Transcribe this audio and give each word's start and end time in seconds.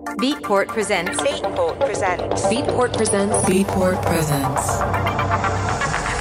Beatport 0.00 0.68
presents. 0.68 1.20
Beatport 1.20 1.78
presents. 1.78 2.42
Beatport 2.46 2.96
presents. 2.96 3.36
Beatport 3.44 4.02
presents. 4.06 4.78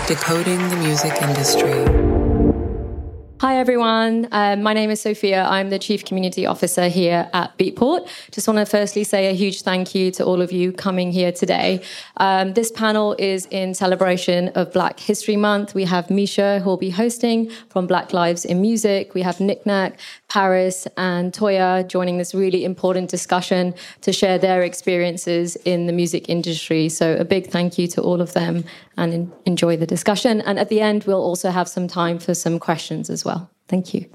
Decoding 0.08 0.60
the 0.70 0.76
music 0.76 1.14
industry. 1.22 2.10
Hi, 3.42 3.58
everyone. 3.58 4.28
Um, 4.34 4.64
my 4.64 4.74
name 4.74 4.90
is 4.90 5.00
Sophia. 5.00 5.46
I'm 5.46 5.70
the 5.70 5.80
Chief 5.80 6.04
Community 6.04 6.46
Officer 6.46 6.90
here 6.90 7.30
at 7.32 7.58
Beatport. 7.58 8.06
Just 8.32 8.50
want 8.50 8.58
to 8.58 8.66
firstly 8.66 9.06
say 9.06 9.28
a 9.28 9.32
huge 9.34 9.62
thank 9.62 9.96
you 9.96 10.12
to 10.12 10.26
all 10.26 10.42
of 10.42 10.52
you 10.52 10.74
coming 10.74 11.14
here 11.14 11.32
today. 11.32 11.82
Um, 12.18 12.54
this 12.54 12.70
panel 12.70 13.16
is 13.18 13.46
in 13.46 13.74
celebration 13.74 14.50
of 14.50 14.74
Black 14.74 15.00
History 15.00 15.38
Month. 15.38 15.74
We 15.74 15.86
have 15.86 16.10
Misha, 16.10 16.60
who 16.60 16.70
will 16.70 16.76
be 16.76 16.90
hosting 16.90 17.50
from 17.70 17.88
Black 17.88 18.12
Lives 18.12 18.44
in 18.44 18.60
Music. 18.60 19.14
We 19.14 19.22
have 19.22 19.38
NikNak, 19.38 19.94
Paris, 20.30 20.88
and 20.96 21.34
Toya 21.34 21.88
joining 21.88 22.18
this 22.18 22.34
really 22.34 22.64
important 22.64 23.10
discussion 23.10 23.74
to 24.02 24.14
share 24.14 24.38
their 24.38 24.62
experiences 24.62 25.56
in 25.66 25.88
the 25.88 25.94
music 25.94 26.30
industry. 26.30 26.88
So, 26.90 27.16
a 27.16 27.26
big 27.26 27.48
thank 27.48 27.78
you 27.78 27.88
to 27.90 28.02
all 28.02 28.22
of 28.22 28.34
them 28.34 28.64
and 28.98 29.32
enjoy 29.46 29.78
the 29.78 29.88
discussion. 29.88 30.42
And 30.42 30.60
at 30.60 30.70
the 30.70 30.82
end, 30.82 31.04
we'll 31.06 31.24
also 31.24 31.50
have 31.50 31.68
some 31.68 31.88
time 31.88 32.20
for 32.20 32.34
some 32.34 32.60
questions 32.60 33.10
as 33.10 33.26
well. 33.26 33.50
Thank 33.68 33.94
you. 33.94 34.06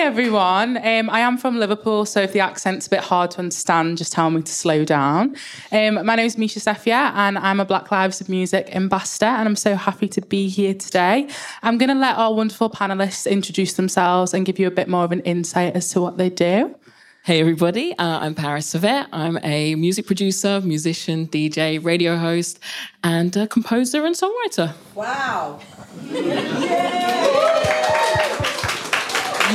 Hi 0.00 0.06
everyone. 0.06 0.78
Um, 0.78 1.10
I 1.10 1.20
am 1.20 1.36
from 1.36 1.58
Liverpool, 1.58 2.06
so 2.06 2.22
if 2.22 2.32
the 2.32 2.40
accent's 2.40 2.86
a 2.86 2.90
bit 2.90 3.00
hard 3.00 3.32
to 3.32 3.40
understand, 3.40 3.98
just 3.98 4.14
tell 4.14 4.30
me 4.30 4.40
to 4.40 4.50
slow 4.50 4.82
down. 4.82 5.36
Um, 5.70 6.06
my 6.06 6.16
name 6.16 6.24
is 6.24 6.38
Misha 6.38 6.58
Sefia, 6.58 7.12
and 7.14 7.36
I'm 7.36 7.60
a 7.60 7.66
Black 7.66 7.90
Lives 7.92 8.18
of 8.22 8.30
Music 8.30 8.74
ambassador, 8.74 9.26
and 9.26 9.46
I'm 9.46 9.56
so 9.56 9.74
happy 9.74 10.08
to 10.08 10.22
be 10.22 10.48
here 10.48 10.72
today. 10.72 11.28
I'm 11.62 11.76
going 11.76 11.90
to 11.90 11.94
let 11.94 12.16
our 12.16 12.32
wonderful 12.32 12.70
panelists 12.70 13.30
introduce 13.30 13.74
themselves 13.74 14.32
and 14.32 14.46
give 14.46 14.58
you 14.58 14.66
a 14.66 14.70
bit 14.70 14.88
more 14.88 15.04
of 15.04 15.12
an 15.12 15.20
insight 15.20 15.76
as 15.76 15.90
to 15.90 16.00
what 16.00 16.16
they 16.16 16.30
do. 16.30 16.74
Hey 17.22 17.40
everybody, 17.40 17.92
uh, 17.98 18.20
I'm 18.20 18.34
Paris 18.34 18.68
Cesvette. 18.68 19.06
I'm 19.12 19.38
a 19.42 19.74
music 19.74 20.06
producer, 20.06 20.62
musician, 20.62 21.28
DJ, 21.28 21.84
radio 21.84 22.16
host, 22.16 22.58
and 23.04 23.36
a 23.36 23.46
composer 23.46 24.06
and 24.06 24.16
songwriter. 24.16 24.72
Wow. 24.94 25.60
yeah, 26.10 27.20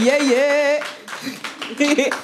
yeah. 0.03 0.83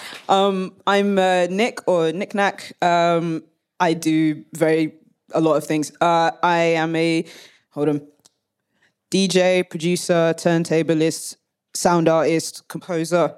um, 0.30 0.74
I'm 0.86 1.18
uh, 1.18 1.48
Nick 1.50 1.88
or 1.88 2.12
NikNak. 2.12 2.74
Um, 2.84 3.44
I 3.80 3.94
do 3.94 4.44
very 4.54 4.94
a 5.34 5.42
lot 5.42 5.56
of 5.56 5.66
things. 5.66 5.92
Uh, 6.02 6.32
I 6.44 6.60
am 6.60 6.96
a 6.96 7.26
hold 7.70 7.90
on 7.90 8.02
DJ, 9.10 9.70
producer, 9.70 10.34
turntablist, 10.38 11.36
sound 11.74 12.08
artist, 12.08 12.68
composer, 12.68 13.36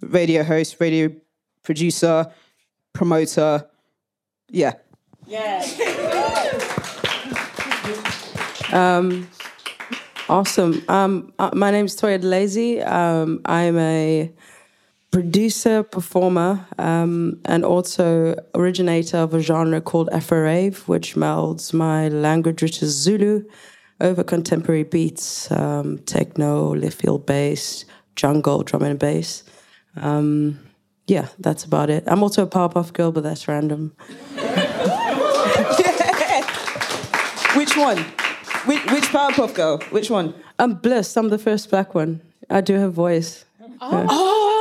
radio 0.00 0.42
host, 0.42 0.76
radio 0.80 1.10
producer, 1.62 2.26
promoter. 2.92 3.66
Yeah. 4.50 4.74
Yeah. 5.26 5.64
um, 8.72 9.28
awesome. 10.28 10.82
Um, 10.88 11.32
uh, 11.38 11.50
my 11.54 11.70
name 11.70 11.86
is 11.86 11.96
Toya 12.00 12.20
Delazy. 12.20 12.86
Um, 12.86 13.40
I'm 13.44 13.78
a 13.78 14.32
producer, 15.10 15.82
performer, 15.82 16.66
um, 16.78 17.40
and 17.44 17.64
also 17.64 18.36
originator 18.54 19.18
of 19.18 19.34
a 19.34 19.40
genre 19.40 19.80
called 19.80 20.08
Afro 20.12 20.42
Rave, 20.42 20.86
which 20.88 21.14
melds 21.14 21.72
my 21.72 22.08
language, 22.08 22.62
which 22.62 22.82
is 22.82 22.90
Zulu, 22.90 23.44
over 24.00 24.22
contemporary 24.22 24.82
beats, 24.84 25.50
um, 25.50 25.98
techno, 26.00 26.74
left 26.74 27.00
field 27.00 27.26
bass, 27.26 27.84
jungle, 28.14 28.62
drum 28.62 28.82
and 28.82 28.98
bass. 28.98 29.42
Um, 29.96 30.58
yeah, 31.06 31.28
that's 31.38 31.64
about 31.64 31.88
it. 31.88 32.04
I'm 32.06 32.22
also 32.22 32.42
a 32.42 32.46
Powerpuff 32.46 32.92
Girl, 32.92 33.12
but 33.12 33.22
that's 33.22 33.48
random. 33.48 33.94
Which 37.56 37.74
one? 37.74 38.04
Which, 38.66 38.84
which 38.86 39.04
Powerpuff 39.04 39.54
Girl? 39.54 39.78
Which 39.90 40.10
one? 40.10 40.34
I'm 40.58 40.74
Bliss. 40.74 41.16
I'm 41.16 41.28
the 41.28 41.38
first 41.38 41.70
black 41.70 41.94
one. 41.94 42.20
I 42.50 42.60
do 42.60 42.74
have 42.74 42.92
voice. 42.92 43.44
Oh, 43.60 43.78
oh, 43.80 44.55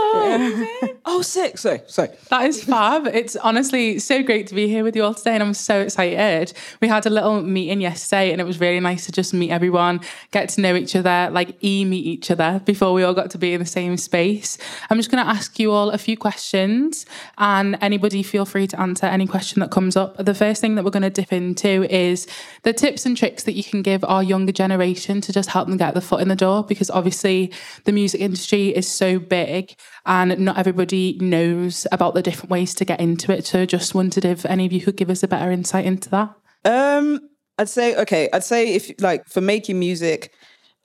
oh, 1.06 1.22
sick. 1.22 1.58
Sorry, 1.58 1.82
sorry. 1.88 2.10
That 2.30 2.46
is 2.46 2.64
fab. 2.64 3.08
It's 3.08 3.36
honestly 3.36 4.00
so 4.00 4.24
great 4.24 4.48
to 4.48 4.56
be 4.56 4.68
here 4.68 4.84
with 4.84 4.96
you 4.96 5.04
all 5.04 5.14
today, 5.14 5.34
and 5.34 5.44
I'm 5.44 5.54
so 5.54 5.82
excited. 5.82 6.54
We 6.82 6.88
had 6.88 7.06
a 7.06 7.10
little 7.10 7.42
meeting 7.42 7.82
yesterday, 7.82 8.32
and 8.32 8.42
it 8.42 8.44
was 8.44 8.60
really 8.60 8.80
nice 8.80 9.06
to 9.06 9.12
just 9.12 9.34
meet 9.34 9.52
everyone, 9.52 10.02
get 10.32 10.50
to 10.50 10.62
know 10.62 10.76
each 10.76 10.96
other, 10.96 11.30
like 11.32 11.64
e 11.64 11.86
meet 11.86 12.06
each 12.06 12.32
other 12.32 12.62
before 12.66 12.94
we 12.94 13.04
all 13.04 13.14
got 13.14 13.30
to 13.32 13.38
be 13.38 13.54
in 13.54 13.60
the 13.60 13.66
same 13.66 13.98
space. 13.98 14.58
I'm 14.90 14.98
just 14.98 15.12
going 15.12 15.24
to 15.24 15.30
ask 15.30 15.60
you 15.60 15.72
all 15.72 15.90
a 15.92 15.98
few 15.98 16.18
questions, 16.18 17.06
and 17.38 17.78
anybody 17.82 18.24
feel 18.24 18.46
free 18.46 18.68
to 18.68 18.80
answer 18.80 19.06
any 19.06 19.28
question 19.28 19.60
that 19.60 19.72
comes 19.72 19.96
up. 19.96 20.18
The 20.18 20.34
first 20.34 20.62
thing 20.62 20.76
that 20.76 20.84
we're 20.84 20.92
going 20.92 21.04
to 21.04 21.10
dip 21.10 21.32
into 21.34 21.84
is 21.94 22.28
the 22.64 22.74
tips 22.74 23.06
and 23.06 23.16
tricks 23.16 23.44
that 23.44 23.54
you 23.54 23.64
can 23.64 23.82
give 23.82 24.04
our 24.04 24.24
younger 24.24 24.52
generation 24.52 25.22
to 25.22 25.32
just 25.32 25.50
help 25.50 25.68
them 25.68 25.78
get 25.78 25.94
the 25.94 26.02
foot 26.02 26.22
in 26.22 26.28
the 26.28 26.36
door, 26.36 26.64
because 26.64 26.90
obviously 26.90 27.52
the 27.84 27.92
music 27.92 28.22
industry 28.22 28.70
is 28.70 28.88
so 28.88 29.20
big 29.20 29.76
and 30.06 30.38
not 30.40 30.58
everybody 30.58 31.18
knows 31.20 31.88
about 31.92 32.14
the 32.14 32.22
different 32.22 32.52
ways 32.52 32.76
to 32.76 32.86
get 32.86 33.00
into 33.00 33.32
it. 33.32 33.46
So 33.46 33.66
just 33.66 33.96
wondered 33.96 34.26
if 34.26 34.46
any 34.46 34.66
of 34.66 34.72
you 34.72 34.82
could 34.82 34.98
give 34.98 35.10
us 35.10 35.24
a 35.24 35.28
better 35.28 35.52
insight 35.52 35.86
into 35.86 36.10
that. 36.10 36.36
Um, 36.64 37.20
I'd 37.58 37.70
say 37.70 37.96
okay. 37.96 38.30
I'd 38.34 38.44
say 38.44 38.74
if 38.74 38.92
like 39.00 39.28
for 39.28 39.42
making 39.42 39.80
music, 39.80 40.34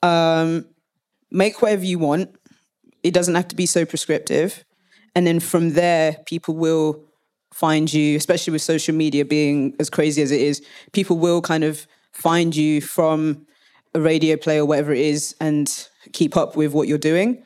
um, 0.02 0.66
make 1.30 1.60
whatever 1.62 1.84
you 1.84 1.98
want. 1.98 2.34
It 3.02 3.14
doesn't 3.14 3.34
have 3.34 3.48
to 3.48 3.56
be 3.56 3.64
so 3.64 3.86
prescriptive, 3.86 4.62
and 5.14 5.26
then 5.26 5.40
from 5.40 5.70
there, 5.70 6.18
people 6.26 6.54
will 6.54 7.02
find 7.52 7.92
you. 7.92 8.16
Especially 8.16 8.52
with 8.52 8.62
social 8.62 8.94
media 8.94 9.24
being 9.24 9.74
as 9.80 9.88
crazy 9.88 10.22
as 10.22 10.30
it 10.30 10.40
is, 10.40 10.62
people 10.92 11.18
will 11.18 11.40
kind 11.40 11.64
of 11.64 11.86
find 12.12 12.54
you 12.54 12.80
from 12.80 13.46
a 13.94 14.00
radio 14.00 14.36
play 14.36 14.58
or 14.58 14.66
whatever 14.66 14.92
it 14.92 15.00
is, 15.00 15.34
and 15.40 15.88
keep 16.12 16.36
up 16.36 16.56
with 16.56 16.72
what 16.72 16.88
you're 16.88 16.98
doing. 16.98 17.42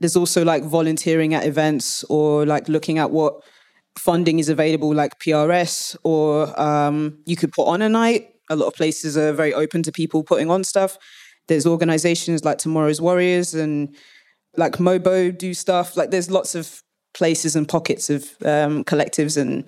There's 0.00 0.16
also 0.16 0.44
like 0.44 0.64
volunteering 0.64 1.34
at 1.34 1.46
events 1.46 2.04
or 2.04 2.46
like 2.46 2.68
looking 2.68 2.98
at 2.98 3.10
what 3.10 3.34
funding 3.98 4.38
is 4.38 4.48
available, 4.48 4.94
like 4.94 5.18
PRS, 5.18 5.96
or 6.04 6.58
um, 6.60 7.18
you 7.26 7.36
could 7.36 7.52
put 7.52 7.66
on 7.66 7.82
a 7.82 7.88
night. 7.88 8.28
A 8.48 8.56
lot 8.56 8.66
of 8.66 8.74
places 8.74 9.16
are 9.16 9.32
very 9.32 9.54
open 9.54 9.82
to 9.84 9.92
people 9.92 10.24
putting 10.24 10.50
on 10.50 10.64
stuff. 10.64 10.96
There's 11.48 11.66
organizations 11.66 12.44
like 12.44 12.58
Tomorrow's 12.58 13.00
Warriors 13.00 13.54
and 13.54 13.94
like 14.56 14.74
Mobo 14.74 15.36
do 15.36 15.54
stuff. 15.54 15.96
Like 15.96 16.10
there's 16.10 16.30
lots 16.30 16.54
of 16.54 16.82
places 17.12 17.56
and 17.56 17.68
pockets 17.68 18.10
of 18.10 18.24
um, 18.44 18.84
collectives 18.84 19.36
and 19.36 19.64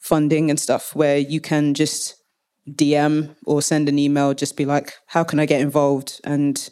funding 0.00 0.50
and 0.50 0.60
stuff 0.60 0.94
where 0.94 1.18
you 1.18 1.40
can 1.40 1.74
just 1.74 2.14
DM 2.70 3.34
or 3.46 3.62
send 3.62 3.88
an 3.88 3.98
email, 3.98 4.34
just 4.34 4.56
be 4.56 4.64
like, 4.64 4.92
how 5.06 5.24
can 5.24 5.38
I 5.38 5.46
get 5.46 5.60
involved? 5.60 6.20
And 6.24 6.68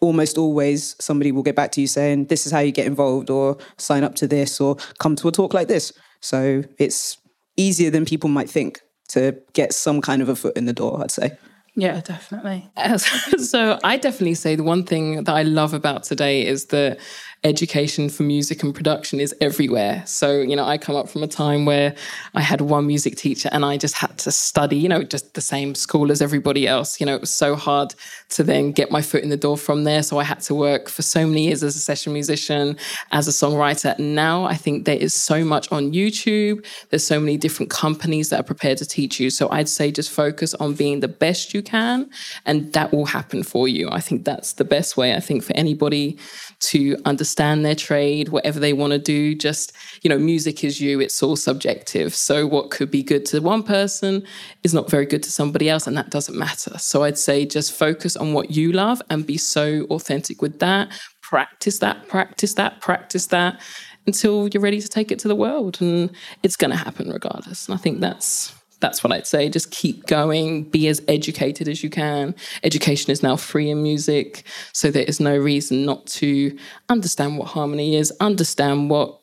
almost 0.00 0.38
always 0.38 0.94
somebody 1.00 1.32
will 1.32 1.42
get 1.42 1.56
back 1.56 1.72
to 1.72 1.80
you 1.80 1.86
saying 1.86 2.26
this 2.26 2.46
is 2.46 2.52
how 2.52 2.60
you 2.60 2.72
get 2.72 2.86
involved 2.86 3.30
or 3.30 3.58
sign 3.76 4.04
up 4.04 4.14
to 4.16 4.26
this 4.26 4.60
or 4.60 4.76
come 4.98 5.16
to 5.16 5.28
a 5.28 5.32
talk 5.32 5.54
like 5.54 5.68
this. 5.68 5.92
So 6.20 6.64
it's 6.78 7.18
easier 7.56 7.90
than 7.90 8.04
people 8.04 8.30
might 8.30 8.48
think 8.48 8.80
to 9.08 9.36
get 9.52 9.72
some 9.72 10.00
kind 10.00 10.22
of 10.22 10.28
a 10.28 10.36
foot 10.36 10.56
in 10.56 10.66
the 10.66 10.72
door 10.72 11.00
i'd 11.02 11.10
say. 11.10 11.36
Yeah 11.74 12.00
definitely. 12.00 12.70
So 13.38 13.78
i 13.84 13.96
definitely 13.96 14.34
say 14.34 14.54
the 14.54 14.62
one 14.62 14.84
thing 14.84 15.24
that 15.24 15.34
i 15.34 15.42
love 15.42 15.74
about 15.74 16.04
today 16.04 16.46
is 16.46 16.66
that 16.66 16.98
education 17.44 18.08
for 18.08 18.24
music 18.24 18.62
and 18.64 18.74
production 18.74 19.20
is 19.20 19.32
everywhere. 19.40 20.02
So, 20.06 20.40
you 20.40 20.56
know, 20.56 20.64
I 20.64 20.76
come 20.76 20.96
up 20.96 21.08
from 21.08 21.22
a 21.22 21.28
time 21.28 21.66
where 21.66 21.94
I 22.34 22.40
had 22.40 22.60
one 22.60 22.86
music 22.86 23.16
teacher 23.16 23.48
and 23.52 23.64
I 23.64 23.76
just 23.76 23.96
had 23.96 24.18
to 24.18 24.32
study, 24.32 24.76
you 24.76 24.88
know, 24.88 25.04
just 25.04 25.34
the 25.34 25.40
same 25.40 25.76
school 25.76 26.10
as 26.10 26.20
everybody 26.20 26.66
else. 26.66 27.00
You 27.00 27.06
know, 27.06 27.14
it 27.14 27.20
was 27.20 27.30
so 27.30 27.54
hard 27.54 27.94
to 28.30 28.42
then 28.42 28.72
get 28.72 28.90
my 28.90 29.02
foot 29.02 29.22
in 29.22 29.28
the 29.28 29.36
door 29.36 29.56
from 29.56 29.84
there. 29.84 30.02
So 30.02 30.18
I 30.18 30.24
had 30.24 30.40
to 30.40 30.54
work 30.54 30.88
for 30.88 31.02
so 31.02 31.26
many 31.26 31.46
years 31.46 31.62
as 31.62 31.76
a 31.76 31.80
session 31.80 32.12
musician, 32.12 32.76
as 33.12 33.28
a 33.28 33.30
songwriter. 33.30 33.96
And 33.96 34.16
now 34.16 34.44
I 34.44 34.54
think 34.54 34.84
there 34.84 34.96
is 34.96 35.14
so 35.14 35.44
much 35.44 35.70
on 35.70 35.92
YouTube. 35.92 36.66
There's 36.90 37.06
so 37.06 37.20
many 37.20 37.36
different 37.36 37.70
companies 37.70 38.30
that 38.30 38.40
are 38.40 38.44
prepared 38.44 38.78
to 38.78 38.86
teach 38.86 39.20
you. 39.20 39.30
So 39.30 39.48
I'd 39.50 39.68
say 39.68 39.92
just 39.92 40.10
focus 40.10 40.54
on 40.54 40.74
being 40.74 41.00
the 41.00 41.08
best 41.08 41.54
you 41.54 41.62
can 41.62 42.10
and 42.46 42.72
that 42.72 42.92
will 42.92 43.06
happen 43.06 43.44
for 43.44 43.68
you. 43.68 43.88
I 43.90 44.00
think 44.00 44.24
that's 44.24 44.54
the 44.54 44.64
best 44.64 44.96
way, 44.96 45.14
I 45.14 45.20
think, 45.20 45.44
for 45.44 45.54
anybody 45.54 46.18
to 46.60 46.96
understand 47.04 47.27
their 47.36 47.74
trade, 47.74 48.28
whatever 48.28 48.60
they 48.60 48.72
want 48.72 48.92
to 48.92 48.98
do. 48.98 49.34
Just, 49.34 49.72
you 50.02 50.10
know, 50.10 50.18
music 50.18 50.64
is 50.64 50.80
you, 50.80 51.00
it's 51.00 51.22
all 51.22 51.36
subjective. 51.36 52.14
So 52.14 52.46
what 52.46 52.70
could 52.70 52.90
be 52.90 53.02
good 53.02 53.24
to 53.26 53.40
one 53.40 53.62
person 53.62 54.24
is 54.62 54.74
not 54.74 54.90
very 54.90 55.06
good 55.06 55.22
to 55.22 55.30
somebody 55.30 55.68
else, 55.68 55.86
and 55.86 55.96
that 55.96 56.10
doesn't 56.10 56.36
matter. 56.36 56.78
So 56.78 57.04
I'd 57.04 57.18
say 57.18 57.46
just 57.46 57.72
focus 57.72 58.16
on 58.16 58.32
what 58.32 58.50
you 58.50 58.72
love 58.72 59.02
and 59.10 59.26
be 59.26 59.36
so 59.36 59.86
authentic 59.90 60.42
with 60.42 60.58
that. 60.60 60.88
Practice 61.22 61.78
that, 61.80 62.08
practice 62.08 62.54
that, 62.54 62.80
practice 62.80 63.26
that 63.26 63.60
until 64.06 64.48
you're 64.48 64.62
ready 64.62 64.80
to 64.80 64.88
take 64.88 65.12
it 65.12 65.18
to 65.20 65.28
the 65.28 65.36
world. 65.36 65.80
And 65.80 66.10
it's 66.42 66.56
going 66.56 66.70
to 66.70 66.76
happen 66.76 67.10
regardless. 67.10 67.68
And 67.68 67.74
I 67.74 67.78
think 67.78 68.00
that's 68.00 68.57
that's 68.80 69.02
what 69.02 69.12
I'd 69.12 69.26
say. 69.26 69.48
Just 69.48 69.70
keep 69.70 70.06
going, 70.06 70.64
be 70.64 70.88
as 70.88 71.02
educated 71.08 71.68
as 71.68 71.82
you 71.82 71.90
can. 71.90 72.34
Education 72.62 73.10
is 73.10 73.22
now 73.22 73.36
free 73.36 73.70
in 73.70 73.82
music, 73.82 74.44
so 74.72 74.90
there 74.90 75.04
is 75.04 75.20
no 75.20 75.36
reason 75.36 75.84
not 75.84 76.06
to 76.06 76.56
understand 76.88 77.38
what 77.38 77.48
harmony 77.48 77.96
is, 77.96 78.12
understand 78.20 78.90
what 78.90 79.20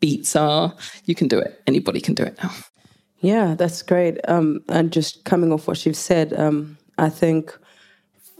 beats 0.00 0.36
are. 0.36 0.74
You 1.04 1.14
can 1.14 1.28
do 1.28 1.38
it. 1.38 1.62
Anybody 1.66 2.00
can 2.00 2.14
do 2.14 2.24
it 2.24 2.36
now. 2.42 2.50
Yeah, 3.20 3.54
that's 3.54 3.80
great. 3.82 4.18
Um, 4.28 4.60
and 4.68 4.92
just 4.92 5.24
coming 5.24 5.52
off 5.52 5.66
what 5.66 5.86
you've 5.86 5.96
said, 5.96 6.38
um, 6.38 6.76
I 6.98 7.08
think 7.08 7.56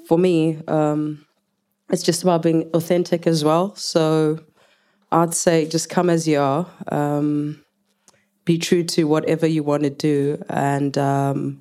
for 0.06 0.19
me, 0.19 0.60
um, 0.69 1.25
it's 1.88 2.02
just 2.02 2.22
about 2.22 2.42
being 2.42 2.69
authentic 2.75 3.26
as 3.26 3.44
well. 3.44 3.75
So 3.76 4.40
I'd 5.10 5.32
say 5.34 5.66
just 5.66 5.88
come 5.88 6.10
as 6.10 6.28
you 6.28 6.38
are, 6.38 6.66
um, 6.88 7.63
be 8.44 8.58
true 8.58 8.85
to 8.85 9.05
whatever 9.05 9.46
you 9.46 9.62
want 9.62 9.85
to 9.85 9.91
do, 9.91 10.43
and 10.49 10.96
um, 10.99 11.61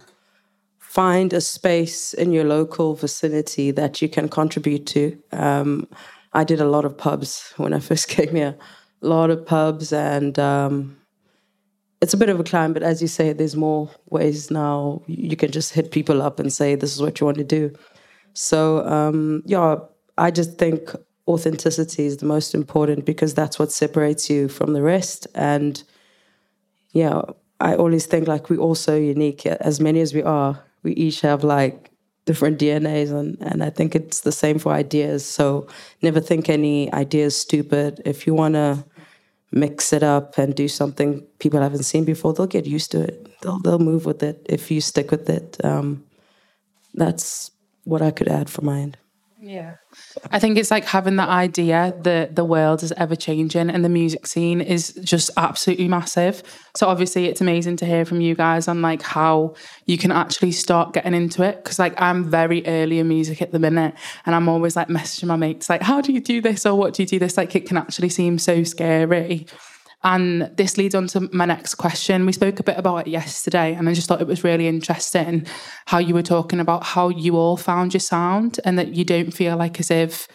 find 0.80 1.34
a 1.34 1.42
space 1.42 2.14
in 2.14 2.32
your 2.32 2.44
local 2.44 2.96
vicinity 2.96 3.72
that 3.72 4.02
you 4.02 4.10
can 4.10 4.30
contribute 4.30 4.86
to. 4.88 5.18
Um, 5.32 5.88
I 6.34 6.44
did 6.44 6.60
a 6.60 6.68
lot 6.68 6.86
of 6.86 6.98
pubs 6.98 7.54
when 7.58 7.74
I 7.74 7.80
first 7.90 8.08
came 8.08 8.36
here, 8.36 8.56
a 9.02 9.08
lot 9.08 9.30
of 9.30 9.46
pubs, 9.46 9.94
and 9.94 10.38
um, 10.40 10.98
it's 12.04 12.14
a 12.14 12.18
bit 12.18 12.28
of 12.28 12.38
a 12.38 12.44
climb, 12.44 12.74
but 12.74 12.84
as 12.84 13.02
you 13.02 13.08
say, 13.08 13.32
there's 13.32 13.56
more 13.56 13.90
ways 14.10 14.52
now. 14.52 15.02
You 15.08 15.38
can 15.38 15.52
just 15.52 15.74
hit 15.74 15.92
people 15.92 16.22
up 16.22 16.38
and 16.38 16.52
say, 16.52 16.76
this 16.76 16.94
is 16.94 17.02
what 17.02 17.22
you 17.22 17.26
want 17.26 17.38
to 17.38 17.46
do. 17.46 17.74
So, 18.34 18.86
um, 18.86 19.42
yeah, 19.46 19.78
I 20.18 20.30
just 20.30 20.58
think 20.58 20.94
authenticity 21.30 22.06
is 22.06 22.18
the 22.18 22.26
most 22.26 22.54
important 22.54 23.06
because 23.06 23.34
that's 23.34 23.58
what 23.58 23.72
separates 23.72 24.30
you 24.30 24.50
from 24.50 24.74
the 24.74 24.82
rest. 24.82 25.28
And 25.34 25.82
yeah, 26.94 27.22
I 27.60 27.76
always 27.76 28.06
think 28.06 28.28
like 28.28 28.50
we're 28.50 28.60
all 28.60 28.76
so 28.76 28.96
unique. 28.96 29.46
As 29.46 29.80
many 29.80 30.00
as 30.00 30.14
we 30.14 30.24
are, 30.24 30.64
we 30.84 30.94
each 30.94 31.22
have 31.22 31.44
like 31.44 31.92
different 32.26 32.60
DNAs, 32.60 33.12
and, 33.12 33.38
and 33.42 33.64
I 33.64 33.70
think 33.70 33.96
it's 33.96 34.22
the 34.22 34.32
same 34.32 34.60
for 34.60 34.72
ideas. 34.72 35.26
So 35.26 35.68
never 36.02 36.20
think 36.20 36.50
any 36.50 36.94
idea 36.94 37.26
is 37.26 37.36
stupid. 37.36 38.02
If 38.06 38.26
you 38.26 38.34
want 38.34 38.54
to 38.54 38.86
mix 39.52 39.94
it 39.94 40.04
up 40.04 40.38
and 40.38 40.56
do 40.56 40.68
something 40.68 41.22
people 41.40 41.62
haven't 41.62 41.84
seen 41.84 42.06
before, 42.06 42.34
they'll 42.34 42.48
get 42.48 42.66
used 42.66 42.92
to 42.92 43.02
it. 43.02 43.28
They'll 43.42 43.60
they'll 43.60 43.80
move 43.80 44.06
with 44.06 44.24
it 44.24 44.46
if 44.48 44.70
you 44.70 44.80
stick 44.80 45.10
with 45.12 45.30
it. 45.30 45.58
Um, 45.64 46.04
that's 46.94 47.52
what 47.86 48.02
I 48.02 48.12
could 48.12 48.28
add 48.28 48.50
for 48.50 48.62
end. 48.72 48.98
Yeah. 49.46 49.76
I 50.32 50.40
think 50.40 50.58
it's 50.58 50.72
like 50.72 50.86
having 50.86 51.18
that 51.18 51.28
idea 51.28 51.94
that 52.04 52.38
the 52.38 52.46
world 52.46 52.82
is 52.82 52.94
ever 52.94 53.14
changing 53.14 53.70
and 53.70 53.84
the 53.84 53.90
music 53.90 54.26
scene 54.26 54.62
is 54.62 54.94
just 55.04 55.30
absolutely 55.36 55.90
massive. 55.90 56.44
So 56.78 56.88
obviously 56.88 57.26
it's 57.26 57.42
amazing 57.42 57.76
to 57.78 57.86
hear 57.86 58.06
from 58.06 58.22
you 58.22 58.36
guys 58.36 58.70
on 58.70 58.82
like 58.82 59.02
how 59.02 59.56
you 59.86 59.98
can 59.98 60.14
actually 60.14 60.54
start 60.54 60.94
getting 60.94 61.14
into 61.14 61.44
it. 61.44 61.62
Cause 61.66 61.78
like 61.78 62.00
I'm 62.02 62.24
very 62.24 62.66
early 62.66 63.00
in 63.00 63.10
music 63.10 63.42
at 63.42 63.52
the 63.52 63.60
minute 63.60 63.96
and 64.26 64.34
I'm 64.34 64.48
always 64.48 64.78
like 64.78 64.88
messaging 64.88 65.28
my 65.28 65.36
mates 65.36 65.70
like, 65.70 65.82
how 65.82 66.00
do 66.00 66.14
you 66.14 66.22
do 66.22 66.40
this 66.40 66.66
or 66.66 66.78
what 66.78 66.94
do 66.94 67.04
you 67.04 67.08
do 67.08 67.20
this? 67.20 67.36
Like 67.36 67.54
it 67.54 67.68
can 67.68 67.76
actually 67.76 68.10
seem 68.10 68.40
so 68.40 68.64
scary. 68.64 69.46
And 70.04 70.52
this 70.58 70.78
leads 70.78 70.96
on 70.96 71.08
to 71.08 71.30
my 71.32 71.46
next 71.46 71.76
question. 71.76 72.26
We 72.26 72.34
spoke 72.34 72.60
a 72.60 72.64
bit 72.64 72.78
about 72.78 73.08
it 73.08 73.08
yesterday, 73.08 73.74
and 73.74 73.88
I 73.88 73.94
just 73.94 74.08
thought 74.08 74.22
it 74.22 74.28
was 74.28 74.44
really 74.44 74.68
interesting 74.68 75.48
how 75.86 76.00
you 76.00 76.14
were 76.14 76.22
talking 76.22 76.60
about 76.60 76.84
how 76.84 77.08
you 77.08 77.38
all 77.38 77.56
found 77.56 77.94
your 77.94 78.02
sound 78.02 78.60
and 78.66 78.78
that 78.78 78.90
you 78.96 79.06
don't 79.06 79.32
feel 79.32 79.56
like 79.56 79.80
as 79.80 79.90
if 79.90 80.28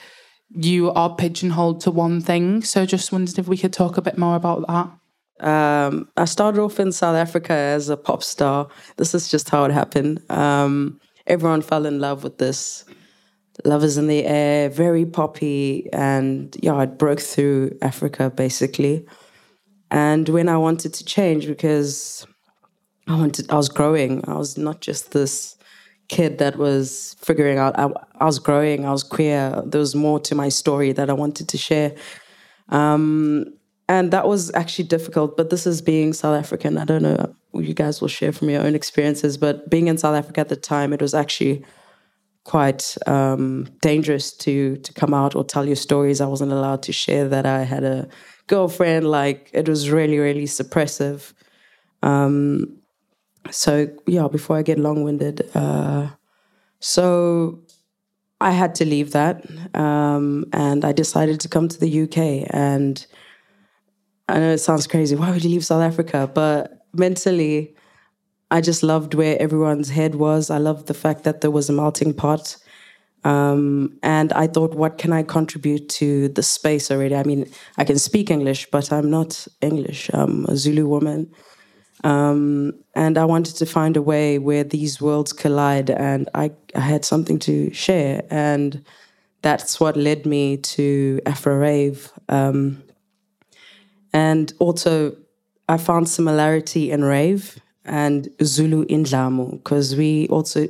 you 0.51 0.91
are 0.93 1.15
pigeonholed 1.15 1.81
to 1.83 1.91
one 1.91 2.23
thing. 2.23 2.63
So 2.63 2.87
just 2.87 3.13
wondered 3.13 3.39
if 3.39 3.47
we 3.47 3.59
could 3.59 3.73
talk 3.73 3.99
a 3.99 4.03
bit 4.03 4.17
more 4.17 4.37
about 4.37 4.67
that. 4.67 5.47
Um, 5.47 6.09
I 6.17 6.25
started 6.25 6.61
off 6.61 6.81
in 6.81 6.91
South 6.91 7.17
Africa 7.17 7.53
as 7.53 7.91
a 7.91 7.97
pop 7.97 8.23
star. 8.23 8.69
This 8.97 9.15
is 9.15 9.29
just 9.29 9.51
how 9.51 9.65
it 9.65 9.71
happened. 9.71 10.23
Um, 10.31 10.99
everyone 11.27 11.63
fell 11.63 11.87
in 11.87 12.01
love 12.01 12.25
with 12.25 12.39
this. 12.39 12.85
Lovers 13.65 13.99
in 13.99 14.07
the 14.07 14.25
air, 14.25 14.69
very 14.69 15.05
poppy, 15.05 15.89
and 15.93 16.57
yeah, 16.63 16.81
it 16.83 16.97
broke 16.97 17.21
through 17.21 17.77
Africa 17.83 18.31
basically. 18.31 19.05
And 19.91 20.29
when 20.29 20.49
I 20.49 20.57
wanted 20.57 20.95
to 20.95 21.05
change, 21.05 21.47
because 21.47 22.27
I 23.07 23.17
wanted, 23.17 23.51
I 23.51 23.57
was 23.57 23.69
growing. 23.69 24.23
I 24.29 24.35
was 24.35 24.59
not 24.59 24.81
just 24.81 25.13
this 25.13 25.57
kid 26.09 26.39
that 26.39 26.57
was 26.57 27.17
figuring 27.21 27.59
out. 27.59 27.79
I, 27.79 27.91
I 28.17 28.25
was 28.25 28.39
growing. 28.39 28.85
I 28.85 28.93
was 28.93 29.03
queer. 29.03 29.63
There 29.65 29.81
was 29.81 29.95
more 29.95 30.21
to 30.21 30.35
my 30.35 30.49
story 30.49 30.93
that 30.93 31.09
I 31.09 31.15
wanted 31.15 31.49
to 31.49 31.59
share. 31.59 31.95
Um, 32.69 33.47
and 33.89 34.11
that 34.11 34.29
was 34.29 34.53
actually 34.55 34.87
difficult. 34.89 35.37
But 35.37 35.51
this 35.51 35.67
is 35.67 35.81
being 35.81 36.13
South 36.13 36.39
African. 36.39 36.77
I 36.77 36.85
don't 36.85 37.03
know. 37.03 37.35
You 37.55 37.73
guys 37.73 38.01
will 38.01 38.09
share 38.09 38.33
from 38.33 38.51
your 38.51 38.63
own 38.63 38.75
experiences. 38.75 39.39
But 39.39 39.71
being 39.71 39.89
in 39.89 39.97
South 39.97 40.15
Africa 40.15 40.41
at 40.41 40.51
the 40.51 40.57
time, 40.57 40.93
it 40.93 41.01
was 41.01 41.15
actually 41.15 41.65
quite 42.45 42.97
um, 43.07 43.69
dangerous 43.83 44.33
to 44.33 44.77
to 44.79 44.93
come 44.95 45.13
out 45.13 45.35
or 45.35 45.45
tell 45.45 45.67
your 45.67 45.77
stories. 45.77 46.21
I 46.21 46.27
wasn't 46.27 46.53
allowed 46.53 46.83
to 46.85 46.93
share 46.93 47.29
that 47.29 47.47
I 47.47 47.63
had 47.63 47.85
a 47.85 48.09
girlfriend. 48.49 49.09
Like 49.09 49.51
it 49.53 49.69
was 49.69 49.91
really, 49.91 50.19
really 50.19 50.45
suppressive. 50.45 51.33
Um, 52.03 52.79
so 53.51 53.89
yeah, 54.07 54.29
before 54.29 54.57
I 54.57 54.63
get 54.63 54.79
long 54.79 55.05
winded, 55.05 55.49
uh, 55.55 56.09
so 56.81 57.61
I 58.41 58.51
had 58.53 58.75
to 58.77 58.85
leave 58.85 59.13
that, 59.13 59.45
um, 59.75 60.45
and 60.53 60.85
I 60.85 60.93
decided 60.93 61.41
to 61.41 61.49
come 61.49 61.69
to 61.69 61.79
the 61.79 62.03
UK. 62.03 62.47
And 62.51 63.05
I 64.29 64.39
know 64.39 64.53
it 64.53 64.59
sounds 64.59 64.87
crazy. 64.87 65.17
Why 65.17 65.31
would 65.31 65.43
you 65.43 65.51
leave 65.51 65.65
South 65.65 65.83
Africa? 65.83 66.31
But 66.33 66.87
mentally, 66.93 67.75
I 68.51 68.61
just 68.61 68.83
loved 68.83 69.15
where 69.15 69.41
everyone's 69.41 69.91
head 69.91 70.15
was. 70.15 70.51
I 70.51 70.59
loved 70.59 70.87
the 70.87 70.95
fact 70.95 71.25
that 71.25 71.41
there 71.41 71.51
was 71.51 71.69
a 71.69 71.73
melting 71.73 72.15
pot. 72.15 72.57
Um, 73.29 73.99
and 74.03 74.33
I 74.33 74.47
thought, 74.47 74.73
what 74.75 74.97
can 74.97 75.13
I 75.13 75.23
contribute 75.23 75.91
to 76.01 76.29
the 76.29 76.43
space 76.43 76.91
already? 76.91 77.15
I 77.15 77.25
mean, 77.25 77.45
I 77.77 77.85
can 77.85 77.99
speak 77.99 78.31
English, 78.31 78.71
but 78.71 78.91
I'm 78.91 79.11
not 79.11 79.47
English. 79.61 80.11
I'm 80.15 80.47
a 80.47 80.57
Zulu 80.57 80.87
woman. 80.87 81.31
Um, 82.05 82.73
and 82.95 83.19
I 83.19 83.27
wanted 83.27 83.57
to 83.57 83.67
find 83.67 83.99
a 83.99 84.03
way 84.03 84.39
where 84.39 84.65
these 84.65 84.99
worlds 85.03 85.35
collide, 85.35 85.91
and 85.91 86.31
I, 86.35 86.53
I 86.75 86.81
had 86.81 87.05
something 87.05 87.39
to 87.41 87.71
share. 87.75 88.23
And 88.31 88.83
that's 89.43 89.79
what 89.79 89.95
led 89.95 90.25
me 90.25 90.57
to 90.57 91.21
Afro 91.27 91.55
Rave. 91.55 92.11
Um, 92.31 92.83
and 94.15 94.55
also, 94.59 95.15
I 95.69 95.77
found 95.77 96.09
similarity 96.09 96.91
in 96.91 97.05
rave 97.05 97.59
and 97.85 98.29
Zulu 98.43 98.87
indlamu 98.87 99.51
because 99.51 99.95
we 99.95 100.29
also 100.29 100.69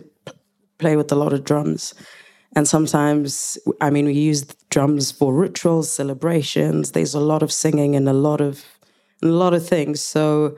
play 0.78 0.96
with 0.96 1.12
a 1.12 1.14
lot 1.14 1.32
of 1.32 1.44
drums. 1.44 1.94
And 2.56 2.66
sometimes, 2.66 3.58
I 3.80 3.90
mean, 3.90 4.06
we 4.06 4.14
use 4.14 4.44
drums 4.70 5.12
for 5.12 5.34
rituals, 5.34 5.90
celebrations. 5.90 6.92
There's 6.92 7.14
a 7.14 7.20
lot 7.20 7.42
of 7.42 7.52
singing 7.52 7.94
and 7.94 8.08
a 8.08 8.12
lot 8.12 8.40
of 8.40 8.64
a 9.22 9.26
lot 9.26 9.52
of 9.52 9.66
things. 9.66 10.00
So 10.00 10.56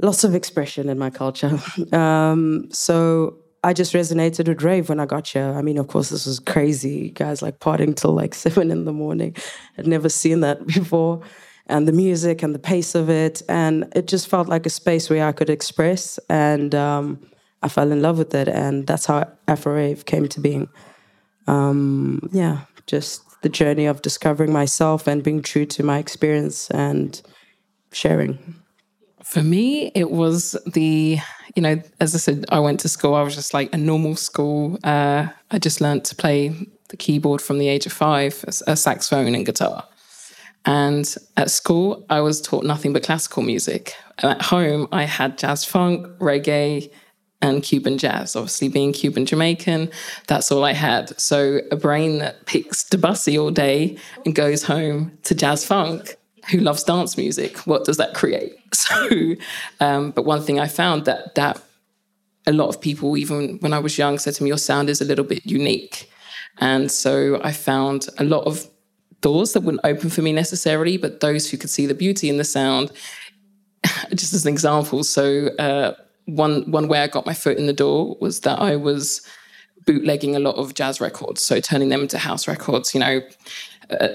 lots 0.00 0.24
of 0.24 0.34
expression 0.34 0.88
in 0.88 0.98
my 0.98 1.10
culture. 1.10 1.58
Um, 1.92 2.68
so 2.72 3.38
I 3.62 3.72
just 3.72 3.94
resonated 3.94 4.48
with 4.48 4.62
rave 4.62 4.88
when 4.88 5.00
I 5.00 5.06
got 5.06 5.26
here. 5.28 5.54
I 5.56 5.62
mean, 5.62 5.78
of 5.78 5.88
course, 5.88 6.10
this 6.10 6.26
was 6.26 6.38
crazy. 6.38 7.10
Guys 7.10 7.40
like 7.40 7.60
partying 7.60 7.96
till 7.96 8.12
like 8.12 8.34
seven 8.44 8.70
in 8.70 8.84
the 8.84 8.92
morning. 8.92 9.34
I'd 9.78 9.86
never 9.86 10.08
seen 10.08 10.40
that 10.40 10.66
before. 10.66 11.22
And 11.66 11.88
the 11.88 11.92
music 11.92 12.42
and 12.42 12.54
the 12.54 12.58
pace 12.58 12.94
of 12.94 13.08
it. 13.08 13.42
And 13.48 13.90
it 13.96 14.06
just 14.06 14.28
felt 14.28 14.48
like 14.48 14.66
a 14.66 14.70
space 14.70 15.08
where 15.08 15.26
I 15.26 15.32
could 15.32 15.48
express. 15.48 16.18
And 16.28 16.74
um, 16.74 17.20
I 17.64 17.68
fell 17.68 17.90
in 17.90 18.02
love 18.02 18.18
with 18.18 18.34
it, 18.34 18.46
and 18.46 18.86
that's 18.86 19.06
how 19.06 19.26
Rave 19.64 20.04
came 20.04 20.28
to 20.28 20.40
being. 20.40 20.68
Um, 21.46 22.28
yeah, 22.30 22.60
just 22.86 23.22
the 23.40 23.48
journey 23.48 23.86
of 23.86 24.02
discovering 24.02 24.52
myself 24.52 25.06
and 25.06 25.22
being 25.22 25.40
true 25.40 25.64
to 25.66 25.82
my 25.82 25.98
experience 25.98 26.70
and 26.70 27.20
sharing. 27.90 28.38
For 29.24 29.42
me, 29.42 29.90
it 29.94 30.10
was 30.10 30.54
the, 30.66 31.18
you 31.56 31.62
know, 31.62 31.80
as 32.00 32.14
I 32.14 32.18
said, 32.18 32.44
I 32.50 32.58
went 32.60 32.80
to 32.80 32.88
school. 32.90 33.14
I 33.14 33.22
was 33.22 33.34
just 33.34 33.54
like 33.54 33.72
a 33.72 33.78
normal 33.78 34.16
school. 34.16 34.78
Uh, 34.84 35.28
I 35.50 35.58
just 35.58 35.80
learned 35.80 36.04
to 36.04 36.14
play 36.14 36.54
the 36.90 36.98
keyboard 36.98 37.40
from 37.40 37.58
the 37.58 37.68
age 37.68 37.86
of 37.86 37.92
five, 37.92 38.44
a 38.66 38.76
saxophone 38.76 39.34
and 39.34 39.46
guitar. 39.46 39.88
And 40.66 41.14
at 41.38 41.50
school, 41.50 42.04
I 42.10 42.20
was 42.20 42.42
taught 42.42 42.64
nothing 42.64 42.92
but 42.92 43.02
classical 43.02 43.42
music. 43.42 43.94
And 44.18 44.32
at 44.32 44.42
home, 44.42 44.86
I 44.92 45.04
had 45.04 45.38
jazz 45.38 45.64
funk, 45.64 46.06
reggae, 46.18 46.90
and 47.40 47.62
Cuban 47.62 47.98
jazz. 47.98 48.36
Obviously, 48.36 48.68
being 48.68 48.92
Cuban 48.92 49.26
Jamaican, 49.26 49.90
that's 50.26 50.50
all 50.50 50.64
I 50.64 50.72
had. 50.72 51.18
So 51.20 51.60
a 51.70 51.76
brain 51.76 52.18
that 52.18 52.46
picks 52.46 52.84
Debussy 52.84 53.38
all 53.38 53.50
day 53.50 53.98
and 54.24 54.34
goes 54.34 54.64
home 54.64 55.16
to 55.24 55.34
jazz 55.34 55.64
funk, 55.64 56.16
who 56.50 56.58
loves 56.58 56.84
dance 56.84 57.16
music, 57.16 57.58
what 57.66 57.84
does 57.84 57.96
that 57.96 58.14
create? 58.14 58.54
So, 58.74 59.36
um, 59.80 60.10
but 60.10 60.26
one 60.26 60.42
thing 60.42 60.58
I 60.60 60.66
found 60.66 61.04
that 61.04 61.36
that 61.36 61.62
a 62.44 62.52
lot 62.52 62.68
of 62.68 62.80
people, 62.80 63.16
even 63.16 63.58
when 63.60 63.72
I 63.72 63.78
was 63.78 63.96
young, 63.96 64.18
said 64.18 64.34
to 64.34 64.42
me, 64.42 64.48
"Your 64.48 64.58
sound 64.58 64.90
is 64.90 65.00
a 65.00 65.04
little 65.04 65.24
bit 65.24 65.46
unique," 65.46 66.10
and 66.58 66.90
so 66.90 67.40
I 67.42 67.52
found 67.52 68.08
a 68.18 68.24
lot 68.24 68.44
of 68.44 68.68
doors 69.20 69.52
that 69.52 69.60
wouldn't 69.60 69.80
open 69.84 70.10
for 70.10 70.22
me 70.22 70.32
necessarily, 70.32 70.98
but 70.98 71.20
those 71.20 71.50
who 71.50 71.56
could 71.56 71.70
see 71.70 71.86
the 71.86 71.94
beauty 71.94 72.28
in 72.28 72.36
the 72.36 72.44
sound 72.44 72.92
just 74.14 74.34
as 74.34 74.44
an 74.44 74.52
example, 74.52 75.04
so 75.04 75.46
uh, 75.58 75.94
one 76.26 76.70
one 76.70 76.88
way 76.88 77.00
I 77.00 77.08
got 77.08 77.26
my 77.26 77.34
foot 77.34 77.58
in 77.58 77.66
the 77.66 77.72
door 77.72 78.16
was 78.20 78.40
that 78.40 78.58
I 78.58 78.76
was 78.76 79.20
bootlegging 79.86 80.34
a 80.34 80.40
lot 80.40 80.56
of 80.56 80.74
jazz 80.74 81.00
records, 81.00 81.42
so 81.42 81.60
turning 81.60 81.90
them 81.90 82.02
into 82.02 82.18
house 82.18 82.48
records. 82.48 82.94
You 82.94 83.00
know, 83.00 83.20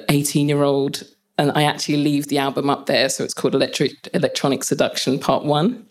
eighteen 0.10 0.50
year 0.50 0.64
old, 0.64 1.04
and 1.38 1.52
I 1.54 1.64
actually 1.64 1.98
leave 1.98 2.28
the 2.28 2.38
album 2.38 2.70
up 2.70 2.86
there, 2.86 3.10
so 3.10 3.24
it's 3.24 3.34
called 3.34 3.56
Electric 3.56 4.10
Electronic 4.14 4.64
Seduction 4.64 5.20
Part 5.20 5.46
One. 5.46 5.86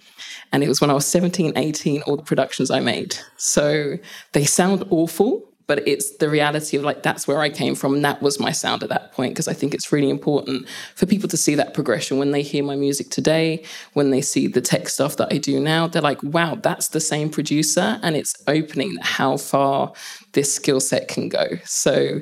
And 0.52 0.64
it 0.64 0.68
was 0.68 0.80
when 0.80 0.90
I 0.90 0.94
was 0.94 1.06
17, 1.06 1.52
18, 1.56 2.02
all 2.02 2.16
the 2.16 2.22
productions 2.22 2.70
I 2.70 2.80
made. 2.80 3.18
So 3.37 3.98
they 4.32 4.44
sound 4.44 4.82
awful, 4.90 5.48
but 5.68 5.87
it's 5.87 6.16
the 6.16 6.28
reality 6.28 6.76
of 6.76 6.82
like 6.82 7.04
that's 7.04 7.28
where 7.28 7.40
I 7.40 7.50
came 7.50 7.76
from 7.76 7.94
and 7.94 8.04
that 8.04 8.20
was 8.20 8.40
my 8.40 8.50
sound 8.50 8.82
at 8.82 8.88
that 8.88 9.12
point 9.12 9.34
because 9.34 9.46
I 9.46 9.52
think 9.52 9.75
it's 9.75 9.92
really 9.92 10.10
important 10.10 10.66
for 10.96 11.06
people 11.06 11.28
to 11.28 11.37
see 11.37 11.54
that 11.54 11.75
progression 11.75 12.18
when 12.18 12.32
they 12.32 12.42
hear 12.42 12.64
my 12.64 12.75
music 12.75 13.10
today 13.10 13.62
when 13.92 14.10
they 14.10 14.22
see 14.22 14.48
the 14.48 14.62
tech 14.62 14.88
stuff 14.88 15.16
that 15.18 15.32
I 15.32 15.37
do 15.38 15.60
now 15.60 15.87
they're 15.87 16.02
like 16.02 16.22
wow 16.25 16.56
that's 16.56 16.88
the 16.88 17.00
same 17.00 17.30
producer 17.30 18.00
and 18.02 18.16
it's 18.16 18.34
opening 18.48 18.96
how 19.00 19.37
far 19.37 19.92
this 20.32 20.52
skill 20.52 20.80
set 20.80 21.06
can 21.06 21.28
go 21.28 21.46
so 21.64 22.20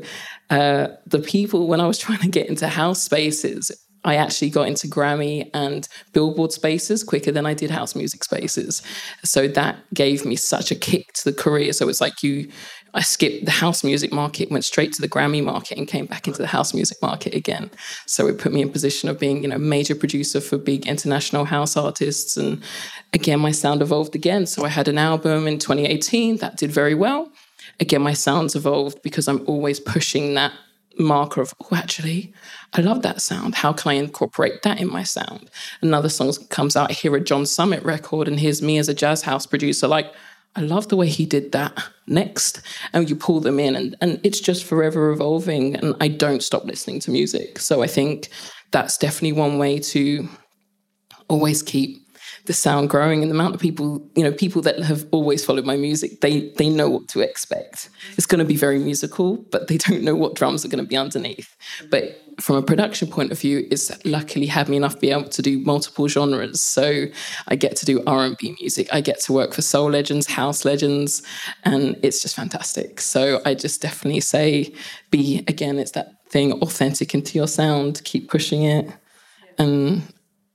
uh, 0.51 0.89
the 1.07 1.21
people 1.21 1.69
when 1.69 1.81
I 1.81 1.87
was 1.87 1.99
trying 2.07 2.21
to 2.21 2.29
get 2.29 2.49
into 2.49 2.69
house 2.69 3.03
spaces 3.03 3.71
I 4.07 4.15
actually 4.15 4.51
got 4.51 4.69
into 4.69 4.87
Grammy 4.87 5.51
and 5.53 5.87
Billboard 6.13 6.53
spaces 6.53 7.03
quicker 7.03 7.33
than 7.33 7.45
I 7.45 7.55
did 7.55 7.71
house 7.73 7.97
music 7.97 8.23
spaces. 8.23 8.81
So 9.25 9.49
that 9.49 9.79
gave 9.93 10.25
me 10.25 10.37
such 10.37 10.71
a 10.71 10.77
kick 10.77 11.13
to 11.15 11.25
the 11.25 11.33
career. 11.33 11.73
So 11.73 11.89
it's 11.89 12.01
like 12.01 12.23
you 12.23 12.49
I 12.97 13.03
skipped 13.03 13.45
the 13.45 13.51
house 13.51 13.85
music 13.85 14.11
market, 14.11 14.51
went 14.51 14.65
straight 14.65 14.95
to 14.95 15.03
the 15.03 15.09
Grammy 15.09 15.45
market, 15.45 15.77
and 15.77 15.87
came 15.87 16.07
back 16.07 16.27
into 16.27 16.41
the 16.41 16.47
house 16.47 16.73
music 16.73 16.97
market 17.03 17.35
again. 17.35 17.71
So 18.07 18.27
it 18.27 18.39
put 18.39 18.55
me 18.55 18.63
in 18.63 18.73
position 18.73 19.11
of 19.11 19.21
being, 19.21 19.43
you 19.43 19.49
know, 19.49 19.59
major 19.59 19.95
producer 19.95 20.41
for 20.41 20.57
big 20.57 20.87
international 20.87 21.45
house 21.45 21.77
artists. 21.77 22.39
And 22.39 22.63
again, 23.13 23.39
my 23.39 23.51
sound 23.51 23.83
evolved 23.83 24.15
again. 24.15 24.47
So 24.47 24.65
I 24.65 24.69
had 24.69 24.89
an 24.89 24.97
album 24.97 25.47
in 25.47 25.59
2018 25.59 26.39
that 26.39 26.57
did 26.57 26.73
very 26.73 26.95
well. 26.95 27.31
Again, 27.81 28.01
my 28.01 28.15
sounds 28.15 28.57
evolved 28.57 29.03
because 29.03 29.29
I'm 29.29 29.45
always 29.47 29.79
pushing 29.79 30.33
that 30.35 30.53
marker 30.99 31.43
of, 31.43 31.53
oh, 31.61 31.77
actually, 31.77 32.33
I 32.73 32.81
love 32.81 33.03
that 33.03 33.21
sound. 33.21 33.57
How 33.57 33.75
can 33.75 33.91
I 33.91 33.95
incorporate 33.97 34.63
that 34.63 34.81
in 34.81 34.91
my 34.91 35.03
sound? 35.03 35.51
Another 35.83 36.09
song 36.09 36.33
comes 36.49 36.75
out, 36.75 36.91
I 36.91 36.95
hear 36.95 37.15
a 37.15 37.21
John 37.21 37.45
Summit 37.45 37.85
record, 37.85 38.27
and 38.27 38.41
here's 38.41 38.63
me 38.63 38.79
as 38.79 38.89
a 38.89 38.95
jazz 38.95 39.21
house 39.21 39.45
producer, 39.45 39.87
like, 39.87 40.11
I 40.57 40.63
love 40.63 40.89
the 40.89 40.97
way 40.97 41.09
he 41.09 41.27
did 41.27 41.53
that 41.53 41.79
next. 42.07 42.63
And 42.93 43.09
you 43.09 43.17
pull 43.17 43.41
them 43.41 43.61
in, 43.61 43.77
and, 43.77 43.95
and 44.01 44.21
it's 44.23 44.41
just 44.41 44.65
forever 44.65 45.11
evolving. 45.11 45.77
And 45.77 45.95
I 46.01 46.09
don't 46.09 46.43
stop 46.43 46.65
listening 46.65 47.01
to 47.01 47.11
music. 47.11 47.59
So 47.59 47.83
I 47.83 47.87
think 47.87 48.29
that's 48.73 48.99
definitely 48.99 49.33
one 49.33 49.59
way 49.59 49.79
to 49.79 50.29
always 51.29 51.63
keep 51.63 52.06
the 52.47 52.53
sound 52.53 52.89
growing 52.89 53.23
and 53.23 53.31
the 53.31 53.35
amount 53.35 53.55
of 53.55 53.61
people 53.61 54.05
you 54.15 54.25
know 54.25 54.33
people 54.33 54.63
that 54.63 54.79
have 54.81 55.07
always 55.11 55.45
followed 55.45 55.65
my 55.65 55.77
music 55.77 56.21
they 56.21 56.49
they 56.57 56.69
know 56.69 56.89
what 56.89 57.09
to 57.09 57.21
expect 57.21 57.91
it's 58.17 58.27
going 58.27 58.39
to 58.39 58.45
be 58.45 58.57
very 58.57 58.79
musical 58.79 59.37
but 59.51 59.69
they 59.69 59.77
don't 59.77 60.03
know 60.03 60.15
what 60.15 60.35
drums 60.35 60.65
are 60.65 60.69
going 60.69 60.83
to 60.83 60.89
be 60.89 60.97
underneath 60.97 61.57
but 61.91 62.21
from 62.41 62.57
a 62.57 62.63
production 62.63 63.09
point 63.09 63.33
of 63.33 63.41
view, 63.41 63.67
it's 63.71 63.91
luckily 64.05 64.47
had 64.47 64.69
me 64.69 64.77
enough 64.77 65.01
be 65.01 65.11
able 65.11 65.29
to 65.29 65.43
do 65.43 65.59
multiple 65.61 66.07
genres. 66.07 66.61
So 66.61 67.07
I 67.49 67.57
get 67.57 67.77
to 67.77 67.87
do 67.87 68.03
R 68.07 68.25
and 68.25 68.37
B 68.37 68.57
music. 68.61 68.89
I 68.93 69.01
get 69.01 69.21
to 69.23 69.33
work 69.33 69.55
for 69.55 69.63
soul 69.63 69.91
legends, 69.91 70.27
house 70.27 70.65
legends, 70.65 71.23
and 71.65 71.97
it's 72.03 72.21
just 72.21 72.37
fantastic. 72.37 73.01
So 73.01 73.41
I 73.45 73.55
just 73.55 73.81
definitely 73.81 74.21
say, 74.21 74.75
be 75.11 75.45
again, 75.49 75.79
it's 75.79 75.93
that 75.93 76.29
thing 76.29 76.53
authentic 76.61 77.15
into 77.15 77.39
your 77.39 77.49
sound. 77.49 78.03
Keep 78.05 78.29
pushing 78.31 78.65
it, 78.65 78.91
and 79.59 80.03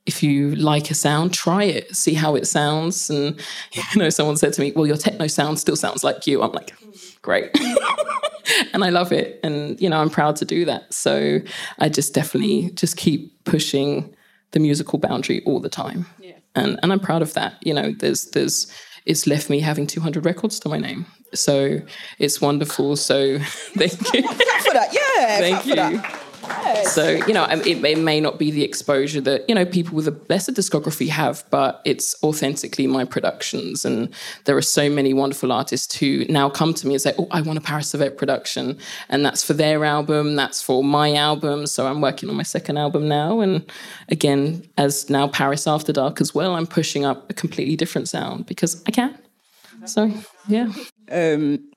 if 0.06 0.24
you 0.24 0.56
like 0.56 0.90
a 0.90 0.96
sound, 0.96 1.34
try 1.34 1.64
it, 1.64 1.96
see 1.96 2.14
how 2.14 2.36
it 2.36 2.48
sounds. 2.48 3.10
And 3.10 3.40
you 3.72 4.00
know, 4.00 4.10
someone 4.10 4.38
said 4.38 4.54
to 4.54 4.62
me, 4.62 4.72
"Well, 4.76 4.88
your 4.88 4.98
techno 4.98 5.28
sound 5.28 5.60
still 5.60 5.76
sounds 5.76 6.04
like 6.04 6.28
you." 6.28 6.42
I'm 6.42 6.52
like, 6.52 6.74
"Great." 7.22 7.52
and 8.74 8.84
I 8.84 8.90
love 8.90 9.12
it. 9.12 9.40
And, 9.44 9.80
you 9.82 9.90
know, 9.90 10.00
I'm 10.00 10.10
proud 10.10 10.36
to 10.38 10.46
do 10.46 10.66
that. 10.66 10.94
So 10.94 11.40
I 11.80 11.90
just 11.90 12.14
definitely 12.14 12.72
just 12.72 12.98
keep 12.98 13.44
pushing 13.44 14.14
the 14.52 14.60
musical 14.60 15.00
boundary 15.00 15.44
all 15.46 15.60
the 15.60 15.70
time. 15.70 16.06
Yeah. 16.20 16.34
And 16.56 16.80
and 16.84 16.92
I'm 16.92 17.00
proud 17.00 17.22
of 17.22 17.34
that. 17.34 17.56
You 17.62 17.74
know, 17.74 17.92
there's 17.92 18.26
there's 18.32 18.72
it's 19.06 19.26
left 19.26 19.50
me 19.50 19.60
having 19.60 19.88
200 19.88 20.26
records 20.26 20.60
to 20.60 20.70
my 20.70 20.78
name. 20.78 21.06
So 21.34 21.80
it's 22.20 22.42
wonderful. 22.42 22.96
So 22.98 23.40
thank 23.40 24.14
you. 24.14 24.24
for 24.24 24.74
that. 24.74 24.94
Yeah. 24.94 25.38
Thank 25.40 25.66
you. 25.66 26.20
So, 26.86 27.10
you 27.10 27.34
know, 27.34 27.46
it, 27.46 27.84
it, 27.86 28.00
may 28.00 28.20
not 28.20 28.38
be 28.38 28.52
the 28.52 28.64
exposure 28.64 29.22
that, 29.22 29.48
you 29.48 29.56
know, 29.56 29.66
people 29.66 29.96
with 29.96 30.08
a 30.08 30.20
lesser 30.30 30.52
discography 30.52 31.10
have, 31.10 31.44
but 31.50 31.82
it's 31.86 32.22
authentically 32.24 32.88
my 32.88 33.06
productions. 33.06 33.86
And 33.86 34.14
there 34.46 34.58
are 34.58 34.62
so 34.62 34.90
many 34.90 35.14
wonderful 35.14 35.52
artists 35.52 35.96
who 35.98 36.26
now 36.28 36.50
come 36.50 36.74
to 36.74 36.88
me 36.88 36.96
and 36.96 37.02
say, 37.02 37.14
oh, 37.18 37.28
I 37.32 37.42
want 37.42 37.58
a 37.60 37.62
Paris 37.62 37.90
Cesvette 37.90 38.18
production. 38.18 38.78
And 39.10 39.26
that's 39.26 39.44
for 39.44 39.54
their 39.54 39.86
album, 39.86 40.36
that's 40.36 40.62
for 40.62 40.84
my 40.84 41.14
album. 41.14 41.68
So 41.68 41.88
I'm 41.88 42.02
working 42.02 42.30
on 42.30 42.36
my 42.36 42.44
second 42.44 42.78
album 42.78 43.08
now. 43.08 43.40
And 43.40 43.70
again, 44.10 44.68
as 44.78 45.10
now 45.10 45.28
Paris 45.28 45.68
After 45.68 45.94
Dark 45.94 46.20
as 46.20 46.36
well, 46.36 46.56
I'm 46.56 46.68
pushing 46.68 47.06
up 47.06 47.30
a 47.30 47.34
completely 47.34 47.76
different 47.76 48.10
sound 48.10 48.46
because 48.46 48.84
I 48.88 48.92
can. 48.92 49.18
So, 49.86 50.12
yeah. 50.48 50.72
Um, 51.10 51.71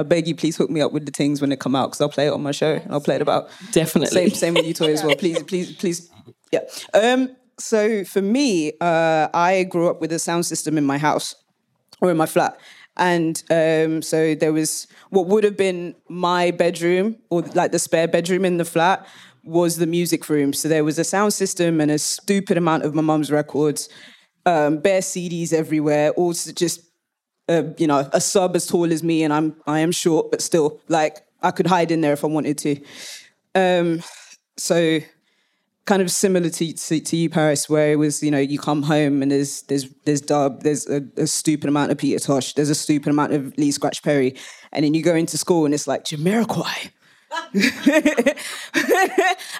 I 0.00 0.02
beg 0.02 0.26
you, 0.26 0.34
please 0.34 0.56
hook 0.56 0.70
me 0.70 0.80
up 0.80 0.92
with 0.92 1.06
the 1.06 1.12
things 1.12 1.40
when 1.40 1.50
they 1.50 1.56
come 1.56 1.76
out 1.76 1.88
because 1.88 2.00
I'll 2.00 2.08
play 2.08 2.26
it 2.26 2.32
on 2.32 2.42
my 2.42 2.52
show. 2.52 2.80
I'll 2.88 3.00
play 3.00 3.16
it 3.16 3.22
about 3.22 3.50
definitely 3.70 4.30
same 4.30 4.30
same 4.30 4.54
with 4.54 4.66
you, 4.66 4.74
Toy 4.74 4.92
as 4.92 5.04
well. 5.04 5.14
Please, 5.20 5.42
please, 5.42 5.76
please, 5.76 6.10
yeah. 6.50 6.60
Um, 6.94 7.36
so 7.58 8.04
for 8.04 8.22
me, 8.22 8.72
uh, 8.80 9.28
I 9.34 9.64
grew 9.64 9.88
up 9.90 10.00
with 10.00 10.12
a 10.12 10.18
sound 10.18 10.46
system 10.46 10.78
in 10.78 10.84
my 10.84 10.96
house 10.96 11.34
or 12.00 12.10
in 12.10 12.16
my 12.16 12.26
flat, 12.26 12.58
and 12.96 13.42
um, 13.50 14.02
so 14.02 14.34
there 14.34 14.52
was 14.52 14.86
what 15.10 15.26
would 15.26 15.44
have 15.44 15.56
been 15.56 15.94
my 16.08 16.50
bedroom 16.50 17.16
or 17.28 17.42
like 17.42 17.72
the 17.72 17.78
spare 17.78 18.08
bedroom 18.08 18.44
in 18.44 18.56
the 18.56 18.64
flat 18.64 19.06
was 19.44 19.76
the 19.76 19.86
music 19.86 20.28
room. 20.28 20.52
So 20.52 20.68
there 20.68 20.84
was 20.84 20.98
a 20.98 21.04
sound 21.04 21.32
system 21.32 21.80
and 21.80 21.90
a 21.90 21.98
stupid 21.98 22.56
amount 22.56 22.84
of 22.84 22.94
my 22.94 23.02
mum's 23.02 23.30
records, 23.30 23.88
um, 24.46 24.78
bare 24.78 25.00
CDs 25.00 25.52
everywhere, 25.52 26.10
all 26.10 26.32
just 26.32 26.89
you 27.78 27.86
know, 27.86 28.08
a 28.12 28.20
sub 28.20 28.56
as 28.56 28.66
tall 28.66 28.92
as 28.92 29.02
me, 29.02 29.22
and 29.24 29.32
I'm 29.32 29.56
I 29.66 29.80
am 29.80 29.92
short, 29.92 30.30
but 30.30 30.40
still, 30.40 30.80
like 30.88 31.24
I 31.42 31.50
could 31.50 31.66
hide 31.66 31.90
in 31.90 32.00
there 32.00 32.12
if 32.12 32.24
I 32.24 32.28
wanted 32.28 32.58
to. 32.58 32.80
Um, 33.54 34.02
so 34.56 35.00
kind 35.86 36.02
of 36.02 36.10
similar 36.10 36.48
to, 36.48 36.72
to, 36.72 37.00
to, 37.00 37.16
you, 37.16 37.28
Paris, 37.28 37.68
where 37.68 37.90
it 37.90 37.96
was, 37.96 38.22
you 38.22 38.30
know, 38.30 38.38
you 38.38 38.60
come 38.60 38.82
home 38.82 39.22
and 39.22 39.32
there's 39.32 39.62
there's 39.62 39.88
there's 40.04 40.20
dub, 40.20 40.62
there's 40.62 40.86
a, 40.88 41.02
a 41.16 41.26
stupid 41.26 41.68
amount 41.68 41.90
of 41.90 41.98
Peter 41.98 42.18
Tosh, 42.24 42.52
there's 42.54 42.70
a 42.70 42.74
stupid 42.74 43.10
amount 43.10 43.32
of 43.32 43.56
Lee 43.58 43.72
Scratch 43.72 44.02
Perry, 44.02 44.36
and 44.72 44.84
then 44.84 44.94
you 44.94 45.02
go 45.02 45.14
into 45.14 45.36
school 45.36 45.64
and 45.64 45.74
it's 45.74 45.88
like 45.88 46.04
Jamiroquai. 46.04 46.90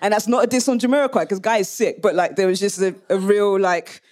and 0.03 0.13
that's 0.13 0.27
not 0.27 0.45
a 0.45 0.47
diss 0.47 0.69
on 0.69 0.79
Jamiroquai 0.79 1.23
because 1.23 1.41
guy 1.41 1.59
is 1.59 1.69
sick, 1.69 2.01
but 2.03 2.15
like 2.15 2.37
there 2.37 2.47
was 2.47 2.61
just 2.61 2.81
a, 2.81 2.95
a 3.09 3.19
real 3.19 3.59
like 3.59 4.03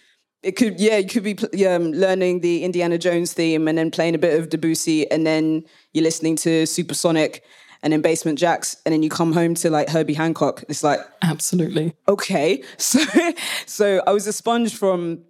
it 0.43 0.53
could 0.53 0.79
yeah 0.81 0.99
you 0.99 1.09
could 1.09 1.25
be 1.25 1.67
um, 1.67 1.93
learning 1.93 2.41
the 2.41 2.63
indiana 2.65 2.97
jones 2.97 3.33
theme 3.33 3.67
and 3.67 3.77
then 3.77 3.91
playing 3.91 4.15
a 4.15 4.19
bit 4.19 4.39
of 4.39 4.49
debussy 4.49 5.11
and 5.11 5.27
then 5.27 5.65
you're 5.93 6.05
listening 6.05 6.37
to 6.37 6.65
supersonic 6.67 7.45
and 7.83 7.93
then 7.93 8.01
basement 8.01 8.39
jaxx 8.39 8.77
and 8.85 8.93
then 8.93 9.03
you 9.03 9.11
come 9.11 9.33
home 9.33 9.55
to 9.55 9.71
like 9.71 9.89
herbie 9.89 10.15
hancock. 10.15 10.65
It's 10.69 10.83
like 10.83 11.01
absolutely. 11.23 11.95
Okay. 12.09 12.63
So 12.79 13.01
so 13.67 14.03
i 14.07 14.13
was 14.13 14.27
a 14.27 14.33
sponge 14.33 14.77
from 14.77 15.25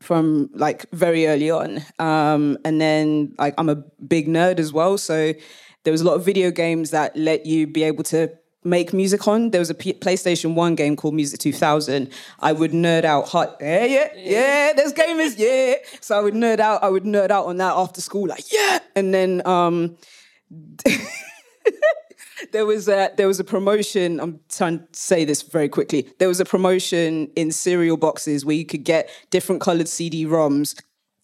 from 0.00 0.50
like 0.52 0.90
very 0.90 1.26
early 1.26 1.50
on 1.50 1.82
um 1.98 2.58
and 2.64 2.80
then 2.80 3.34
like 3.38 3.54
i'm 3.58 3.68
a 3.68 3.76
big 3.76 4.28
nerd 4.28 4.58
as 4.58 4.72
well. 4.72 4.98
So 4.98 5.32
there 5.84 5.92
was 5.92 6.00
a 6.00 6.04
lot 6.04 6.14
of 6.14 6.24
video 6.24 6.50
games 6.50 6.90
that 6.90 7.16
let 7.16 7.46
you 7.46 7.66
be 7.66 7.84
able 7.84 8.04
to 8.04 8.32
make 8.66 8.92
music 8.92 9.26
on. 9.26 9.50
There 9.50 9.60
was 9.60 9.70
a 9.70 9.74
P- 9.74 9.94
PlayStation 9.94 10.54
1 10.54 10.74
game 10.74 10.96
called 10.96 11.14
Music 11.14 11.40
2000. 11.40 12.10
I 12.40 12.52
would 12.52 12.72
nerd 12.72 13.04
out 13.04 13.28
hot. 13.28 13.56
Yeah, 13.60 13.84
yeah, 13.84 14.08
yeah, 14.16 14.72
there's 14.74 14.92
gamers, 14.92 15.34
yeah. 15.38 15.76
So 16.00 16.18
I 16.18 16.20
would 16.20 16.34
nerd 16.34 16.60
out, 16.60 16.82
I 16.82 16.88
would 16.88 17.04
nerd 17.04 17.30
out 17.30 17.46
on 17.46 17.56
that 17.58 17.74
after 17.74 18.00
school, 18.00 18.26
like, 18.28 18.52
yeah. 18.52 18.80
And 18.94 19.14
then 19.14 19.46
um 19.46 19.96
there 22.52 22.66
was 22.66 22.88
a 22.88 23.10
there 23.16 23.26
was 23.26 23.40
a 23.40 23.44
promotion. 23.44 24.20
I'm 24.20 24.40
trying 24.48 24.78
to 24.80 24.86
say 24.92 25.24
this 25.24 25.42
very 25.42 25.68
quickly. 25.68 26.08
There 26.18 26.28
was 26.28 26.40
a 26.40 26.44
promotion 26.44 27.30
in 27.36 27.50
cereal 27.52 27.96
boxes 27.96 28.44
where 28.44 28.56
you 28.56 28.66
could 28.66 28.84
get 28.84 29.08
different 29.30 29.60
colored 29.60 29.88
CD-ROMs 29.88 30.80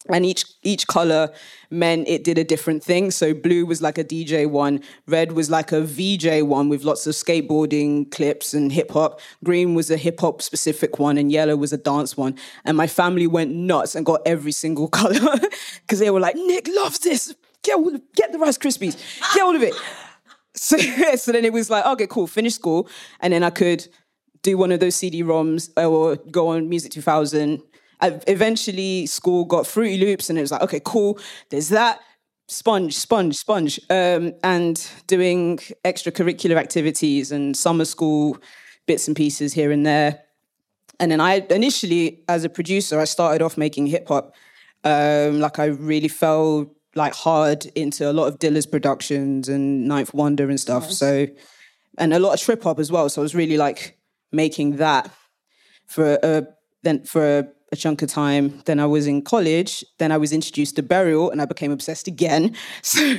and 0.09 0.25
each 0.25 0.45
each 0.63 0.87
color 0.87 1.31
meant 1.69 2.07
it 2.07 2.23
did 2.23 2.37
a 2.37 2.43
different 2.43 2.83
thing. 2.83 3.09
So 3.11 3.33
blue 3.33 3.65
was 3.65 3.81
like 3.81 3.97
a 3.97 4.03
dj 4.03 4.49
one 4.49 4.81
red 5.07 5.31
was 5.31 5.49
like 5.49 5.71
a 5.71 5.81
vj 5.81 6.45
one 6.45 6.69
with 6.69 6.83
lots 6.83 7.07
of 7.07 7.13
skateboarding 7.13 8.11
clips 8.11 8.53
and 8.53 8.71
hip 8.71 8.91
hop 8.91 9.19
green 9.43 9.75
was 9.75 9.89
a 9.89 9.97
hip 9.97 10.19
hop 10.19 10.41
specific 10.41 10.99
one 10.99 11.17
and 11.17 11.31
yellow 11.31 11.55
was 11.55 11.73
a 11.73 11.77
dance 11.77 12.17
one. 12.17 12.35
And 12.65 12.75
my 12.75 12.87
family 12.87 13.27
went 13.27 13.51
nuts 13.51 13.95
and 13.95 14.05
got 14.05 14.21
every 14.25 14.51
single 14.51 14.87
color 14.99 15.37
because 15.81 15.99
they 15.99 16.09
were 16.09 16.19
like 16.19 16.35
nick 16.35 16.67
loves 16.67 16.99
this. 16.99 17.33
Get 17.63 17.77
all, 17.77 17.97
get 18.15 18.33
the 18.33 18.39
rice 18.39 18.57
krispies. 18.57 18.97
Get 19.33 19.43
all 19.43 19.55
of 19.55 19.63
it. 19.63 19.73
So, 20.55 20.77
so 21.15 21.31
then 21.31 21.45
it 21.45 21.51
was 21.51 21.71
like 21.71 21.83
okay 21.83 22.05
cool 22.05 22.27
finish 22.27 22.53
school. 22.53 22.87
And 23.21 23.33
then 23.33 23.41
i 23.41 23.49
could 23.49 23.87
do 24.43 24.55
one 24.55 24.71
of 24.71 24.79
those 24.79 24.95
cd-roms 24.95 25.71
or 25.77 26.17
go 26.29 26.49
on 26.49 26.69
music 26.69 26.91
2000 26.91 27.59
I 28.03 28.19
eventually 28.27 29.05
school 29.05 29.45
got 29.45 29.65
Fruity 29.65 29.97
Loops, 29.97 30.29
and 30.29 30.37
it 30.37 30.41
was 30.41 30.51
like, 30.51 30.61
okay, 30.61 30.81
cool. 30.83 31.17
There's 31.49 31.69
that 31.69 32.01
sponge, 32.49 32.97
sponge, 32.97 33.35
sponge, 33.37 33.79
um, 33.89 34.33
and 34.43 34.85
doing 35.07 35.57
extracurricular 35.85 36.57
activities 36.57 37.31
and 37.31 37.55
summer 37.55 37.85
school 37.85 38.37
bits 38.85 39.07
and 39.07 39.15
pieces 39.15 39.53
here 39.53 39.71
and 39.71 39.85
there. 39.85 40.21
And 40.99 41.11
then 41.11 41.21
I 41.21 41.45
initially, 41.49 42.23
as 42.27 42.43
a 42.43 42.49
producer, 42.49 42.99
I 42.99 43.05
started 43.05 43.41
off 43.41 43.57
making 43.57 43.87
hip 43.87 44.09
hop. 44.09 44.35
Um, 44.83 45.39
like 45.39 45.57
I 45.57 45.67
really 45.67 46.09
fell 46.09 46.75
like 46.95 47.13
hard 47.13 47.65
into 47.67 48.11
a 48.11 48.11
lot 48.11 48.27
of 48.27 48.37
Dilla's 48.37 48.65
productions 48.65 49.47
and 49.47 49.87
Ninth 49.87 50.13
Wonder 50.13 50.49
and 50.49 50.59
stuff. 50.59 50.91
So, 50.91 51.27
and 51.97 52.13
a 52.13 52.19
lot 52.19 52.33
of 52.33 52.41
trip 52.41 52.63
hop 52.63 52.79
as 52.79 52.91
well. 52.91 53.07
So 53.07 53.21
I 53.21 53.23
was 53.23 53.33
really 53.33 53.57
like 53.57 53.97
making 54.33 54.75
that 54.77 55.09
for 55.85 56.19
a 56.21 56.47
then 56.83 57.05
for 57.05 57.39
a, 57.39 57.47
a 57.73 57.75
chunk 57.75 58.01
of 58.01 58.09
time. 58.09 58.61
Then 58.65 58.79
I 58.79 58.85
was 58.85 59.07
in 59.07 59.21
college. 59.21 59.83
Then 59.97 60.11
I 60.11 60.17
was 60.17 60.31
introduced 60.31 60.77
to 60.77 60.83
Burial, 60.83 61.29
and 61.31 61.41
I 61.41 61.45
became 61.45 61.71
obsessed 61.71 62.07
again. 62.07 62.55
So, 62.83 63.15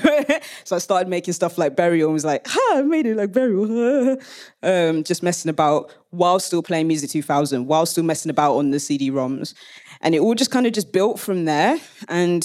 so 0.64 0.76
I 0.76 0.78
started 0.78 1.08
making 1.08 1.34
stuff 1.34 1.58
like 1.58 1.74
Burial, 1.76 2.08
and 2.08 2.14
was 2.14 2.24
like, 2.24 2.46
"Ha, 2.46 2.78
I 2.78 2.82
made 2.82 3.06
it 3.06 3.16
like 3.16 3.32
Burial." 3.32 4.16
um, 4.62 5.04
just 5.04 5.22
messing 5.22 5.50
about 5.50 5.92
while 6.10 6.38
still 6.38 6.62
playing 6.62 6.86
Music 6.86 7.10
2000, 7.10 7.66
while 7.66 7.86
still 7.86 8.04
messing 8.04 8.30
about 8.30 8.56
on 8.56 8.70
the 8.70 8.78
CD-ROMs, 8.78 9.54
and 10.00 10.14
it 10.14 10.20
all 10.20 10.34
just 10.34 10.50
kind 10.50 10.66
of 10.66 10.72
just 10.72 10.92
built 10.92 11.18
from 11.18 11.44
there. 11.44 11.78
And 12.08 12.44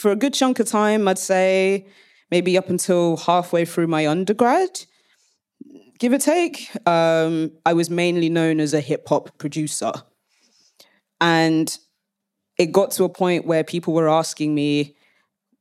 for 0.00 0.10
a 0.10 0.16
good 0.16 0.34
chunk 0.34 0.60
of 0.60 0.66
time, 0.66 1.08
I'd 1.08 1.18
say 1.18 1.86
maybe 2.30 2.58
up 2.58 2.68
until 2.68 3.16
halfway 3.16 3.64
through 3.64 3.86
my 3.86 4.06
undergrad, 4.06 4.84
give 6.00 6.12
or 6.12 6.18
take, 6.18 6.68
um, 6.88 7.52
I 7.64 7.74
was 7.74 7.88
mainly 7.88 8.28
known 8.28 8.58
as 8.58 8.74
a 8.74 8.80
hip 8.80 9.08
hop 9.08 9.38
producer. 9.38 9.92
And 11.20 11.78
it 12.58 12.72
got 12.72 12.90
to 12.92 13.04
a 13.04 13.08
point 13.08 13.46
where 13.46 13.62
people 13.62 13.94
were 13.94 14.08
asking 14.08 14.54
me, 14.54 14.96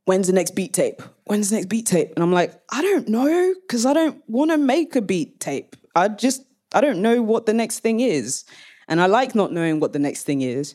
when's 0.06 0.28
the 0.28 0.34
next 0.34 0.56
beat 0.56 0.74
tape? 0.74 1.04
When's 1.26 1.50
the 1.50 1.58
next 1.58 1.68
beat 1.68 1.86
tape? 1.86 2.14
And 2.16 2.24
I'm 2.24 2.32
like, 2.32 2.60
I 2.72 2.82
don't 2.82 3.10
know, 3.10 3.54
because 3.62 3.86
I 3.86 3.94
don't 3.94 4.24
want 4.28 4.50
to 4.52 4.58
make 4.58 4.96
a 4.96 5.02
beat 5.02 5.40
tape. 5.40 5.76
I 5.96 6.08
just, 6.08 6.44
I 6.74 6.82
don't 6.82 7.02
know 7.02 7.22
what 7.22 7.46
the 7.46 7.54
next 7.54 7.80
thing 7.80 8.00
is. 8.00 8.46
And 8.88 9.02
I 9.02 9.06
like 9.06 9.36
not 9.36 9.52
knowing 9.52 9.80
what 9.80 9.94
the 9.94 10.00
next 10.00 10.24
thing 10.24 10.42
is. 10.42 10.74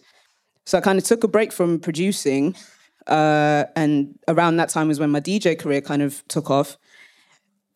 So 0.67 0.79
I 0.79 0.83
kind 0.83 0.99
of 0.99 1.05
took 1.05 1.25
a 1.25 1.29
break 1.29 1.53
from 1.53 1.81
producing. 1.81 2.55
Uh, 3.07 3.65
and 3.77 4.19
around 4.29 4.57
that 4.59 4.69
time 4.69 4.89
was 4.89 5.01
when 5.01 5.11
my 5.11 5.21
DJ 5.21 5.59
career 5.59 5.81
kind 5.81 6.03
of 6.03 6.23
took 6.29 6.51
off. 6.51 6.77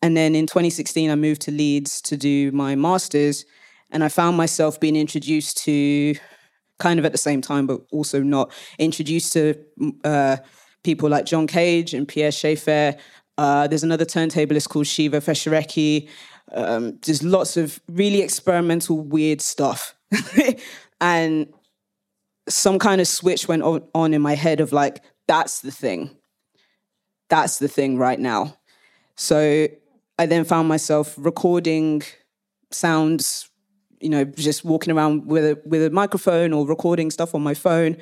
And 0.01 0.15
then 0.15 0.35
in 0.35 0.47
2016, 0.47 1.09
I 1.09 1.15
moved 1.15 1.41
to 1.41 1.51
Leeds 1.51 2.01
to 2.03 2.17
do 2.17 2.51
my 2.51 2.75
master's. 2.75 3.45
And 3.91 4.03
I 4.03 4.09
found 4.09 4.37
myself 4.37 4.79
being 4.79 4.95
introduced 4.95 5.57
to, 5.65 6.15
kind 6.77 6.99
of 6.99 7.05
at 7.05 7.11
the 7.11 7.17
same 7.17 7.41
time, 7.41 7.67
but 7.67 7.81
also 7.91 8.21
not, 8.21 8.51
introduced 8.77 9.33
to 9.33 9.55
uh, 10.03 10.37
people 10.83 11.09
like 11.09 11.25
John 11.25 11.47
Cage 11.47 11.93
and 11.93 12.07
Pierre 12.07 12.31
Schaeffer. 12.31 12.95
Uh, 13.37 13.67
there's 13.67 13.83
another 13.83 14.05
turntablist 14.05 14.69
called 14.69 14.87
Shiva 14.87 15.19
Feshareki. 15.19 16.07
Um, 16.51 16.99
there's 17.05 17.23
lots 17.23 17.57
of 17.57 17.79
really 17.87 18.21
experimental, 18.21 18.99
weird 18.99 19.41
stuff. 19.41 19.95
and 21.01 21.51
some 22.47 22.79
kind 22.79 23.01
of 23.01 23.07
switch 23.07 23.47
went 23.47 23.63
on 23.63 24.13
in 24.13 24.21
my 24.21 24.35
head 24.35 24.59
of 24.59 24.71
like, 24.71 25.03
that's 25.27 25.61
the 25.61 25.71
thing. 25.71 26.15
That's 27.29 27.59
the 27.59 27.67
thing 27.67 27.97
right 27.97 28.19
now. 28.19 28.57
So 29.15 29.67
I 30.19 30.25
then 30.25 30.43
found 30.43 30.67
myself 30.67 31.15
recording 31.17 32.03
sounds, 32.71 33.49
you 34.01 34.09
know, 34.09 34.25
just 34.25 34.65
walking 34.65 34.93
around 34.93 35.25
with 35.25 35.45
a 35.45 35.61
with 35.65 35.81
a 35.81 35.89
microphone 35.89 36.51
or 36.51 36.67
recording 36.67 37.09
stuff 37.09 37.33
on 37.33 37.41
my 37.41 37.53
phone, 37.53 37.95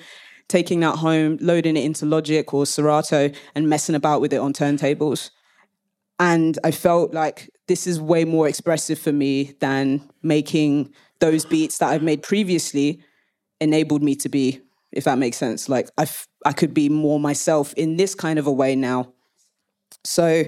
taking 0.48 0.80
that 0.80 0.96
home, 0.96 1.38
loading 1.40 1.78
it 1.78 1.86
into 1.86 2.08
Logic 2.08 2.52
or 2.56 2.66
Serato 2.66 3.30
and 3.54 3.70
messing 3.70 3.94
about 3.94 4.20
with 4.20 4.34
it 4.34 4.38
on 4.38 4.52
turntables. 4.52 5.30
And 6.20 6.58
I 6.64 6.72
felt 6.72 7.14
like 7.14 7.52
this 7.68 7.86
is 7.86 8.02
way 8.02 8.26
more 8.26 8.48
expressive 8.48 8.98
for 8.98 9.12
me 9.12 9.54
than 9.60 10.10
making 10.24 10.92
those 11.20 11.46
beats 11.46 11.78
that 11.78 11.90
I've 11.90 12.02
made 12.02 12.24
previously 12.24 13.04
enabled 13.62 14.02
me 14.02 14.16
to 14.16 14.30
be, 14.30 14.60
if 14.92 15.04
that 15.04 15.20
makes 15.20 15.38
sense. 15.38 15.70
Like 15.70 15.92
I, 16.00 16.08
could 16.54 16.74
be 16.74 16.90
more 16.90 17.20
myself 17.20 17.76
in 17.76 17.98
this 17.98 18.16
kind 18.16 18.40
of 18.40 18.48
a 18.48 18.52
way 18.52 18.76
now. 18.76 19.14
So 20.04 20.46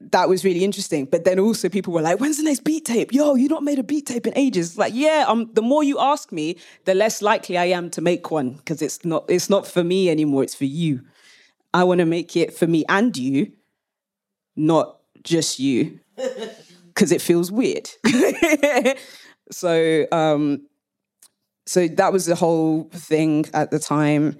that 0.00 0.28
was 0.28 0.44
really 0.44 0.64
interesting. 0.64 1.04
But 1.04 1.24
then 1.24 1.38
also 1.38 1.68
people 1.68 1.92
were 1.92 2.00
like, 2.00 2.20
when's 2.20 2.38
the 2.38 2.42
next 2.42 2.60
beat 2.60 2.86
tape? 2.86 3.12
Yo, 3.12 3.34
you 3.34 3.48
not 3.48 3.62
made 3.62 3.78
a 3.78 3.82
beat 3.82 4.06
tape 4.06 4.26
in 4.26 4.36
ages. 4.36 4.78
Like, 4.78 4.94
yeah, 4.94 5.24
um, 5.28 5.50
the 5.52 5.62
more 5.62 5.84
you 5.84 5.98
ask 5.98 6.32
me, 6.32 6.56
the 6.84 6.94
less 6.94 7.20
likely 7.20 7.58
I 7.58 7.66
am 7.66 7.90
to 7.90 8.00
make 8.00 8.30
one 8.30 8.52
because 8.52 8.80
it's 8.82 9.04
not 9.04 9.24
it's 9.28 9.50
not 9.50 9.66
for 9.66 9.84
me 9.84 10.08
anymore, 10.08 10.42
it's 10.42 10.54
for 10.54 10.64
you. 10.64 11.02
I 11.72 11.84
want 11.84 11.98
to 12.00 12.06
make 12.06 12.36
it 12.36 12.52
for 12.54 12.66
me 12.66 12.84
and 12.88 13.16
you, 13.16 13.52
not 14.56 14.98
just 15.22 15.58
you. 15.58 16.00
Cause 16.94 17.12
it 17.12 17.22
feels 17.22 17.52
weird. 17.52 17.88
so 19.50 20.06
um 20.12 20.66
so 21.66 21.86
that 21.86 22.12
was 22.12 22.26
the 22.26 22.34
whole 22.34 22.84
thing 22.92 23.46
at 23.54 23.70
the 23.70 23.78
time. 23.78 24.36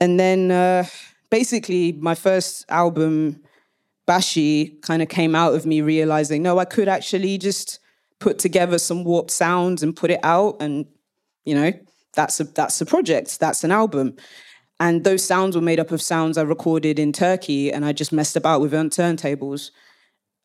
And 0.00 0.18
then 0.20 0.50
uh 0.50 0.84
basically 1.28 1.92
my 1.92 2.14
first 2.14 2.64
album 2.68 3.42
Bashi 4.06 4.78
kind 4.82 5.02
of 5.02 5.08
came 5.08 5.34
out 5.34 5.54
of 5.54 5.66
me 5.66 5.80
realizing, 5.80 6.42
no, 6.42 6.58
I 6.58 6.64
could 6.64 6.88
actually 6.88 7.38
just 7.38 7.80
put 8.18 8.38
together 8.38 8.78
some 8.78 9.04
warped 9.04 9.30
sounds 9.30 9.82
and 9.82 9.94
put 9.94 10.10
it 10.10 10.20
out, 10.22 10.56
and 10.60 10.86
you 11.44 11.54
know, 11.54 11.72
that's 12.14 12.40
a 12.40 12.44
that's 12.44 12.80
a 12.80 12.86
project, 12.86 13.38
that's 13.40 13.64
an 13.64 13.72
album. 13.72 14.16
And 14.78 15.04
those 15.04 15.24
sounds 15.24 15.56
were 15.56 15.62
made 15.62 15.80
up 15.80 15.90
of 15.90 16.02
sounds 16.02 16.36
I 16.36 16.42
recorded 16.42 16.98
in 16.98 17.12
Turkey, 17.12 17.72
and 17.72 17.84
I 17.84 17.92
just 17.92 18.12
messed 18.12 18.36
about 18.36 18.60
with 18.60 18.72
turntables 18.72 19.70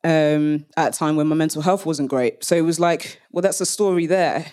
um, 0.04 0.66
at 0.78 0.96
a 0.96 0.98
time 0.98 1.16
when 1.16 1.28
my 1.28 1.36
mental 1.36 1.62
health 1.62 1.86
wasn't 1.86 2.10
great. 2.10 2.44
So 2.44 2.56
it 2.56 2.62
was 2.62 2.80
like, 2.80 3.22
well, 3.32 3.42
that's 3.42 3.62
a 3.62 3.66
story 3.66 4.06
there. 4.06 4.46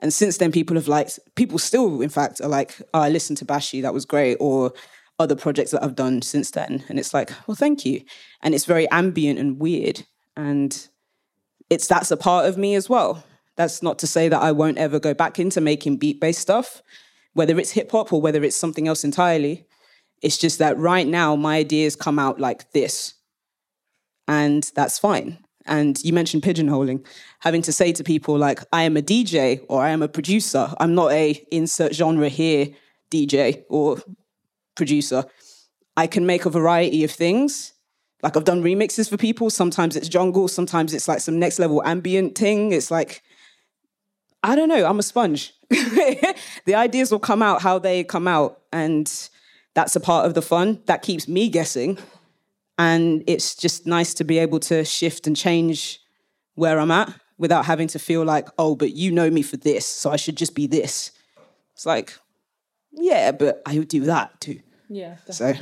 And 0.00 0.12
since 0.12 0.38
then, 0.38 0.50
people 0.50 0.76
have 0.76 0.88
like, 0.88 1.10
people 1.34 1.58
still, 1.58 2.00
in 2.00 2.08
fact, 2.08 2.40
are 2.40 2.48
like, 2.48 2.80
oh, 2.94 3.00
I 3.00 3.10
listened 3.10 3.36
to 3.38 3.44
Bashi, 3.44 3.82
that 3.82 3.92
was 3.92 4.06
great, 4.06 4.36
or 4.40 4.72
other 5.20 5.36
projects 5.36 5.70
that 5.70 5.84
I've 5.84 5.94
done 5.94 6.22
since 6.22 6.50
then. 6.50 6.82
And 6.88 6.98
it's 6.98 7.14
like, 7.14 7.30
well, 7.46 7.54
thank 7.54 7.84
you. 7.84 8.02
And 8.42 8.54
it's 8.54 8.64
very 8.64 8.90
ambient 8.90 9.38
and 9.38 9.60
weird. 9.60 10.06
And 10.36 10.88
it's 11.68 11.86
that's 11.86 12.10
a 12.10 12.16
part 12.16 12.46
of 12.46 12.56
me 12.56 12.74
as 12.74 12.88
well. 12.88 13.22
That's 13.56 13.82
not 13.82 13.98
to 13.98 14.06
say 14.06 14.28
that 14.28 14.42
I 14.42 14.50
won't 14.52 14.78
ever 14.78 14.98
go 14.98 15.12
back 15.12 15.38
into 15.38 15.60
making 15.60 15.98
beat 15.98 16.20
based 16.20 16.40
stuff, 16.40 16.82
whether 17.34 17.58
it's 17.58 17.72
hip 17.72 17.92
hop 17.92 18.12
or 18.12 18.20
whether 18.20 18.42
it's 18.42 18.56
something 18.56 18.88
else 18.88 19.04
entirely. 19.04 19.66
It's 20.22 20.38
just 20.38 20.58
that 20.58 20.78
right 20.78 21.06
now 21.06 21.36
my 21.36 21.58
ideas 21.58 21.96
come 21.96 22.18
out 22.18 22.40
like 22.40 22.72
this. 22.72 23.14
And 24.26 24.70
that's 24.74 24.98
fine. 24.98 25.38
And 25.66 26.02
you 26.02 26.14
mentioned 26.14 26.42
pigeonholing, 26.42 27.04
having 27.40 27.62
to 27.62 27.72
say 27.72 27.92
to 27.92 28.02
people 28.02 28.38
like, 28.38 28.60
I 28.72 28.84
am 28.84 28.96
a 28.96 29.02
DJ 29.02 29.64
or 29.68 29.82
I 29.82 29.90
am 29.90 30.02
a 30.02 30.08
producer. 30.08 30.72
I'm 30.80 30.94
not 30.94 31.12
a 31.12 31.46
insert 31.52 31.94
genre 31.94 32.30
here 32.30 32.68
DJ 33.10 33.64
or 33.68 33.98
producer. 34.74 35.24
I 35.96 36.06
can 36.06 36.26
make 36.26 36.46
a 36.46 36.50
variety 36.50 37.04
of 37.04 37.10
things. 37.10 37.72
Like 38.22 38.36
I've 38.36 38.44
done 38.44 38.62
remixes 38.62 39.08
for 39.08 39.16
people. 39.16 39.50
Sometimes 39.50 39.96
it's 39.96 40.08
jungle, 40.08 40.48
sometimes 40.48 40.94
it's 40.94 41.08
like 41.08 41.20
some 41.20 41.38
next 41.38 41.58
level 41.58 41.82
ambient 41.84 42.36
thing. 42.36 42.72
It's 42.72 42.90
like, 42.90 43.22
I 44.42 44.54
don't 44.54 44.68
know, 44.68 44.86
I'm 44.86 44.98
a 44.98 45.02
sponge. 45.02 45.54
the 45.68 46.74
ideas 46.74 47.10
will 47.10 47.18
come 47.18 47.42
out 47.42 47.62
how 47.62 47.78
they 47.78 48.04
come 48.04 48.28
out. 48.28 48.60
And 48.72 49.10
that's 49.74 49.96
a 49.96 50.00
part 50.00 50.26
of 50.26 50.34
the 50.34 50.42
fun. 50.42 50.82
That 50.86 51.02
keeps 51.02 51.28
me 51.28 51.48
guessing. 51.48 51.98
And 52.78 53.22
it's 53.26 53.54
just 53.54 53.86
nice 53.86 54.14
to 54.14 54.24
be 54.24 54.38
able 54.38 54.60
to 54.60 54.84
shift 54.84 55.26
and 55.26 55.36
change 55.36 56.00
where 56.54 56.78
I'm 56.78 56.90
at 56.90 57.12
without 57.36 57.64
having 57.64 57.88
to 57.88 57.98
feel 57.98 58.24
like, 58.24 58.48
oh, 58.58 58.74
but 58.74 58.92
you 58.92 59.10
know 59.10 59.30
me 59.30 59.42
for 59.42 59.56
this, 59.56 59.86
so 59.86 60.10
I 60.10 60.16
should 60.16 60.36
just 60.36 60.54
be 60.54 60.66
this. 60.66 61.10
It's 61.72 61.86
like, 61.86 62.18
yeah, 62.92 63.32
but 63.32 63.62
I 63.66 63.78
would 63.78 63.88
do 63.88 64.02
that 64.02 64.40
too. 64.40 64.60
Yeah. 64.88 65.16
So 65.30 65.54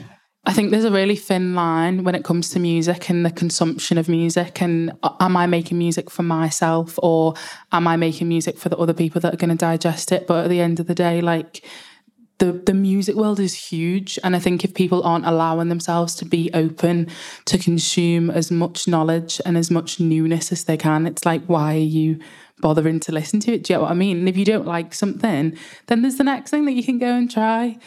I 0.44 0.52
think 0.52 0.70
there's 0.70 0.84
a 0.84 0.90
really 0.90 1.16
thin 1.16 1.54
line 1.54 2.04
when 2.04 2.14
it 2.14 2.24
comes 2.24 2.48
to 2.50 2.58
music 2.58 3.10
and 3.10 3.24
the 3.24 3.30
consumption 3.30 3.98
of 3.98 4.08
music. 4.08 4.62
And 4.62 4.92
uh, 5.02 5.14
am 5.20 5.36
I 5.36 5.46
making 5.46 5.76
music 5.76 6.10
for 6.10 6.22
myself 6.22 6.98
or 7.02 7.34
am 7.70 7.86
I 7.86 7.96
making 7.96 8.28
music 8.28 8.56
for 8.56 8.70
the 8.70 8.78
other 8.78 8.94
people 8.94 9.20
that 9.20 9.34
are 9.34 9.36
going 9.36 9.50
to 9.50 9.56
digest 9.56 10.10
it? 10.10 10.26
But 10.26 10.44
at 10.44 10.48
the 10.48 10.60
end 10.60 10.80
of 10.80 10.86
the 10.86 10.94
day, 10.94 11.20
like 11.20 11.64
the 12.38 12.52
the 12.52 12.72
music 12.72 13.16
world 13.16 13.40
is 13.40 13.54
huge, 13.54 14.18
and 14.22 14.34
I 14.34 14.38
think 14.38 14.64
if 14.64 14.72
people 14.72 15.02
aren't 15.02 15.26
allowing 15.26 15.68
themselves 15.68 16.14
to 16.16 16.24
be 16.24 16.50
open 16.54 17.08
to 17.46 17.58
consume 17.58 18.30
as 18.30 18.50
much 18.50 18.88
knowledge 18.88 19.40
and 19.44 19.58
as 19.58 19.70
much 19.70 20.00
newness 20.00 20.52
as 20.52 20.64
they 20.64 20.76
can, 20.76 21.06
it's 21.06 21.26
like 21.26 21.44
why 21.46 21.74
are 21.74 21.78
you 21.78 22.20
bothering 22.60 23.00
to 23.00 23.12
listen 23.12 23.40
to 23.40 23.52
it? 23.52 23.64
Do 23.64 23.72
you 23.72 23.78
know 23.78 23.82
what 23.82 23.90
I 23.90 23.94
mean? 23.94 24.18
And 24.18 24.28
if 24.28 24.36
you 24.36 24.44
don't 24.44 24.66
like 24.66 24.94
something, 24.94 25.56
then 25.86 26.02
there's 26.02 26.16
the 26.16 26.24
next 26.24 26.50
thing 26.50 26.64
that 26.66 26.72
you 26.72 26.84
can 26.84 26.98
go 26.98 27.14
and 27.14 27.30
try. 27.30 27.78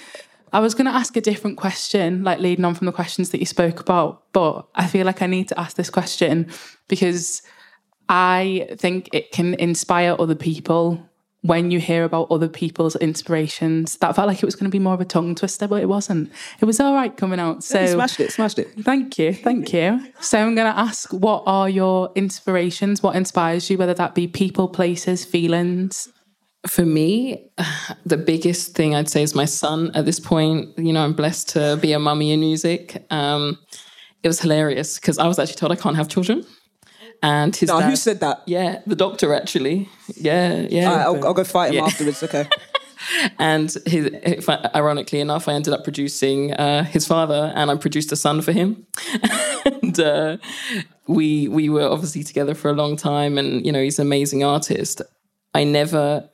I 0.53 0.60
was 0.60 0.75
going 0.75 0.86
to 0.86 0.91
ask 0.91 1.15
a 1.15 1.21
different 1.21 1.57
question, 1.57 2.23
like 2.23 2.39
leading 2.39 2.65
on 2.65 2.75
from 2.75 2.86
the 2.86 2.91
questions 2.91 3.29
that 3.29 3.39
you 3.39 3.45
spoke 3.45 3.79
about, 3.79 4.23
but 4.34 4.67
I 4.75 4.88
feel 4.88 5.05
like 5.05 5.21
I 5.21 5.27
need 5.27 5.47
to 5.49 5.60
ask 5.60 5.77
this 5.77 5.89
question 5.89 6.51
because 6.89 7.41
I 8.10 8.67
think 8.77 9.10
it 9.13 9.31
can 9.31 9.53
inspire 9.55 10.15
other 10.19 10.36
people 10.36 11.01
when 11.41 11.71
you 11.71 11.80
hear 11.80 12.04
about 12.04 12.27
other 12.30 12.47
people's 12.47 12.95
inspirations. 12.97 13.97
That 13.97 14.15
felt 14.15 14.27
like 14.27 14.38
it 14.38 14.45
was 14.45 14.56
going 14.56 14.69
to 14.69 14.71
be 14.71 14.80
more 14.80 14.93
of 14.93 15.01
a 15.01 15.06
tongue 15.06 15.34
twister, 15.36 15.67
but 15.67 15.82
it 15.82 15.88
wasn't. 15.88 16.32
It 16.60 16.65
was 16.65 16.80
all 16.80 16.93
right 16.93 17.15
coming 17.15 17.39
out. 17.39 17.63
So 17.63 17.82
You 17.82 17.88
smashed 17.88 18.19
it, 18.19 18.32
smashed 18.32 18.60
it. 18.60 18.71
Thank 18.82 19.17
you, 19.17 19.34
thank 19.34 19.73
you. 19.73 19.99
So 20.19 20.39
I'm 20.39 20.56
going 20.56 20.71
to 20.71 20.80
ask, 20.80 21.12
what 21.12 21.43
are 21.45 21.69
your 21.69 22.12
inspirations? 22.15 23.01
What 23.01 23.15
inspires 23.15 23.69
you? 23.69 23.77
Whether 23.77 23.95
that 23.95 24.13
be 24.13 24.27
people, 24.27 24.67
places, 24.67 25.25
feelings. 25.25 26.08
For 26.67 26.86
me, 26.86 27.49
the 28.06 28.17
biggest 28.17 28.75
thing 28.75 28.93
I'd 28.93 29.10
say 29.10 29.23
is 29.23 29.34
my 29.34 29.45
son. 29.45 29.91
At 29.95 30.06
this 30.06 30.19
point, 30.19 30.77
you 30.77 30.93
know, 30.93 31.04
I'm 31.04 31.13
blessed 31.13 31.49
to 31.49 31.80
be 31.82 31.93
a 31.93 31.99
mummy 31.99 32.32
in 32.32 32.39
music. 32.39 33.04
Um, 33.10 33.58
it 34.21 34.27
was 34.27 34.39
hilarious 34.39 34.99
because 34.99 35.17
I 35.17 35.27
was 35.27 35.39
actually 35.39 35.56
told 35.56 35.71
I 35.71 35.75
can't 35.75 35.95
have 35.95 36.08
children, 36.08 36.45
and 37.21 37.55
his 37.55 37.69
No, 37.69 37.79
dad, 37.79 37.89
who 37.89 37.95
said 37.95 38.19
that? 38.21 38.43
Yeah, 38.45 38.81
the 38.88 38.95
doctor 38.95 39.34
actually. 39.34 39.89
Yeah, 40.15 40.67
yeah. 40.69 40.88
Right, 40.88 41.01
I'll, 41.05 41.25
I'll 41.27 41.34
go 41.34 41.43
fight 41.43 41.69
him 41.69 41.75
Yeah. 41.75 41.86
afterwards. 41.86 42.23
Okay. 42.23 42.47
And 43.39 43.75
his, 43.88 44.47
ironically 44.75 45.21
enough, 45.21 45.47
I 45.47 45.53
ended 45.53 45.73
up 45.73 45.84
producing 45.84 46.53
uh, 46.53 46.84
his 46.84 47.07
father, 47.07 47.51
and 47.55 47.71
I 47.71 47.75
produced 47.75 48.12
a 48.12 48.15
son 48.15 48.41
for 48.41 48.51
him. 48.51 48.86
and 49.81 49.99
uh, 49.99 50.38
we 51.07 51.47
we 51.47 51.67
were 51.67 51.89
obviously 51.89 52.23
together 52.23 52.53
for 52.53 52.69
a 52.69 52.73
long 52.73 52.95
time, 52.95 53.39
and 53.39 53.65
you 53.65 53.71
know 53.71 53.81
he's 53.81 53.97
an 53.99 54.05
amazing 54.05 54.43
artist. 54.43 55.01
I 55.55 55.63
never 55.63 56.29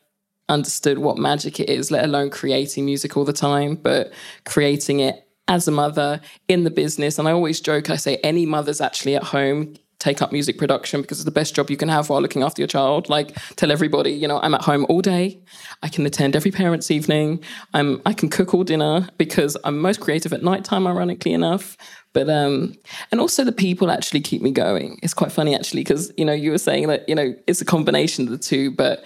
understood 0.49 0.97
what 0.99 1.17
magic 1.17 1.59
it 1.61 1.69
is, 1.69 1.89
let 1.89 2.03
alone 2.03 2.29
creating 2.29 2.85
music 2.85 3.15
all 3.15 3.25
the 3.25 3.33
time, 3.33 3.75
but 3.75 4.11
creating 4.45 4.99
it 4.99 5.25
as 5.47 5.67
a 5.67 5.71
mother 5.71 6.19
in 6.49 6.63
the 6.65 6.69
business. 6.69 7.17
And 7.17 7.27
I 7.27 7.31
always 7.31 7.61
joke, 7.61 7.89
I 7.89 7.95
say 7.95 8.17
any 8.17 8.45
mother's 8.45 8.81
actually 8.81 9.15
at 9.15 9.23
home 9.23 9.75
take 9.99 10.21
up 10.21 10.31
music 10.31 10.57
production 10.57 11.01
because 11.01 11.19
it's 11.19 11.25
the 11.25 11.31
best 11.31 11.55
job 11.55 11.69
you 11.69 11.77
can 11.77 11.89
have 11.89 12.09
while 12.09 12.21
looking 12.21 12.43
after 12.43 12.61
your 12.61 12.67
child. 12.67 13.09
Like 13.09 13.35
tell 13.55 13.71
everybody, 13.71 14.11
you 14.11 14.27
know, 14.27 14.39
I'm 14.41 14.53
at 14.53 14.61
home 14.61 14.85
all 14.89 15.01
day. 15.01 15.39
I 15.81 15.89
can 15.89 16.05
attend 16.05 16.35
every 16.35 16.51
parent's 16.51 16.91
evening. 16.91 17.43
I'm 17.73 18.01
I 18.05 18.13
can 18.13 18.29
cook 18.29 18.53
all 18.53 18.63
dinner 18.63 19.07
because 19.17 19.57
I'm 19.63 19.79
most 19.79 19.99
creative 19.99 20.33
at 20.33 20.43
nighttime, 20.43 20.85
ironically 20.85 21.33
enough. 21.33 21.77
But 22.13 22.29
um 22.29 22.75
and 23.11 23.19
also 23.19 23.43
the 23.43 23.51
people 23.51 23.89
actually 23.89 24.21
keep 24.21 24.41
me 24.41 24.51
going. 24.51 24.99
It's 25.01 25.13
quite 25.13 25.31
funny 25.31 25.55
actually, 25.55 25.81
because 25.81 26.11
you 26.17 26.25
know, 26.25 26.33
you 26.33 26.51
were 26.51 26.57
saying 26.59 26.87
that, 26.87 27.07
you 27.09 27.15
know, 27.15 27.33
it's 27.47 27.61
a 27.61 27.65
combination 27.65 28.25
of 28.25 28.31
the 28.31 28.37
two, 28.37 28.71
but 28.71 29.03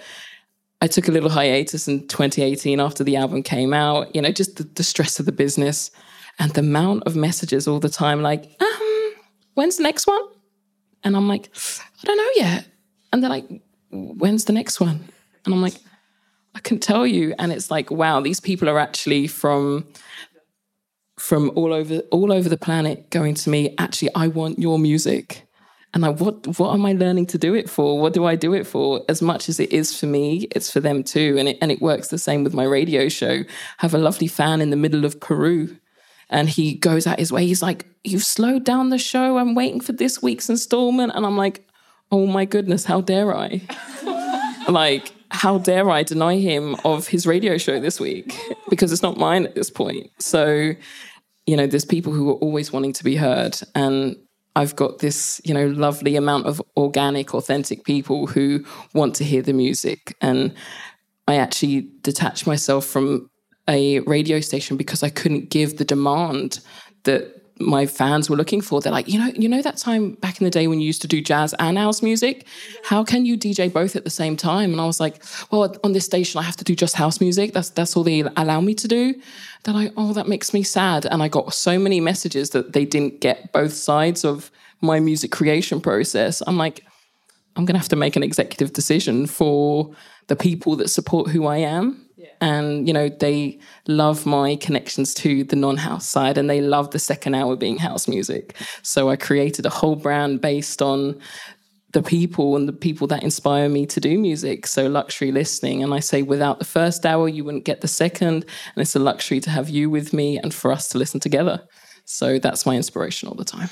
I 0.82 0.88
took 0.88 1.06
a 1.06 1.12
little 1.12 1.30
hiatus 1.30 1.86
in 1.86 2.08
2018 2.08 2.80
after 2.80 3.04
the 3.04 3.16
album 3.16 3.44
came 3.44 3.72
out, 3.72 4.14
you 4.14 4.20
know, 4.20 4.32
just 4.32 4.56
the, 4.56 4.64
the 4.64 4.82
stress 4.82 5.20
of 5.20 5.26
the 5.26 5.32
business 5.32 5.92
and 6.40 6.50
the 6.52 6.60
amount 6.60 7.04
of 7.04 7.14
messages 7.14 7.68
all 7.68 7.78
the 7.78 7.88
time, 7.88 8.20
like, 8.20 8.50
um, 8.60 9.12
when's 9.54 9.76
the 9.76 9.84
next 9.84 10.08
one? 10.08 10.20
And 11.04 11.16
I'm 11.16 11.28
like, 11.28 11.50
I 12.02 12.06
don't 12.06 12.16
know 12.16 12.30
yet. 12.34 12.66
And 13.12 13.22
they're 13.22 13.30
like, 13.30 13.48
when's 13.90 14.44
the 14.44 14.52
next 14.52 14.80
one? 14.80 15.08
And 15.44 15.54
I'm 15.54 15.62
like, 15.62 15.74
I 16.54 16.60
can 16.60 16.78
tell 16.78 17.06
you. 17.06 17.34
And 17.38 17.52
it's 17.52 17.70
like, 17.70 17.90
wow, 17.90 18.20
these 18.20 18.40
people 18.40 18.68
are 18.68 18.78
actually 18.78 19.26
from 19.26 19.86
from 21.18 21.52
all 21.54 21.72
over 21.72 21.98
all 22.10 22.32
over 22.32 22.48
the 22.48 22.56
planet 22.56 23.08
going 23.10 23.34
to 23.34 23.50
me, 23.50 23.74
actually, 23.78 24.10
I 24.14 24.28
want 24.28 24.58
your 24.58 24.78
music. 24.78 25.46
And 25.94 26.02
like, 26.02 26.20
what 26.20 26.58
what 26.58 26.72
am 26.72 26.86
I 26.86 26.92
learning 26.92 27.26
to 27.26 27.38
do 27.38 27.54
it 27.54 27.68
for? 27.68 28.00
What 28.00 28.14
do 28.14 28.24
I 28.24 28.34
do 28.34 28.54
it 28.54 28.66
for? 28.66 29.02
As 29.08 29.20
much 29.20 29.48
as 29.48 29.60
it 29.60 29.72
is 29.72 29.98
for 29.98 30.06
me, 30.06 30.48
it's 30.50 30.70
for 30.70 30.80
them 30.80 31.04
too. 31.04 31.36
And 31.38 31.48
it 31.48 31.58
and 31.60 31.70
it 31.70 31.82
works 31.82 32.08
the 32.08 32.18
same 32.18 32.44
with 32.44 32.54
my 32.54 32.64
radio 32.64 33.08
show. 33.08 33.40
I 33.40 33.44
have 33.78 33.94
a 33.94 33.98
lovely 33.98 34.26
fan 34.26 34.60
in 34.60 34.70
the 34.70 34.76
middle 34.76 35.04
of 35.04 35.20
Peru. 35.20 35.76
And 36.32 36.48
he 36.48 36.74
goes 36.74 37.06
out 37.06 37.18
his 37.18 37.30
way. 37.30 37.46
He's 37.46 37.62
like, 37.62 37.86
You've 38.02 38.24
slowed 38.24 38.64
down 38.64 38.88
the 38.88 38.98
show. 38.98 39.38
I'm 39.38 39.54
waiting 39.54 39.80
for 39.80 39.92
this 39.92 40.20
week's 40.20 40.50
installment. 40.50 41.12
And 41.14 41.24
I'm 41.24 41.36
like, 41.36 41.64
Oh 42.10 42.26
my 42.26 42.44
goodness, 42.44 42.84
how 42.84 43.00
dare 43.00 43.36
I? 43.36 43.60
like, 44.68 45.12
how 45.30 45.58
dare 45.58 45.88
I 45.90 46.02
deny 46.02 46.36
him 46.38 46.76
of 46.84 47.06
his 47.08 47.26
radio 47.26 47.58
show 47.58 47.78
this 47.78 48.00
week? 48.00 48.36
Because 48.70 48.90
it's 48.90 49.02
not 49.02 49.18
mine 49.18 49.44
at 49.44 49.54
this 49.54 49.68
point. 49.68 50.10
So, 50.18 50.72
you 51.46 51.56
know, 51.58 51.66
there's 51.66 51.84
people 51.84 52.10
who 52.10 52.30
are 52.30 52.36
always 52.36 52.72
wanting 52.72 52.94
to 52.94 53.04
be 53.04 53.16
heard. 53.16 53.58
And 53.74 54.16
I've 54.56 54.74
got 54.76 55.00
this, 55.00 55.42
you 55.44 55.52
know, 55.52 55.66
lovely 55.66 56.16
amount 56.16 56.46
of 56.46 56.62
organic, 56.74 57.34
authentic 57.34 57.84
people 57.84 58.28
who 58.28 58.64
want 58.94 59.14
to 59.16 59.24
hear 59.24 59.42
the 59.42 59.52
music. 59.52 60.16
And 60.22 60.54
I 61.28 61.36
actually 61.36 61.88
detach 62.00 62.46
myself 62.46 62.86
from 62.86 63.28
a 63.68 64.00
radio 64.00 64.40
station 64.40 64.76
because 64.76 65.02
I 65.02 65.08
couldn't 65.08 65.50
give 65.50 65.78
the 65.78 65.84
demand 65.84 66.60
that 67.04 67.42
my 67.58 67.86
fans 67.86 68.28
were 68.28 68.36
looking 68.36 68.60
for. 68.60 68.80
They're 68.80 68.92
like, 68.92 69.08
you 69.08 69.18
know, 69.18 69.30
you 69.34 69.48
know 69.48 69.62
that 69.62 69.76
time 69.76 70.14
back 70.14 70.40
in 70.40 70.44
the 70.44 70.50
day 70.50 70.66
when 70.66 70.80
you 70.80 70.86
used 70.86 71.02
to 71.02 71.08
do 71.08 71.20
jazz 71.20 71.54
and 71.58 71.78
house 71.78 72.02
music? 72.02 72.46
How 72.84 73.04
can 73.04 73.24
you 73.24 73.38
DJ 73.38 73.72
both 73.72 73.94
at 73.94 74.04
the 74.04 74.10
same 74.10 74.36
time? 74.36 74.72
And 74.72 74.80
I 74.80 74.86
was 74.86 75.00
like, 75.00 75.22
well, 75.50 75.74
on 75.84 75.92
this 75.92 76.04
station 76.04 76.40
I 76.40 76.42
have 76.42 76.56
to 76.56 76.64
do 76.64 76.74
just 76.74 76.96
house 76.96 77.20
music. 77.20 77.52
That's 77.52 77.70
that's 77.70 77.96
all 77.96 78.04
they 78.04 78.22
allow 78.36 78.60
me 78.60 78.74
to 78.74 78.88
do. 78.88 79.14
They're 79.62 79.74
like, 79.74 79.92
oh, 79.96 80.12
that 80.12 80.28
makes 80.28 80.52
me 80.52 80.62
sad. 80.62 81.06
And 81.06 81.22
I 81.22 81.28
got 81.28 81.54
so 81.54 81.78
many 81.78 82.00
messages 82.00 82.50
that 82.50 82.72
they 82.72 82.84
didn't 82.84 83.20
get 83.20 83.52
both 83.52 83.72
sides 83.72 84.24
of 84.24 84.50
my 84.80 84.98
music 84.98 85.30
creation 85.30 85.80
process. 85.80 86.42
I'm 86.46 86.58
like, 86.58 86.84
I'm 87.54 87.66
to 87.66 87.76
have 87.76 87.88
to 87.90 87.96
make 87.96 88.16
an 88.16 88.22
executive 88.22 88.72
decision 88.72 89.26
for 89.26 89.94
the 90.28 90.36
people 90.36 90.76
that 90.76 90.88
support 90.88 91.28
who 91.28 91.46
I 91.46 91.58
am. 91.58 92.06
And, 92.42 92.88
you 92.88 92.92
know, 92.92 93.08
they 93.08 93.60
love 93.86 94.26
my 94.26 94.56
connections 94.56 95.14
to 95.14 95.44
the 95.44 95.54
non 95.54 95.76
house 95.76 96.08
side 96.08 96.36
and 96.36 96.50
they 96.50 96.60
love 96.60 96.90
the 96.90 96.98
second 96.98 97.36
hour 97.36 97.54
being 97.54 97.78
house 97.78 98.08
music. 98.08 98.56
So 98.82 99.08
I 99.08 99.16
created 99.16 99.64
a 99.64 99.70
whole 99.70 99.94
brand 99.94 100.40
based 100.40 100.82
on 100.82 101.20
the 101.92 102.02
people 102.02 102.56
and 102.56 102.68
the 102.68 102.72
people 102.72 103.06
that 103.06 103.22
inspire 103.22 103.68
me 103.68 103.86
to 103.86 104.00
do 104.00 104.18
music. 104.18 104.66
So 104.66 104.88
luxury 104.88 105.30
listening. 105.30 105.84
And 105.84 105.94
I 105.94 106.00
say, 106.00 106.22
without 106.22 106.58
the 106.58 106.64
first 106.64 107.06
hour, 107.06 107.28
you 107.28 107.44
wouldn't 107.44 107.64
get 107.64 107.80
the 107.80 107.88
second. 107.88 108.44
And 108.74 108.82
it's 108.82 108.96
a 108.96 108.98
luxury 108.98 109.38
to 109.38 109.50
have 109.50 109.68
you 109.68 109.88
with 109.88 110.12
me 110.12 110.36
and 110.36 110.52
for 110.52 110.72
us 110.72 110.88
to 110.88 110.98
listen 110.98 111.20
together. 111.20 111.62
So 112.06 112.40
that's 112.40 112.66
my 112.66 112.74
inspiration 112.74 113.28
all 113.28 113.36
the 113.36 113.44
time. 113.44 113.68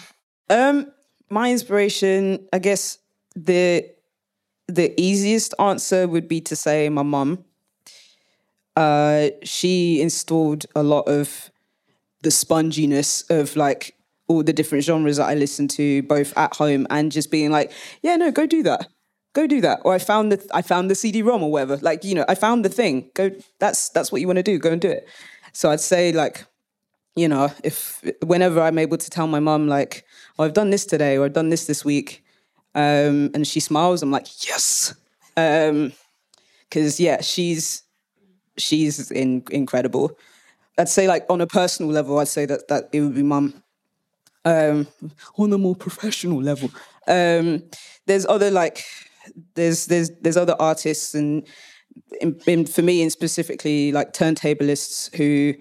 Um, 0.49 0.93
my 1.29 1.51
inspiration, 1.51 2.47
I 2.53 2.61
guess 2.61 2.99
the 3.35 3.85
the 4.69 4.95
easiest 5.01 5.53
answer 5.59 6.07
would 6.07 6.29
be 6.29 6.41
to 6.43 6.55
say 6.55 6.89
my 6.89 7.03
mum. 7.03 7.45
Uh, 8.77 9.31
she 9.43 10.01
installed 10.01 10.67
a 10.75 10.83
lot 10.83 11.03
of 11.03 11.51
the 12.23 12.31
sponginess 12.31 13.29
of 13.31 13.57
like 13.57 13.95
all 14.29 14.43
the 14.43 14.53
different 14.53 14.85
genres 14.85 15.17
that 15.17 15.29
I 15.29 15.35
listen 15.35 15.69
to, 15.69 16.03
both 16.05 16.37
at 16.37 16.55
home 16.55 16.87
and 16.91 17.11
just 17.11 17.31
being 17.31 17.51
like, 17.51 17.73
yeah, 18.03 18.17
no, 18.17 18.31
go 18.31 18.47
do 18.47 18.63
that. 18.63 18.89
Go 19.33 19.47
do 19.47 19.61
that. 19.61 19.81
Or 19.85 19.95
I 19.95 19.99
found 19.99 20.33
the 20.33 20.47
I 20.53 20.63
found 20.63 20.91
the 20.91 20.95
CD-ROM 20.95 21.43
or 21.43 21.51
whatever. 21.51 21.77
Like, 21.79 22.05
you 22.05 22.15
know, 22.15 22.25
I 22.29 22.35
found 22.35 22.65
the 22.65 22.69
thing. 22.69 23.11
Go 23.15 23.31
that's 23.59 23.89
that's 23.91 24.11
what 24.11 24.21
you 24.21 24.27
want 24.27 24.39
to 24.39 24.43
do. 24.43 24.59
Go 24.59 24.73
and 24.73 24.81
do 24.81 24.91
it. 24.91 25.09
So 25.53 25.71
I'd 25.71 25.81
say 25.81 26.13
like 26.13 26.45
you 27.17 27.29
know, 27.29 27.53
if 27.65 28.03
whenever 28.23 28.61
I'm 28.61 28.79
able 28.79 28.97
to 28.97 29.11
tell 29.11 29.27
my 29.27 29.41
mum 29.41 29.69
like, 29.69 30.05
oh, 30.39 30.45
I've 30.45 30.53
done 30.53 30.71
this 30.71 30.87
today 30.87 31.19
or 31.19 31.25
I've 31.25 31.33
done 31.33 31.51
this 31.51 31.67
this 31.67 31.85
week, 31.85 32.25
um, 32.75 33.31
and 33.35 33.47
she 33.47 33.61
smiles, 33.61 34.03
I'm 34.03 34.11
like, 34.11 34.27
yes, 34.47 34.95
because 35.35 37.01
yeah, 37.01 37.21
she's 37.21 37.83
she's 38.61 39.11
in, 39.11 39.43
incredible. 39.51 40.17
I'd 40.79 40.89
say 40.89 41.09
like 41.09 41.27
on 41.29 41.41
a 41.41 41.47
personal 41.47 41.91
level, 41.93 42.19
I'd 42.19 42.29
say 42.29 42.47
that 42.47 42.69
that 42.69 42.89
it 42.93 43.01
would 43.01 43.15
be 43.15 43.23
mum. 43.23 43.63
Um, 44.45 44.87
on 45.37 45.53
a 45.53 45.59
more 45.59 45.77
professional 45.77 46.43
level, 46.43 46.71
um, 47.07 47.63
there's 48.07 48.25
other 48.27 48.51
like 48.51 48.85
there's 49.55 49.87
there's 49.87 50.11
there's 50.23 50.37
other 50.37 50.57
artists 50.59 51.15
and 51.15 51.47
for 52.69 52.83
me 52.83 53.03
and 53.03 53.13
specifically 53.13 53.93
like 53.93 54.13
turntablists 54.13 55.15
who 55.17 55.55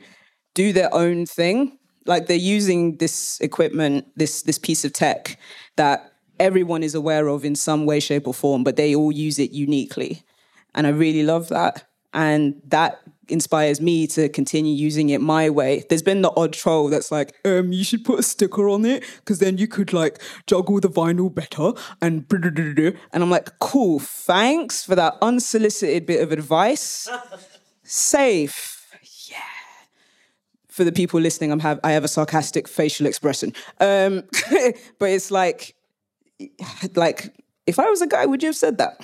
do 0.53 0.71
their 0.73 0.93
own 0.93 1.25
thing. 1.25 1.77
Like 2.05 2.27
they're 2.27 2.37
using 2.37 2.97
this 2.97 3.39
equipment, 3.41 4.05
this 4.15 4.43
this 4.43 4.57
piece 4.57 4.85
of 4.85 4.93
tech 4.93 5.37
that 5.75 6.13
everyone 6.39 6.83
is 6.83 6.95
aware 6.95 7.27
of 7.27 7.43
in 7.43 7.55
some 7.55 7.85
way, 7.85 7.99
shape, 7.99 8.27
or 8.27 8.33
form, 8.33 8.63
but 8.63 8.77
they 8.77 8.95
all 8.95 9.11
use 9.11 9.37
it 9.39 9.51
uniquely. 9.51 10.23
And 10.73 10.87
I 10.87 10.91
really 10.91 11.23
love 11.23 11.49
that. 11.49 11.88
And 12.13 12.61
that 12.67 12.99
inspires 13.27 13.79
me 13.79 14.07
to 14.07 14.27
continue 14.29 14.73
using 14.73 15.09
it 15.09 15.21
my 15.21 15.49
way. 15.49 15.83
There's 15.87 16.01
been 16.01 16.21
the 16.21 16.31
odd 16.35 16.53
troll 16.53 16.89
that's 16.89 17.11
like, 17.11 17.35
um, 17.45 17.71
you 17.71 17.83
should 17.83 18.03
put 18.03 18.19
a 18.19 18.23
sticker 18.23 18.67
on 18.67 18.85
it 18.85 19.03
because 19.17 19.39
then 19.39 19.57
you 19.57 19.67
could 19.67 19.93
like 19.93 20.19
juggle 20.47 20.79
the 20.79 20.89
vinyl 20.89 21.33
better 21.33 21.73
and 22.01 22.27
and 23.13 23.23
I'm 23.23 23.29
like, 23.29 23.59
cool, 23.59 23.99
thanks 23.99 24.83
for 24.83 24.95
that 24.95 25.15
unsolicited 25.21 26.05
bit 26.05 26.21
of 26.21 26.31
advice. 26.31 27.07
Safe 27.83 28.87
Yeah. 29.27 29.37
for 30.67 30.83
the 30.83 30.91
people 30.91 31.19
listening, 31.19 31.51
I'm 31.51 31.59
have 31.59 31.79
I 31.83 31.91
have 31.91 32.03
a 32.03 32.07
sarcastic 32.07 32.67
facial 32.67 33.05
expression. 33.05 33.53
Um, 33.79 34.23
but 34.99 35.09
it's 35.09 35.29
like, 35.31 35.75
like 36.95 37.35
if 37.67 37.77
I 37.79 37.89
was 37.89 38.01
a 38.01 38.07
guy, 38.07 38.25
would 38.25 38.41
you 38.41 38.47
have 38.49 38.55
said 38.55 38.77
that? 38.79 38.97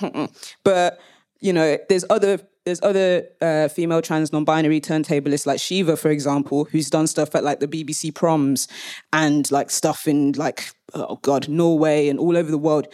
but 0.64 0.98
you 1.40 1.52
know, 1.52 1.78
there's 1.88 2.04
other 2.10 2.40
there's 2.66 2.82
other 2.82 3.28
uh, 3.40 3.68
female 3.68 4.02
trans 4.02 4.32
non-binary 4.32 4.80
turntablists 4.80 5.46
like 5.46 5.60
Shiva, 5.60 5.96
for 5.96 6.10
example, 6.10 6.64
who's 6.64 6.90
done 6.90 7.06
stuff 7.06 7.34
at 7.36 7.44
like 7.44 7.60
the 7.60 7.68
BBC 7.68 8.12
proms 8.12 8.66
and 9.12 9.50
like 9.52 9.70
stuff 9.70 10.08
in 10.08 10.32
like 10.32 10.72
oh 10.92 11.16
god 11.22 11.48
Norway 11.48 12.08
and 12.08 12.18
all 12.18 12.36
over 12.36 12.50
the 12.50 12.58
world. 12.58 12.88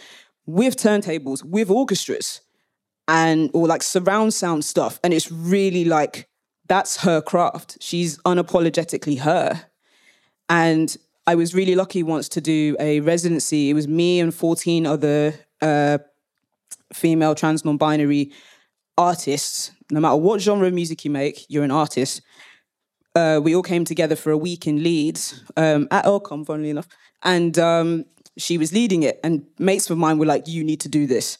with 0.45 0.77
turntables, 0.77 1.43
with 1.43 1.71
orchestras, 1.71 2.41
and 3.07 3.49
or 3.53 3.67
like 3.67 3.81
surround 3.81 4.35
sound 4.35 4.63
stuff. 4.63 4.99
And 5.03 5.11
it's 5.11 5.31
really 5.31 5.85
like 5.85 6.29
that's 6.67 7.01
her 7.01 7.19
craft. 7.19 7.77
She's 7.81 8.19
unapologetically 8.19 9.19
her. 9.19 9.65
And 10.49 10.95
I 11.25 11.33
was 11.33 11.55
really 11.55 11.73
lucky 11.73 12.03
once 12.03 12.29
to 12.29 12.41
do 12.41 12.75
a 12.79 12.99
residency. 12.99 13.71
It 13.71 13.73
was 13.73 13.87
me 13.87 14.19
and 14.19 14.33
14 14.33 14.85
other 14.85 15.33
uh, 15.63 15.97
female 16.93 17.33
trans 17.33 17.65
non 17.65 17.77
binary 17.77 18.31
artists. 18.97 19.71
No 19.91 19.99
matter 19.99 20.15
what 20.15 20.41
genre 20.41 20.67
of 20.67 20.73
music 20.73 21.05
you 21.05 21.11
make, 21.11 21.45
you're 21.49 21.63
an 21.63 21.71
artist. 21.71 22.21
Uh, 23.15 23.39
we 23.43 23.55
all 23.55 23.61
came 23.61 23.85
together 23.85 24.15
for 24.15 24.31
a 24.31 24.37
week 24.37 24.65
in 24.65 24.81
Leeds 24.81 25.43
um, 25.55 25.87
at 25.91 26.05
Elcom, 26.05 26.45
funnily 26.45 26.69
enough. 26.69 26.87
And 27.21 27.57
um, 27.59 28.05
she 28.37 28.57
was 28.57 28.73
leading 28.73 29.03
it. 29.03 29.19
And 29.23 29.45
mates 29.59 29.89
of 29.89 29.97
mine 29.97 30.17
were 30.17 30.25
like, 30.25 30.47
You 30.47 30.63
need 30.63 30.79
to 30.81 30.89
do 30.89 31.05
this. 31.05 31.37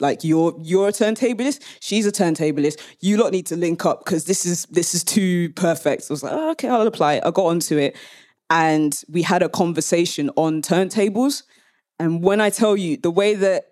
Like 0.00 0.24
you're 0.24 0.58
you're 0.62 0.88
a 0.88 0.92
turntablist, 0.92 1.62
she's 1.80 2.06
a 2.06 2.12
turntablist. 2.12 2.80
You 3.00 3.18
lot 3.18 3.32
need 3.32 3.46
to 3.46 3.56
link 3.56 3.84
up 3.84 4.04
because 4.04 4.24
this 4.24 4.46
is 4.46 4.64
this 4.66 4.94
is 4.94 5.04
too 5.04 5.50
perfect. 5.50 6.04
So 6.04 6.12
I 6.12 6.14
was 6.14 6.22
like, 6.22 6.32
oh, 6.32 6.50
okay, 6.52 6.68
I'll 6.68 6.86
apply. 6.86 7.20
I 7.24 7.30
got 7.30 7.44
onto 7.44 7.76
it, 7.76 7.96
and 8.48 8.98
we 9.08 9.22
had 9.22 9.42
a 9.42 9.48
conversation 9.48 10.30
on 10.36 10.62
turntables. 10.62 11.42
And 11.98 12.22
when 12.22 12.40
I 12.40 12.50
tell 12.50 12.76
you 12.76 12.96
the 12.96 13.10
way 13.10 13.34
that 13.34 13.71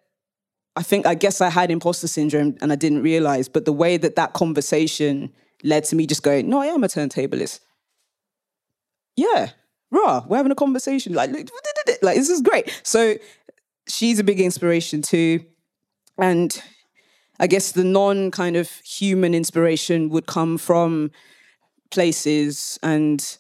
I 0.81 0.83
think 0.83 1.05
I 1.07 1.14
guess 1.14 1.43
I 1.43 1.51
had 1.51 1.71
imposter 1.71 2.09
syndrome 2.09 2.57
and 2.62 2.73
I 2.73 2.75
didn't 2.75 3.03
realize, 3.03 3.51
but 3.51 3.66
the 3.66 3.73
way 3.73 3.99
that 3.99 4.16
that 4.16 4.33
conversation 4.33 5.31
led 5.62 5.85
to 5.85 5.95
me 5.95 6.07
just 6.07 6.23
going, 6.23 6.49
no, 6.49 6.59
I 6.59 6.69
am 6.69 6.83
a 6.83 6.88
turntablist. 6.88 7.61
Yeah, 9.14 9.51
raw. 9.90 10.25
We're 10.27 10.38
having 10.38 10.53
a 10.53 10.55
conversation. 10.55 11.12
Like, 11.12 11.33
like 12.03 12.16
this 12.16 12.31
is 12.31 12.40
great. 12.40 12.81
So 12.83 13.16
she's 13.88 14.19
a 14.19 14.25
big 14.25 14.40
inspiration 14.40 15.03
too. 15.03 15.45
And 16.16 16.59
I 17.38 17.47
guess 17.47 17.73
the 17.73 17.85
non 17.85 18.31
kind 18.31 18.57
of 18.57 18.71
human 18.83 19.35
inspiration 19.35 20.09
would 20.09 20.25
come 20.25 20.57
from 20.57 21.11
places 21.90 22.79
and, 22.83 23.37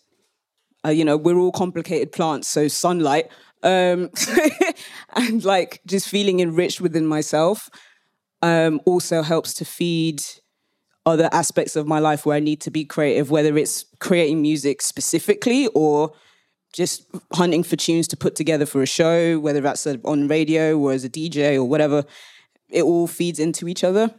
uh, 0.84 0.90
you 0.90 1.06
know, 1.06 1.16
we're 1.16 1.38
all 1.38 1.52
complicated 1.52 2.12
plants. 2.12 2.48
So 2.48 2.68
sunlight 2.68 3.30
um, 3.62 4.10
and 5.16 5.44
like 5.44 5.80
just 5.86 6.08
feeling 6.08 6.40
enriched 6.40 6.80
within 6.80 7.06
myself 7.06 7.68
um, 8.42 8.80
also 8.86 9.22
helps 9.22 9.54
to 9.54 9.64
feed 9.64 10.22
other 11.06 11.28
aspects 11.32 11.76
of 11.76 11.86
my 11.86 11.98
life 11.98 12.26
where 12.26 12.36
I 12.36 12.40
need 12.40 12.60
to 12.62 12.70
be 12.70 12.84
creative, 12.84 13.30
whether 13.30 13.56
it's 13.56 13.84
creating 13.98 14.42
music 14.42 14.82
specifically 14.82 15.66
or 15.68 16.12
just 16.72 17.04
hunting 17.32 17.62
for 17.62 17.76
tunes 17.76 18.06
to 18.08 18.16
put 18.16 18.36
together 18.36 18.66
for 18.66 18.82
a 18.82 18.86
show, 18.86 19.38
whether 19.38 19.60
that's 19.60 19.86
on 19.86 20.28
radio 20.28 20.78
or 20.78 20.92
as 20.92 21.04
a 21.04 21.10
DJ 21.10 21.56
or 21.56 21.64
whatever 21.64 22.04
it 22.68 22.82
all 22.82 23.06
feeds 23.06 23.38
into 23.38 23.66
each 23.66 23.82
other. 23.82 24.14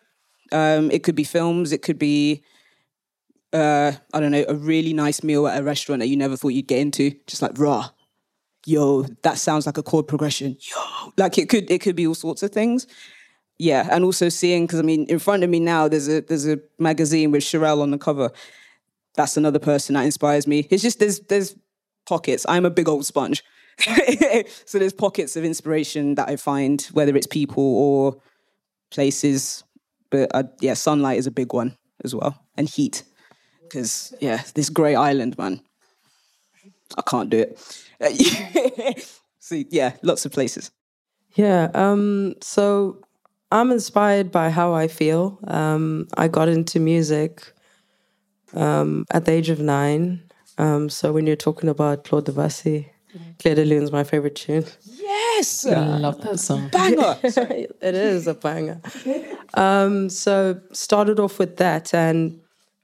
Um, 0.51 0.91
it 0.91 1.03
could 1.03 1.15
be 1.15 1.23
films, 1.23 1.71
it 1.71 1.81
could 1.81 1.97
be 1.97 2.43
uh, 3.53 3.91
I 4.13 4.19
don't 4.19 4.31
know, 4.31 4.45
a 4.47 4.55
really 4.55 4.93
nice 4.93 5.23
meal 5.23 5.47
at 5.47 5.59
a 5.59 5.63
restaurant 5.63 5.99
that 5.99 6.07
you 6.07 6.17
never 6.17 6.37
thought 6.37 6.49
you'd 6.49 6.67
get 6.67 6.79
into, 6.79 7.11
just 7.27 7.41
like 7.41 7.57
raw. 7.57 7.89
Yo, 8.65 9.03
that 9.23 9.37
sounds 9.37 9.65
like 9.65 9.77
a 9.77 9.83
chord 9.83 10.07
progression. 10.07 10.55
Yo, 10.59 11.13
like 11.17 11.37
it 11.37 11.49
could 11.49 11.69
it 11.71 11.81
could 11.81 11.95
be 11.95 12.05
all 12.05 12.15
sorts 12.15 12.43
of 12.43 12.51
things. 12.51 12.87
Yeah, 13.57 13.87
and 13.91 14.03
also 14.03 14.29
seeing 14.29 14.65
because 14.65 14.79
I 14.79 14.83
mean, 14.83 15.05
in 15.05 15.19
front 15.19 15.43
of 15.43 15.49
me 15.49 15.59
now, 15.59 15.87
there's 15.87 16.07
a 16.07 16.21
there's 16.21 16.47
a 16.47 16.59
magazine 16.79 17.31
with 17.31 17.43
Cherrelle 17.43 17.81
on 17.81 17.91
the 17.91 17.97
cover. 17.97 18.31
That's 19.15 19.37
another 19.37 19.59
person 19.59 19.95
that 19.95 20.05
inspires 20.05 20.47
me. 20.47 20.67
It's 20.69 20.83
just 20.83 20.99
there's 20.99 21.19
there's 21.21 21.55
pockets. 22.07 22.45
I'm 22.47 22.65
a 22.65 22.69
big 22.69 22.87
old 22.87 23.05
sponge, 23.05 23.43
so 24.65 24.79
there's 24.79 24.93
pockets 24.93 25.35
of 25.35 25.43
inspiration 25.43 26.15
that 26.15 26.29
I 26.29 26.35
find, 26.35 26.81
whether 26.93 27.15
it's 27.15 27.27
people 27.27 27.63
or 27.63 28.17
places. 28.91 29.63
But 30.09 30.31
uh, 30.33 30.43
yeah, 30.59 30.73
sunlight 30.75 31.17
is 31.17 31.27
a 31.27 31.31
big 31.31 31.53
one 31.53 31.77
as 32.03 32.13
well, 32.13 32.43
and 32.55 32.69
heat. 32.69 33.03
Because 33.63 34.13
yeah, 34.19 34.41
this 34.53 34.69
grey 34.69 34.95
island, 34.95 35.37
man, 35.37 35.61
I 36.97 37.01
can't 37.01 37.29
do 37.29 37.45
it. 37.99 39.17
See, 39.39 39.67
yeah, 39.69 39.93
lots 40.01 40.25
of 40.25 40.31
places. 40.31 40.71
Yeah. 41.35 41.69
Um, 41.73 42.35
so 42.41 43.01
I'm 43.51 43.71
inspired 43.71 44.31
by 44.31 44.49
how 44.49 44.73
I 44.73 44.87
feel. 44.87 45.39
Um, 45.47 46.07
I 46.17 46.27
got 46.27 46.49
into 46.49 46.79
music 46.79 47.53
um, 48.53 49.05
at 49.11 49.25
the 49.25 49.31
age 49.31 49.49
of 49.49 49.59
nine. 49.59 50.23
Um, 50.57 50.89
so 50.89 51.11
when 51.11 51.25
you're 51.27 51.35
talking 51.35 51.69
about 51.69 52.03
Claude 52.03 52.25
Debussy, 52.25 52.91
Clair 53.39 53.55
de 53.55 53.65
Lune's 53.65 53.91
my 53.91 54.03
favorite 54.03 54.35
tune. 54.35 54.65
Yes, 54.83 55.65
I 55.65 55.97
love 55.97 56.21
that 56.21 56.39
song. 56.39 56.69
banger. 56.69 57.17
it 57.23 57.95
is 57.95 58.27
a 58.27 58.33
banger. 58.33 58.81
Um, 59.53 60.07
so 60.07 60.61
started 60.71 61.19
off 61.19 61.37
with 61.37 61.57
that, 61.57 61.93
and 61.93 62.39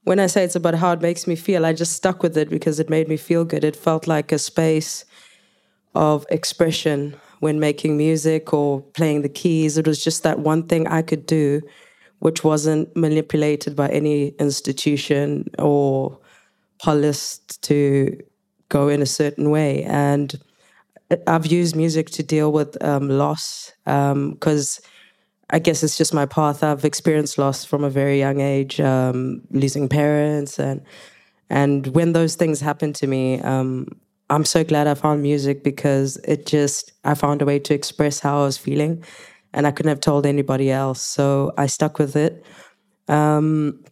when 0.07 0.21
I 0.21 0.27
say 0.27 0.45
it's 0.45 0.55
about 0.55 0.75
how 0.75 0.93
it 0.93 1.01
makes 1.01 1.27
me 1.27 1.35
feel, 1.35 1.65
I 1.65 1.73
just 1.73 1.91
stuck 1.91 2.23
with 2.23 2.37
it 2.37 2.49
because 2.49 2.79
it 2.79 2.89
made 2.89 3.09
me 3.09 3.17
feel 3.17 3.43
good. 3.43 3.65
It 3.65 3.75
felt 3.75 4.07
like 4.07 4.31
a 4.31 4.39
space 4.39 5.03
of 5.95 6.25
expression 6.29 7.17
when 7.41 7.59
making 7.59 7.97
music 7.97 8.53
or 8.53 8.81
playing 8.93 9.23
the 9.23 9.27
keys. 9.27 9.77
It 9.77 9.85
was 9.85 10.01
just 10.01 10.23
that 10.23 10.39
one 10.39 10.65
thing 10.65 10.87
I 10.87 11.01
could 11.01 11.25
do, 11.25 11.61
which 12.19 12.41
wasn't 12.41 12.95
manipulated 12.95 13.75
by 13.75 13.89
any 13.89 14.29
institution 14.39 15.49
or 15.59 16.17
policed 16.81 17.61
to 17.63 18.17
go 18.69 18.87
in 18.87 19.01
a 19.01 19.05
certain 19.05 19.49
way. 19.49 19.83
And 19.83 20.39
I've 21.27 21.47
used 21.47 21.75
music 21.75 22.11
to 22.11 22.23
deal 22.23 22.53
with 22.53 22.81
um, 22.81 23.09
loss 23.09 23.73
because 23.83 24.79
um, 24.79 24.96
I 25.49 25.59
guess 25.59 25.83
it's 25.83 25.97
just 25.97 26.13
my 26.13 26.25
path. 26.25 26.63
I've 26.63 26.83
experienced 26.83 27.37
loss 27.37 27.63
from 27.63 27.83
a 27.83 27.89
very 27.89 28.19
young 28.19 28.41
age, 28.41 28.79
um, 28.81 29.41
losing 29.51 29.87
parents, 29.87 30.59
and 30.59 30.81
and 31.49 31.87
when 31.87 32.13
those 32.13 32.35
things 32.35 32.59
happen 32.59 32.91
to 32.93 33.07
me, 33.07 33.39
um, 33.41 33.87
I'm 34.29 34.43
so 34.43 34.63
glad 34.63 34.87
I 34.87 34.93
found 34.93 35.21
music 35.21 35.63
because 35.63 36.17
it 36.17 36.45
just 36.45 36.91
I 37.05 37.13
found 37.13 37.41
a 37.41 37.45
way 37.45 37.59
to 37.59 37.73
express 37.73 38.19
how 38.19 38.41
I 38.41 38.43
was 38.45 38.57
feeling, 38.57 39.03
and 39.53 39.65
I 39.65 39.71
couldn't 39.71 39.89
have 39.89 40.01
told 40.01 40.25
anybody 40.25 40.69
else. 40.69 41.01
So 41.01 41.53
I 41.57 41.67
stuck 41.67 41.97
with 41.97 42.15
it. 42.15 42.45
Um, 43.07 43.83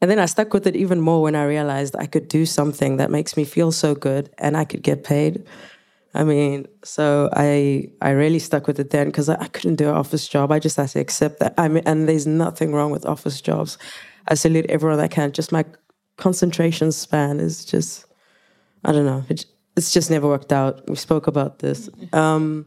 and 0.00 0.10
then 0.10 0.18
I 0.18 0.26
stuck 0.26 0.52
with 0.54 0.66
it 0.66 0.76
even 0.76 1.00
more 1.00 1.22
when 1.22 1.36
I 1.36 1.44
realized 1.44 1.94
I 1.96 2.06
could 2.06 2.28
do 2.28 2.46
something 2.46 2.96
that 2.96 3.10
makes 3.10 3.36
me 3.36 3.44
feel 3.44 3.70
so 3.70 3.94
good 3.94 4.30
and 4.38 4.56
I 4.56 4.64
could 4.64 4.82
get 4.82 5.04
paid. 5.04 5.44
I 6.12 6.24
mean, 6.24 6.66
so 6.82 7.30
I 7.32 7.88
I 8.00 8.10
really 8.10 8.40
stuck 8.40 8.66
with 8.66 8.80
it 8.80 8.90
then 8.90 9.06
because 9.06 9.28
I, 9.28 9.36
I, 9.40 9.46
couldn't 9.48 9.76
do 9.76 9.88
an 9.88 9.94
office 9.94 10.26
job. 10.26 10.50
I 10.50 10.58
just 10.58 10.76
had 10.76 10.88
to 10.90 11.00
accept 11.00 11.38
that. 11.38 11.54
I 11.56 11.68
mean, 11.68 11.84
and 11.86 12.08
there's 12.08 12.26
nothing 12.26 12.72
wrong 12.72 12.90
with 12.90 13.06
office 13.06 13.40
jobs. 13.40 13.78
I 14.26 14.34
salute 14.34 14.66
everyone 14.68 14.98
that 14.98 15.12
can. 15.12 15.30
Just 15.32 15.52
my 15.52 15.64
concentration 16.16 16.90
span 16.92 17.38
is 17.38 17.64
just, 17.64 18.06
I 18.84 18.92
don't 18.92 19.06
know. 19.06 19.24
It, 19.28 19.46
it's 19.76 19.92
just 19.92 20.10
never 20.10 20.26
worked 20.26 20.52
out. 20.52 20.88
We 20.88 20.96
spoke 20.96 21.28
about 21.28 21.60
this. 21.60 21.88
Um, 22.12 22.66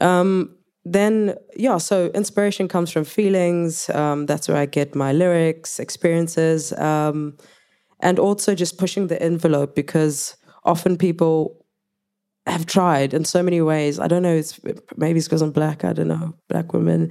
um, 0.00 0.58
then 0.92 1.34
yeah 1.56 1.78
so 1.78 2.06
inspiration 2.14 2.68
comes 2.68 2.90
from 2.90 3.04
feelings 3.04 3.90
um, 3.90 4.26
that's 4.26 4.48
where 4.48 4.56
i 4.56 4.66
get 4.66 4.94
my 4.94 5.12
lyrics 5.12 5.78
experiences 5.78 6.72
um, 6.74 7.36
and 8.00 8.18
also 8.18 8.54
just 8.54 8.78
pushing 8.78 9.08
the 9.08 9.20
envelope 9.22 9.74
because 9.74 10.36
often 10.64 10.96
people 10.96 11.57
have 12.50 12.66
tried 12.66 13.14
in 13.14 13.24
so 13.24 13.42
many 13.42 13.60
ways 13.60 13.98
i 13.98 14.06
don't 14.06 14.22
know 14.22 14.34
it's 14.34 14.58
maybe 14.96 15.18
it's 15.18 15.28
because 15.28 15.42
i'm 15.42 15.52
black 15.52 15.84
i 15.84 15.92
don't 15.92 16.08
know 16.08 16.34
black 16.48 16.72
women 16.72 17.10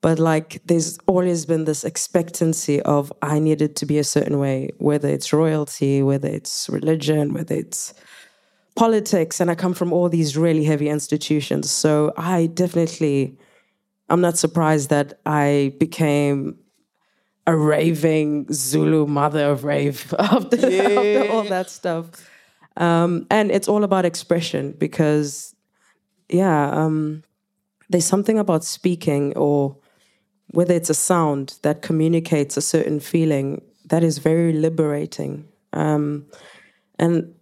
but 0.00 0.18
like 0.18 0.60
there's 0.66 0.98
always 1.06 1.44
been 1.44 1.64
this 1.64 1.84
expectancy 1.84 2.80
of 2.82 3.12
i 3.22 3.38
needed 3.38 3.76
to 3.76 3.86
be 3.86 3.98
a 3.98 4.04
certain 4.04 4.38
way 4.38 4.70
whether 4.78 5.08
it's 5.08 5.32
royalty 5.32 6.02
whether 6.02 6.28
it's 6.28 6.68
religion 6.68 7.32
whether 7.32 7.54
it's 7.54 7.94
politics 8.78 9.40
and 9.40 9.50
I 9.50 9.56
come 9.56 9.74
from 9.74 9.92
all 9.92 10.08
these 10.08 10.36
really 10.36 10.64
heavy 10.64 10.88
institutions. 10.88 11.70
So 11.70 12.12
I 12.16 12.46
definitely, 12.46 13.36
I'm 14.08 14.20
not 14.20 14.38
surprised 14.38 14.88
that 14.90 15.18
I 15.26 15.74
became 15.78 16.56
a 17.46 17.56
raving 17.56 18.46
Zulu 18.52 19.06
mother 19.06 19.50
of 19.50 19.64
rave 19.64 20.14
after, 20.18 20.56
yeah. 20.56 20.82
after 20.82 21.28
all 21.32 21.42
that 21.44 21.68
stuff. 21.70 22.06
Um, 22.78 23.26
and 23.30 23.50
it's 23.50 23.68
all 23.68 23.84
about 23.84 24.04
expression 24.04 24.72
because, 24.78 25.54
yeah, 26.28 26.70
um, 26.70 27.24
there's 27.90 28.06
something 28.06 28.38
about 28.38 28.64
speaking 28.64 29.36
or 29.36 29.76
whether 30.52 30.74
it's 30.74 30.90
a 30.90 30.94
sound 30.94 31.58
that 31.62 31.82
communicates 31.82 32.56
a 32.56 32.62
certain 32.62 33.00
feeling 33.00 33.62
that 33.86 34.02
is 34.02 34.18
very 34.18 34.52
liberating. 34.52 35.48
Um, 35.72 36.26
and 36.98 37.34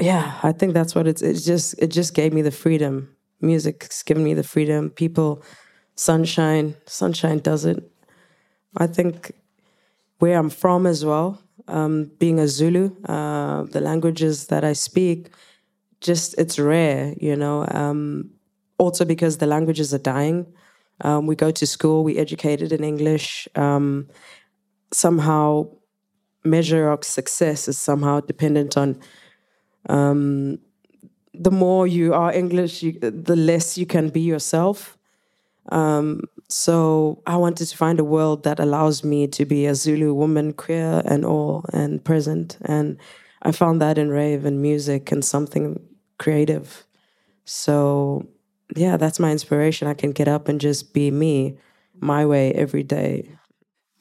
yeah, 0.00 0.38
I 0.42 0.52
think 0.52 0.74
that's 0.74 0.94
what 0.94 1.06
it's. 1.06 1.22
It 1.22 1.34
just 1.34 1.74
it 1.78 1.88
just 1.88 2.14
gave 2.14 2.32
me 2.32 2.42
the 2.42 2.50
freedom. 2.50 3.14
Music's 3.40 4.02
given 4.02 4.24
me 4.24 4.34
the 4.34 4.42
freedom. 4.42 4.90
People, 4.90 5.42
sunshine, 5.94 6.74
sunshine 6.86 7.38
does 7.38 7.64
it. 7.64 7.90
I 8.76 8.86
think 8.86 9.32
where 10.18 10.38
I'm 10.38 10.50
from 10.50 10.86
as 10.86 11.04
well, 11.04 11.40
um, 11.68 12.10
being 12.18 12.38
a 12.38 12.48
Zulu, 12.48 12.90
uh, 13.06 13.64
the 13.64 13.80
languages 13.80 14.46
that 14.46 14.64
I 14.64 14.72
speak, 14.72 15.30
just 16.00 16.34
it's 16.38 16.58
rare, 16.58 17.14
you 17.20 17.36
know. 17.36 17.66
Um, 17.70 18.30
also 18.78 19.04
because 19.04 19.38
the 19.38 19.46
languages 19.46 19.94
are 19.94 19.98
dying. 19.98 20.46
Um, 21.02 21.26
we 21.26 21.36
go 21.36 21.50
to 21.50 21.66
school, 21.66 22.04
we 22.04 22.18
educated 22.18 22.72
in 22.72 22.84
English. 22.84 23.48
Um, 23.54 24.08
somehow, 24.92 25.68
measure 26.44 26.90
of 26.90 27.04
success 27.04 27.68
is 27.68 27.78
somehow 27.78 28.18
dependent 28.20 28.76
on 28.76 28.98
um, 29.88 30.58
the 31.34 31.50
more 31.50 31.86
you 31.86 32.14
are 32.14 32.32
English, 32.32 32.82
you, 32.82 32.92
the 33.00 33.36
less 33.36 33.78
you 33.78 33.86
can 33.86 34.08
be 34.08 34.20
yourself. 34.20 34.98
Um, 35.70 36.22
so 36.52 37.22
I 37.26 37.36
wanted 37.36 37.68
to 37.68 37.76
find 37.78 37.98
a 37.98 38.04
world 38.04 38.44
that 38.44 38.60
allows 38.60 39.02
me 39.02 39.26
to 39.26 39.46
be 39.46 39.64
a 39.64 39.74
Zulu 39.74 40.12
woman, 40.12 40.52
queer 40.52 41.00
and 41.06 41.24
all, 41.24 41.64
and 41.72 42.04
present. 42.04 42.58
And 42.60 42.98
I 43.40 43.52
found 43.52 43.80
that 43.80 43.96
in 43.96 44.10
rave 44.10 44.44
and 44.44 44.60
music 44.60 45.10
and 45.10 45.24
something 45.24 45.80
creative. 46.18 46.84
So 47.46 48.28
yeah, 48.76 48.98
that's 48.98 49.18
my 49.18 49.32
inspiration. 49.32 49.88
I 49.88 49.94
can 49.94 50.12
get 50.12 50.28
up 50.28 50.46
and 50.46 50.60
just 50.60 50.92
be 50.92 51.10
me, 51.10 51.56
my 52.00 52.26
way 52.26 52.52
every 52.52 52.82
day. 52.82 53.34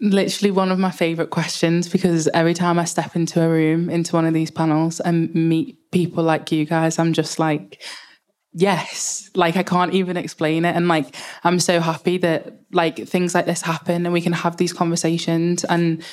Literally 0.02 0.52
one 0.52 0.74
of 0.74 0.80
my 0.80 0.92
favorite 0.92 1.30
questions 1.30 1.88
because 1.88 2.28
every 2.34 2.54
time 2.54 2.78
I 2.78 2.84
step 2.84 3.16
into 3.16 3.42
a 3.42 3.48
room, 3.48 3.90
into 3.90 4.14
one 4.14 4.26
of 4.26 4.34
these 4.34 4.52
panels 4.52 5.00
and 5.00 5.34
meet 5.34 5.90
people 5.92 6.26
like 6.26 6.52
you 6.52 6.66
guys, 6.66 7.00
I'm 7.00 7.14
just 7.14 7.40
like, 7.40 7.82
yes, 8.54 9.30
like 9.36 9.56
I 9.56 9.64
can't 9.64 9.94
even 9.94 10.18
explain 10.18 10.66
it. 10.66 10.76
And 10.76 10.88
like, 10.88 11.16
I'm 11.44 11.60
so 11.60 11.80
happy 11.80 12.18
that 12.20 12.54
like 12.72 13.08
things 13.08 13.34
like 13.34 13.46
this 13.46 13.62
happen 13.62 14.06
and 14.06 14.14
we 14.14 14.22
can 14.22 14.34
have 14.34 14.58
these 14.58 14.74
conversations 14.74 15.64
and 15.64 16.04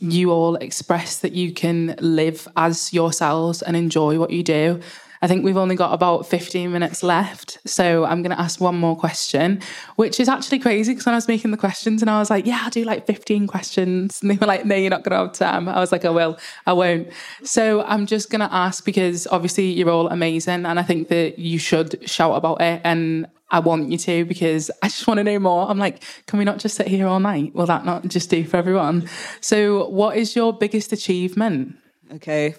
you 0.00 0.30
all 0.30 0.56
express 0.56 1.18
that 1.20 1.32
you 1.32 1.52
can 1.52 1.94
live 2.00 2.48
as 2.56 2.92
yourselves 2.92 3.62
and 3.62 3.76
enjoy 3.76 4.18
what 4.18 4.30
you 4.30 4.42
do. 4.42 4.80
I 5.22 5.26
think 5.26 5.44
we've 5.44 5.56
only 5.56 5.76
got 5.76 5.92
about 5.92 6.26
15 6.26 6.70
minutes 6.70 7.02
left. 7.02 7.58
So 7.66 8.04
I'm 8.04 8.22
going 8.22 8.34
to 8.34 8.40
ask 8.40 8.60
one 8.60 8.76
more 8.76 8.96
question, 8.96 9.60
which 9.96 10.20
is 10.20 10.28
actually 10.28 10.58
crazy 10.58 10.92
because 10.92 11.06
when 11.06 11.14
I 11.14 11.16
was 11.16 11.28
making 11.28 11.50
the 11.50 11.56
questions 11.56 12.02
and 12.02 12.10
I 12.10 12.18
was 12.18 12.30
like, 12.30 12.46
yeah, 12.46 12.60
I'll 12.62 12.70
do 12.70 12.84
like 12.84 13.06
15 13.06 13.46
questions. 13.46 14.20
And 14.20 14.30
they 14.30 14.36
were 14.36 14.46
like, 14.46 14.64
no, 14.64 14.74
you're 14.74 14.90
not 14.90 15.04
going 15.04 15.16
to 15.16 15.24
have 15.24 15.32
time. 15.32 15.68
I 15.68 15.80
was 15.80 15.92
like, 15.92 16.04
I 16.04 16.10
will, 16.10 16.38
I 16.66 16.72
won't. 16.72 17.08
So 17.42 17.82
I'm 17.82 18.06
just 18.06 18.30
going 18.30 18.40
to 18.40 18.52
ask 18.52 18.84
because 18.84 19.26
obviously 19.28 19.72
you're 19.72 19.90
all 19.90 20.08
amazing. 20.08 20.66
And 20.66 20.78
I 20.78 20.82
think 20.82 21.08
that 21.08 21.38
you 21.38 21.58
should 21.58 22.08
shout 22.08 22.36
about 22.36 22.60
it. 22.60 22.80
And 22.84 23.26
I 23.50 23.60
want 23.60 23.90
you 23.90 23.98
to 23.98 24.24
because 24.24 24.70
I 24.82 24.88
just 24.88 25.06
want 25.06 25.18
to 25.18 25.24
know 25.24 25.38
more. 25.38 25.70
I'm 25.70 25.78
like, 25.78 26.02
can 26.26 26.38
we 26.38 26.44
not 26.44 26.58
just 26.58 26.76
sit 26.76 26.88
here 26.88 27.06
all 27.06 27.20
night? 27.20 27.54
Will 27.54 27.66
that 27.66 27.84
not 27.84 28.06
just 28.08 28.28
do 28.28 28.44
for 28.44 28.56
everyone? 28.56 29.08
So, 29.40 29.88
what 29.88 30.16
is 30.16 30.34
your 30.34 30.52
biggest 30.52 30.92
achievement? 30.92 31.76
Okay. 32.12 32.56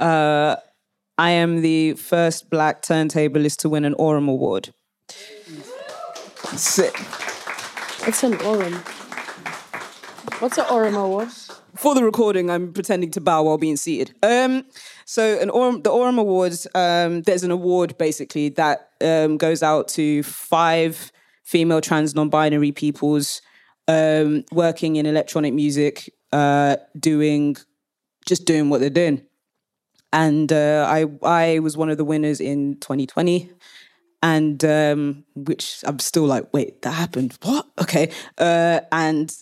Uh, 0.00 0.56
I 1.18 1.30
am 1.30 1.62
the 1.62 1.94
first 1.94 2.48
black 2.48 2.82
turntablist 2.82 3.56
to 3.58 3.68
win 3.68 3.84
an 3.84 3.94
Oram 3.94 4.28
Award. 4.28 4.72
So, 6.56 6.84
It's 8.06 8.22
an 8.22 8.40
Oram. 8.42 8.74
What's 10.38 10.56
an 10.58 10.66
Oram 10.70 10.94
award? 10.94 11.28
for 11.78 11.94
the 11.94 12.02
recording, 12.02 12.50
I'm 12.50 12.72
pretending 12.72 13.12
to 13.12 13.20
bow 13.20 13.44
while 13.44 13.58
being 13.58 13.76
seated. 13.76 14.14
Um, 14.22 14.64
so 15.04 15.38
an 15.40 15.48
Oram, 15.50 15.82
the 15.82 15.90
Oram 15.90 16.18
Awards, 16.18 16.66
um, 16.74 17.22
there's 17.22 17.44
an 17.44 17.52
award 17.52 17.96
basically 17.98 18.48
that 18.50 18.90
um, 19.00 19.36
goes 19.36 19.62
out 19.62 19.86
to 19.88 20.22
five 20.24 21.12
female 21.44 21.80
trans 21.80 22.14
non-binary 22.14 22.72
peoples 22.72 23.42
um, 23.86 24.44
working 24.50 24.96
in 24.96 25.06
electronic 25.06 25.54
music, 25.54 26.12
uh, 26.32 26.76
doing 26.98 27.56
just 28.26 28.44
doing 28.44 28.70
what 28.70 28.80
they're 28.80 28.90
doing. 28.90 29.22
And 30.12 30.52
uh, 30.52 30.86
I 30.88 31.06
I 31.22 31.58
was 31.58 31.76
one 31.76 31.90
of 31.90 31.98
the 31.98 32.04
winners 32.04 32.40
in 32.40 32.76
2020 32.80 33.50
and 34.22 34.64
um, 34.64 35.24
which 35.34 35.82
I'm 35.86 35.98
still 35.98 36.24
like, 36.24 36.52
wait, 36.52 36.82
that 36.82 36.92
happened? 36.92 37.38
What? 37.42 37.66
Okay. 37.80 38.10
Uh, 38.36 38.80
and 38.90 39.34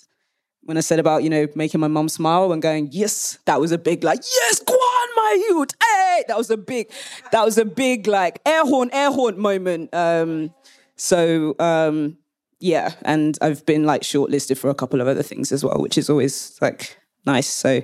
when 0.63 0.77
I 0.77 0.81
said 0.81 0.99
about 0.99 1.23
you 1.23 1.31
know 1.31 1.47
making 1.55 1.81
my 1.81 1.89
mum 1.89 2.09
smile 2.09 2.53
and 2.53 2.61
going, 2.61 2.89
yes, 2.93 3.39
that 3.47 3.61
was 3.61 3.73
a 3.73 3.79
big 3.79 4.05
like, 4.05 4.19
yes, 4.19 4.61
go 4.61 4.75
on, 4.75 5.09
my 5.17 5.47
youth, 5.49 5.71
hey, 5.83 6.25
that 6.29 6.37
was 6.37 6.51
a 6.51 6.57
big, 6.57 6.91
that 7.33 7.45
was 7.45 7.57
a 7.57 7.65
big 7.65 8.07
like 8.07 8.41
air 8.45 8.65
horn, 8.65 8.91
air 8.93 9.11
horn 9.11 9.39
moment. 9.39 9.95
Um, 9.95 10.53
so 10.97 11.55
um, 11.59 12.19
yeah, 12.61 12.95
and 13.03 13.39
I've 13.41 13.65
been 13.65 13.85
like 13.85 14.03
shortlisted 14.03 14.59
for 14.59 14.69
a 14.69 14.75
couple 14.75 15.01
of 15.01 15.09
other 15.09 15.23
things 15.23 15.53
as 15.53 15.65
well, 15.65 15.81
which 15.81 15.97
is 15.97 16.11
always 16.11 16.59
like 16.61 16.99
nice. 17.25 17.49
So 17.49 17.83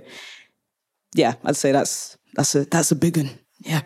yeah, 1.14 1.34
I'd 1.44 1.56
say 1.56 1.72
that's 1.72 2.18
that's 2.34 2.54
a 2.54 2.64
that's 2.64 2.90
a 2.92 2.96
big 2.96 3.16
one. 3.16 3.30
Yeah. 3.60 3.82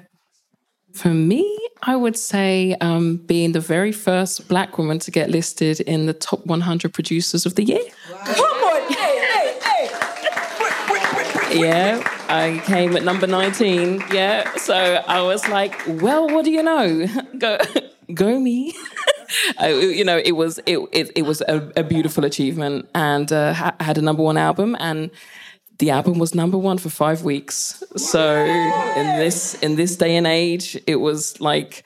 For 0.92 1.08
me, 1.08 1.58
I 1.82 1.94
would 1.94 2.16
say 2.16 2.74
um, 2.80 3.18
being 3.18 3.52
the 3.52 3.60
very 3.60 3.92
first 3.92 4.48
black 4.48 4.78
woman 4.78 4.98
to 5.00 5.10
get 5.10 5.30
listed 5.30 5.80
in 5.80 6.06
the 6.06 6.14
top 6.14 6.46
100 6.46 6.94
producers 6.94 7.44
of 7.44 7.54
the 7.54 7.64
year. 7.64 7.82
Come 8.08 8.44
on, 8.44 8.92
hey, 8.92 9.18
hey, 9.20 9.58
hey. 9.62 11.58
Yeah, 11.60 12.02
I 12.28 12.62
came 12.64 12.96
at 12.96 13.04
number 13.04 13.26
19. 13.26 14.04
Yeah, 14.10 14.56
so 14.56 14.74
I 15.06 15.20
was 15.20 15.46
like, 15.48 15.78
well, 15.86 16.28
what 16.28 16.44
do 16.46 16.50
you 16.50 16.62
know? 16.62 17.06
Go, 17.38 17.58
go 18.14 18.40
me. 18.40 18.74
I, 19.58 19.72
you 19.72 20.04
know, 20.04 20.18
it 20.24 20.32
was 20.32 20.58
it 20.66 20.78
it, 20.92 21.10
it 21.14 21.22
was 21.22 21.40
a, 21.42 21.72
a 21.76 21.82
beautiful 21.82 22.24
achievement, 22.24 22.88
and 22.94 23.30
uh, 23.32 23.52
ha- 23.52 23.76
had 23.80 23.98
a 23.98 24.02
number 24.02 24.22
one 24.22 24.36
album, 24.36 24.76
and 24.78 25.10
the 25.78 25.90
album 25.90 26.18
was 26.18 26.34
number 26.34 26.58
one 26.58 26.78
for 26.78 26.90
five 26.90 27.22
weeks. 27.22 27.82
So 27.96 28.34
in 28.96 29.18
this 29.18 29.54
in 29.62 29.76
this 29.76 29.96
day 29.96 30.16
and 30.16 30.26
age, 30.26 30.78
it 30.86 30.96
was 30.96 31.40
like 31.40 31.84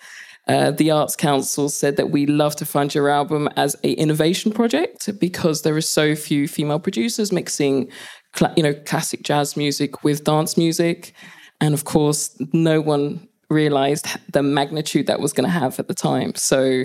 uh, 0.48 0.70
the 0.70 0.90
Arts 0.90 1.16
Council 1.16 1.68
said 1.68 1.96
that 1.96 2.10
we 2.10 2.26
love 2.26 2.56
to 2.56 2.66
fund 2.66 2.94
your 2.94 3.08
album 3.08 3.48
as 3.56 3.76
a 3.84 3.92
innovation 3.92 4.52
project 4.52 5.08
because 5.18 5.62
there 5.62 5.76
are 5.76 5.80
so 5.80 6.14
few 6.14 6.48
female 6.48 6.80
producers 6.80 7.32
mixing, 7.32 7.88
cla- 8.32 8.52
you 8.56 8.62
know, 8.62 8.74
classic 8.74 9.22
jazz 9.22 9.56
music 9.56 10.02
with 10.02 10.24
dance 10.24 10.56
music, 10.56 11.14
and 11.60 11.74
of 11.74 11.84
course, 11.84 12.36
no 12.52 12.80
one 12.80 13.28
realized 13.48 14.06
the 14.32 14.42
magnitude 14.42 15.06
that 15.08 15.20
was 15.20 15.32
going 15.32 15.44
to 15.44 15.50
have 15.50 15.78
at 15.78 15.88
the 15.88 15.94
time. 15.94 16.34
So 16.36 16.84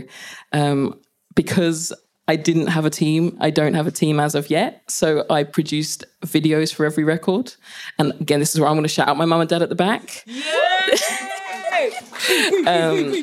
um, 0.51 0.99
because 1.35 1.93
I 2.27 2.35
didn't 2.35 2.67
have 2.67 2.85
a 2.85 2.89
team. 2.89 3.37
I 3.39 3.51
don't 3.51 3.75
have 3.75 3.85
a 3.85 3.91
team 3.91 4.19
as 4.19 4.33
of 4.33 4.49
yet. 4.49 4.81
So 4.89 5.25
I 5.29 5.43
produced 5.43 6.05
videos 6.21 6.73
for 6.73 6.85
every 6.85 7.03
record. 7.03 7.53
And 7.99 8.13
again, 8.19 8.39
this 8.39 8.55
is 8.55 8.59
where 8.59 8.67
I'm 8.67 8.75
going 8.75 8.83
to 8.83 8.89
shout 8.89 9.07
out 9.07 9.17
my 9.17 9.25
mum 9.25 9.41
and 9.41 9.49
dad 9.49 9.61
at 9.61 9.69
the 9.69 9.75
back. 9.75 10.25
um, 12.67 13.13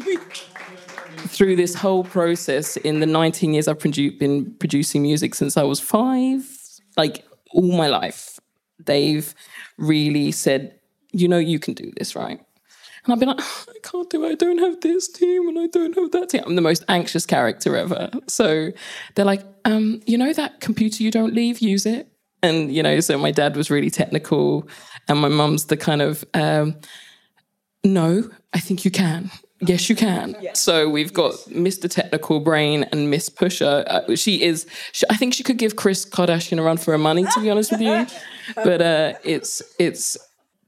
through 1.28 1.56
this 1.56 1.74
whole 1.74 2.04
process, 2.04 2.76
in 2.78 3.00
the 3.00 3.06
19 3.06 3.54
years 3.54 3.66
I've 3.66 3.78
produ- 3.78 4.18
been 4.18 4.54
producing 4.54 5.02
music 5.02 5.34
since 5.34 5.56
I 5.56 5.64
was 5.64 5.80
five, 5.80 6.44
like 6.96 7.24
all 7.52 7.72
my 7.72 7.88
life, 7.88 8.38
they've 8.78 9.34
really 9.78 10.30
said, 10.30 10.78
you 11.12 11.26
know, 11.26 11.38
you 11.38 11.58
can 11.58 11.74
do 11.74 11.90
this, 11.96 12.14
right? 12.14 12.40
And 13.04 13.12
I've 13.12 13.18
been 13.18 13.28
like, 13.28 13.40
I 13.40 13.78
can't 13.82 14.08
do 14.10 14.24
it. 14.24 14.32
I 14.32 14.34
don't 14.34 14.58
have 14.58 14.80
this 14.80 15.08
team 15.08 15.48
and 15.48 15.58
I 15.58 15.66
don't 15.66 15.94
have 15.96 16.12
that 16.12 16.28
team. 16.30 16.42
I'm 16.46 16.54
the 16.54 16.62
most 16.62 16.84
anxious 16.88 17.26
character 17.26 17.76
ever. 17.76 18.10
So 18.28 18.70
they're 19.14 19.24
like, 19.24 19.42
um, 19.64 20.00
you 20.06 20.16
know 20.16 20.32
that 20.32 20.60
computer 20.60 21.02
you 21.02 21.10
don't 21.10 21.34
leave, 21.34 21.58
use 21.58 21.84
it. 21.84 22.08
And, 22.44 22.72
you 22.74 22.82
know, 22.82 23.00
so 23.00 23.18
my 23.18 23.30
dad 23.30 23.56
was 23.56 23.70
really 23.70 23.90
technical 23.90 24.68
and 25.08 25.20
my 25.20 25.28
mum's 25.28 25.66
the 25.66 25.76
kind 25.76 26.02
of, 26.02 26.24
um, 26.34 26.76
no, 27.84 28.30
I 28.52 28.60
think 28.60 28.84
you 28.84 28.90
can. 28.90 29.30
Yes, 29.64 29.88
you 29.88 29.94
can. 29.94 30.36
So 30.54 30.88
we've 30.88 31.12
got 31.12 31.34
Mr. 31.48 31.88
Technical 31.88 32.40
Brain 32.40 32.84
and 32.90 33.10
Miss 33.10 33.28
Pusher. 33.28 33.84
Uh, 33.86 34.16
she 34.16 34.42
is. 34.42 34.66
She, 34.90 35.06
I 35.08 35.16
think 35.16 35.34
she 35.34 35.44
could 35.44 35.56
give 35.56 35.76
Kris 35.76 36.04
Kardashian 36.04 36.58
a 36.58 36.62
run 36.62 36.78
for 36.78 36.90
her 36.90 36.98
money, 36.98 37.24
to 37.24 37.40
be 37.40 37.48
honest 37.48 37.70
with 37.70 37.80
you. 37.80 38.06
But 38.56 38.82
uh, 38.82 39.14
it's 39.22 39.62
it's 39.78 40.18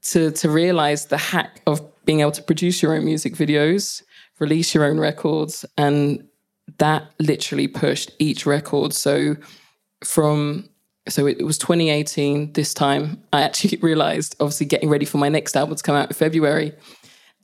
to 0.03 0.31
to 0.31 0.49
realize 0.49 1.07
the 1.07 1.17
hack 1.17 1.61
of 1.67 1.81
being 2.05 2.21
able 2.21 2.31
to 2.31 2.43
produce 2.43 2.81
your 2.81 2.95
own 2.95 3.05
music 3.05 3.35
videos, 3.35 4.03
release 4.39 4.73
your 4.73 4.85
own 4.85 4.99
records, 4.99 5.65
and 5.77 6.27
that 6.77 7.11
literally 7.19 7.67
pushed 7.67 8.11
each 8.19 8.45
record. 8.45 8.93
So 8.93 9.35
from 10.03 10.69
so 11.07 11.27
it 11.27 11.43
was 11.43 11.57
2018 11.57 12.53
this 12.53 12.73
time 12.73 13.21
i 13.31 13.41
actually 13.41 13.77
realized 13.81 14.35
obviously 14.39 14.65
getting 14.65 14.89
ready 14.89 15.05
for 15.05 15.17
my 15.17 15.29
next 15.29 15.55
album 15.55 15.75
to 15.75 15.83
come 15.83 15.95
out 15.95 16.07
in 16.07 16.13
february 16.13 16.73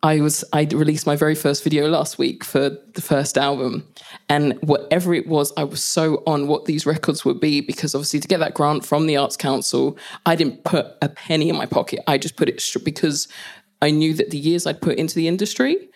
i 0.04 0.20
was 0.20 0.44
i 0.54 0.64
released 0.72 1.06
my 1.06 1.16
very 1.16 1.36
first 1.36 1.64
video 1.64 1.88
last 1.88 2.18
week 2.18 2.44
for 2.44 2.70
the 2.70 3.02
first 3.02 3.38
album 3.38 3.86
and 4.30 4.58
whatever 4.62 5.14
it 5.14 5.28
was 5.28 5.54
i 5.58 5.64
was 5.64 5.84
so 5.84 6.24
on 6.26 6.48
what 6.48 6.66
these 6.66 6.86
records 6.86 7.24
would 7.24 7.40
be 7.40 7.62
because 7.62 7.94
obviously 7.94 8.20
to 8.20 8.28
get 8.28 8.40
that 8.40 8.54
grant 8.54 8.84
from 8.84 9.06
the 9.06 9.16
arts 9.16 9.38
council 9.38 9.98
i 10.26 10.36
didn't 10.36 10.64
put 10.64 10.88
a 11.02 11.10
penny 11.10 11.50
in 11.50 11.56
my 11.56 11.66
pocket 11.66 12.00
i 12.08 12.18
just 12.18 12.36
put 12.36 12.50
it 12.50 12.64
because 12.84 13.28
i 13.82 13.92
knew 13.92 14.14
that 14.14 14.32
the 14.32 14.38
years 14.38 14.66
i'd 14.66 14.82
put 14.82 14.98
into 14.98 15.16
the 15.16 15.28
industry 15.28 15.90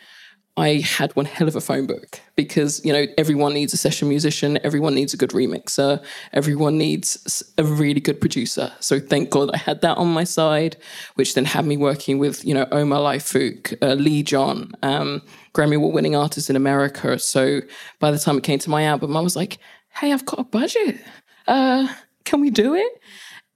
I 0.57 0.79
had 0.79 1.13
one 1.17 1.25
hell 1.25 1.49
of 1.49 1.55
a 1.57 1.61
phone 1.61 1.85
book 1.85 2.21
because 2.37 2.83
you 2.85 2.93
know 2.93 3.05
everyone 3.17 3.53
needs 3.53 3.73
a 3.73 3.77
session 3.77 4.07
musician, 4.07 4.57
everyone 4.63 4.95
needs 4.95 5.13
a 5.13 5.17
good 5.17 5.31
remixer, 5.31 6.01
everyone 6.31 6.77
needs 6.77 7.43
a 7.57 7.63
really 7.63 7.99
good 7.99 8.21
producer. 8.21 8.71
So 8.79 8.99
thank 8.99 9.31
God 9.31 9.51
I 9.53 9.57
had 9.57 9.81
that 9.81 9.97
on 9.97 10.07
my 10.07 10.23
side, 10.23 10.77
which 11.15 11.33
then 11.33 11.43
had 11.43 11.65
me 11.65 11.75
working 11.75 12.19
with 12.19 12.45
you 12.45 12.53
know 12.53 12.67
Omar 12.71 13.01
Lye-Fook, 13.01 13.75
uh, 13.81 13.95
Lee 13.95 14.23
John, 14.23 14.71
um, 14.81 15.21
Grammy 15.53 15.75
Award 15.75 15.93
winning 15.93 16.15
artists 16.15 16.49
in 16.49 16.55
America. 16.55 17.19
So 17.19 17.59
by 17.99 18.11
the 18.11 18.19
time 18.19 18.37
it 18.37 18.43
came 18.43 18.59
to 18.59 18.69
my 18.69 18.83
album, 18.83 19.17
I 19.17 19.21
was 19.21 19.35
like, 19.35 19.57
hey, 19.89 20.13
I've 20.13 20.25
got 20.25 20.39
a 20.39 20.45
budget. 20.45 21.01
Uh, 21.47 21.89
can 22.23 22.39
we 22.39 22.49
do 22.49 22.75
it? 22.75 23.01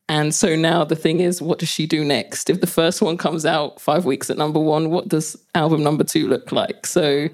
And 0.09 0.33
so 0.33 0.55
now 0.55 0.83
the 0.83 0.95
thing 0.95 1.19
is, 1.19 1.39
what 1.39 1.59
does 1.59 1.69
she 1.69 1.85
do 1.85 2.03
next? 2.03 2.49
If 2.49 2.61
the 2.61 2.67
first 2.67 2.99
one 2.99 3.15
comes 3.15 3.45
out 3.45 3.79
five 3.79 4.05
weeks 4.05 4.31
at 4.31 4.37
number 4.37 4.59
one, 4.59 4.89
what 4.89 5.07
does 5.07 5.37
album 5.53 5.83
number 5.83 6.03
two 6.03 6.27
look 6.27 6.51
like? 6.51 6.87
So 6.87 7.29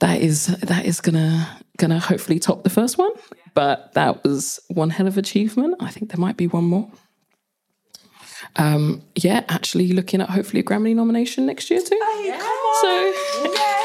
that 0.00 0.20
is 0.20 0.46
that 0.46 0.84
is 0.84 1.00
gonna 1.00 1.48
gonna 1.76 2.00
hopefully 2.00 2.40
top 2.40 2.64
the 2.64 2.70
first 2.70 2.98
one. 2.98 3.12
But 3.54 3.94
that 3.94 4.24
was 4.24 4.58
one 4.68 4.90
hell 4.90 5.06
of 5.06 5.16
achievement. 5.16 5.76
I 5.80 5.90
think 5.90 6.10
there 6.10 6.20
might 6.20 6.36
be 6.36 6.48
one 6.48 6.64
more. 6.64 6.90
Um, 8.56 9.02
yeah, 9.14 9.44
actually 9.48 9.92
looking 9.92 10.20
at 10.20 10.30
hopefully 10.30 10.60
a 10.60 10.64
Grammy 10.64 10.96
nomination 10.96 11.46
next 11.46 11.70
year 11.70 11.80
too. 11.80 12.00
so 12.80 13.14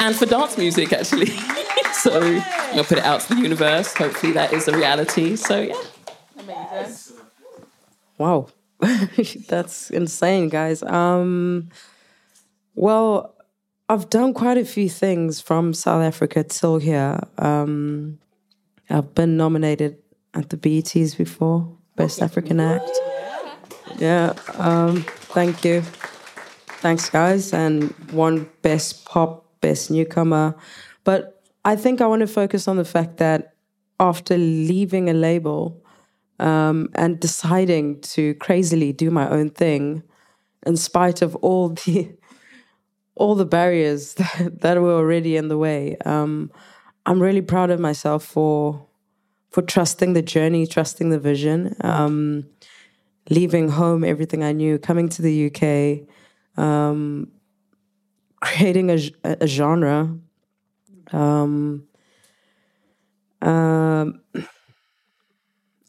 and 0.00 0.16
for 0.16 0.26
dance 0.26 0.58
music 0.58 0.92
actually. 0.92 1.26
so 1.92 2.40
I'll 2.72 2.84
put 2.84 2.98
it 2.98 3.04
out 3.04 3.20
to 3.22 3.34
the 3.36 3.40
universe. 3.40 3.94
Hopefully 3.94 4.32
that 4.32 4.52
is 4.52 4.66
a 4.66 4.76
reality. 4.76 5.36
So 5.36 5.60
yeah. 5.60 5.74
Wow. 8.18 8.48
That's 9.48 9.90
insane, 9.90 10.48
guys. 10.48 10.82
Um, 10.82 11.70
well, 12.74 13.34
I've 13.88 14.10
done 14.10 14.34
quite 14.34 14.58
a 14.58 14.64
few 14.64 14.88
things 14.88 15.40
from 15.40 15.74
South 15.74 16.02
Africa 16.02 16.44
till 16.44 16.78
here. 16.78 17.20
Um, 17.38 18.18
I've 18.90 19.14
been 19.14 19.36
nominated 19.36 19.98
at 20.34 20.50
the 20.50 20.56
BETs 20.56 21.16
before, 21.16 21.76
Best 21.96 22.22
African 22.22 22.60
Act. 22.60 22.90
Yeah, 23.98 24.34
um, 24.54 25.02
thank 25.32 25.64
you. 25.64 25.82
Thanks, 26.80 27.08
guys. 27.08 27.52
And 27.52 27.90
one 28.10 28.48
Best 28.62 29.04
Pop, 29.04 29.46
Best 29.60 29.90
Newcomer. 29.90 30.54
But 31.04 31.42
I 31.64 31.76
think 31.76 32.00
I 32.00 32.06
want 32.06 32.20
to 32.20 32.26
focus 32.26 32.68
on 32.68 32.76
the 32.76 32.84
fact 32.84 33.18
that 33.18 33.54
after 34.00 34.36
leaving 34.36 35.08
a 35.08 35.14
label, 35.14 35.83
um, 36.40 36.88
and 36.94 37.20
deciding 37.20 38.00
to 38.00 38.34
crazily 38.34 38.92
do 38.92 39.10
my 39.10 39.28
own 39.28 39.50
thing 39.50 40.02
in 40.66 40.76
spite 40.76 41.22
of 41.22 41.34
all 41.36 41.70
the 41.70 42.10
all 43.16 43.36
the 43.36 43.44
barriers 43.44 44.14
that, 44.14 44.60
that 44.60 44.80
were 44.80 44.94
already 44.94 45.36
in 45.36 45.48
the 45.48 45.58
way. 45.58 45.96
Um, 46.04 46.50
I'm 47.06 47.20
really 47.22 47.42
proud 47.42 47.70
of 47.70 47.78
myself 47.80 48.24
for 48.24 48.86
for 49.50 49.62
trusting 49.62 50.14
the 50.14 50.22
journey, 50.22 50.66
trusting 50.66 51.10
the 51.10 51.18
vision, 51.18 51.76
um, 51.82 52.44
leaving 53.30 53.68
home 53.68 54.02
everything 54.02 54.42
I 54.42 54.50
knew, 54.50 54.78
coming 54.78 55.08
to 55.10 55.22
the 55.22 55.46
UK, 55.46 56.08
um, 56.62 57.30
creating 58.40 58.90
a, 58.90 58.98
a 59.22 59.46
genre. 59.46 60.18
Um, 61.12 61.86
um 63.42 64.20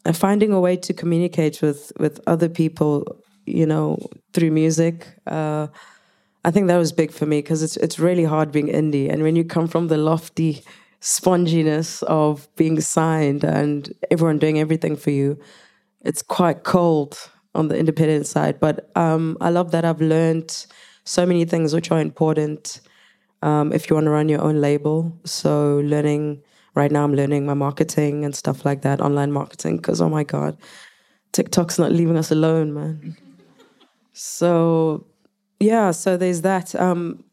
and 0.06 0.16
finding 0.16 0.52
a 0.52 0.60
way 0.60 0.76
to 0.76 0.94
communicate 0.94 1.60
with 1.60 1.92
with 1.98 2.20
other 2.26 2.48
people, 2.48 3.04
you 3.44 3.66
know, 3.66 3.98
through 4.32 4.52
music. 4.52 5.06
Uh, 5.26 5.66
I 6.44 6.52
think 6.52 6.68
that 6.68 6.76
was 6.76 6.92
big 6.92 7.10
for 7.10 7.26
me 7.26 7.38
because 7.42 7.62
it's 7.62 7.76
it's 7.78 7.98
really 7.98 8.24
hard 8.24 8.52
being 8.52 8.68
indie, 8.68 9.12
and 9.12 9.22
when 9.22 9.34
you 9.34 9.44
come 9.44 9.66
from 9.66 9.88
the 9.88 9.96
lofty 9.96 10.62
sponginess 11.00 12.02
of 12.04 12.48
being 12.56 12.80
signed 12.80 13.44
and 13.44 13.92
everyone 14.10 14.38
doing 14.38 14.58
everything 14.58 14.96
for 14.96 15.10
you, 15.10 15.38
it's 16.04 16.22
quite 16.22 16.62
cold 16.62 17.18
on 17.54 17.68
the 17.68 17.76
independent 17.76 18.26
side. 18.26 18.60
But 18.60 18.90
um, 18.94 19.36
I 19.40 19.50
love 19.50 19.72
that 19.72 19.84
I've 19.84 20.00
learned 20.00 20.66
so 21.04 21.26
many 21.26 21.44
things 21.44 21.74
which 21.74 21.90
are 21.90 22.00
important 22.00 22.80
um, 23.42 23.72
if 23.72 23.88
you 23.88 23.94
want 23.94 24.06
to 24.06 24.10
run 24.10 24.28
your 24.28 24.40
own 24.40 24.60
label. 24.60 25.18
So 25.24 25.78
learning 25.84 26.42
right 26.76 26.92
now 26.92 27.02
I'm 27.02 27.14
learning 27.14 27.46
my 27.46 27.54
marketing 27.54 28.24
and 28.24 28.36
stuff 28.36 28.64
like 28.64 28.82
that, 28.82 29.00
online 29.00 29.32
marketing, 29.32 29.78
because 29.78 30.00
oh 30.00 30.08
my 30.08 30.22
God, 30.22 30.56
TikTok's 31.32 31.78
not 31.78 31.90
leaving 31.90 32.16
us 32.16 32.30
alone, 32.30 32.74
man. 32.74 33.16
So 34.12 35.06
yeah, 35.58 35.90
so 35.90 36.16
there's 36.16 36.42
that. 36.42 36.74
Um, 36.74 37.24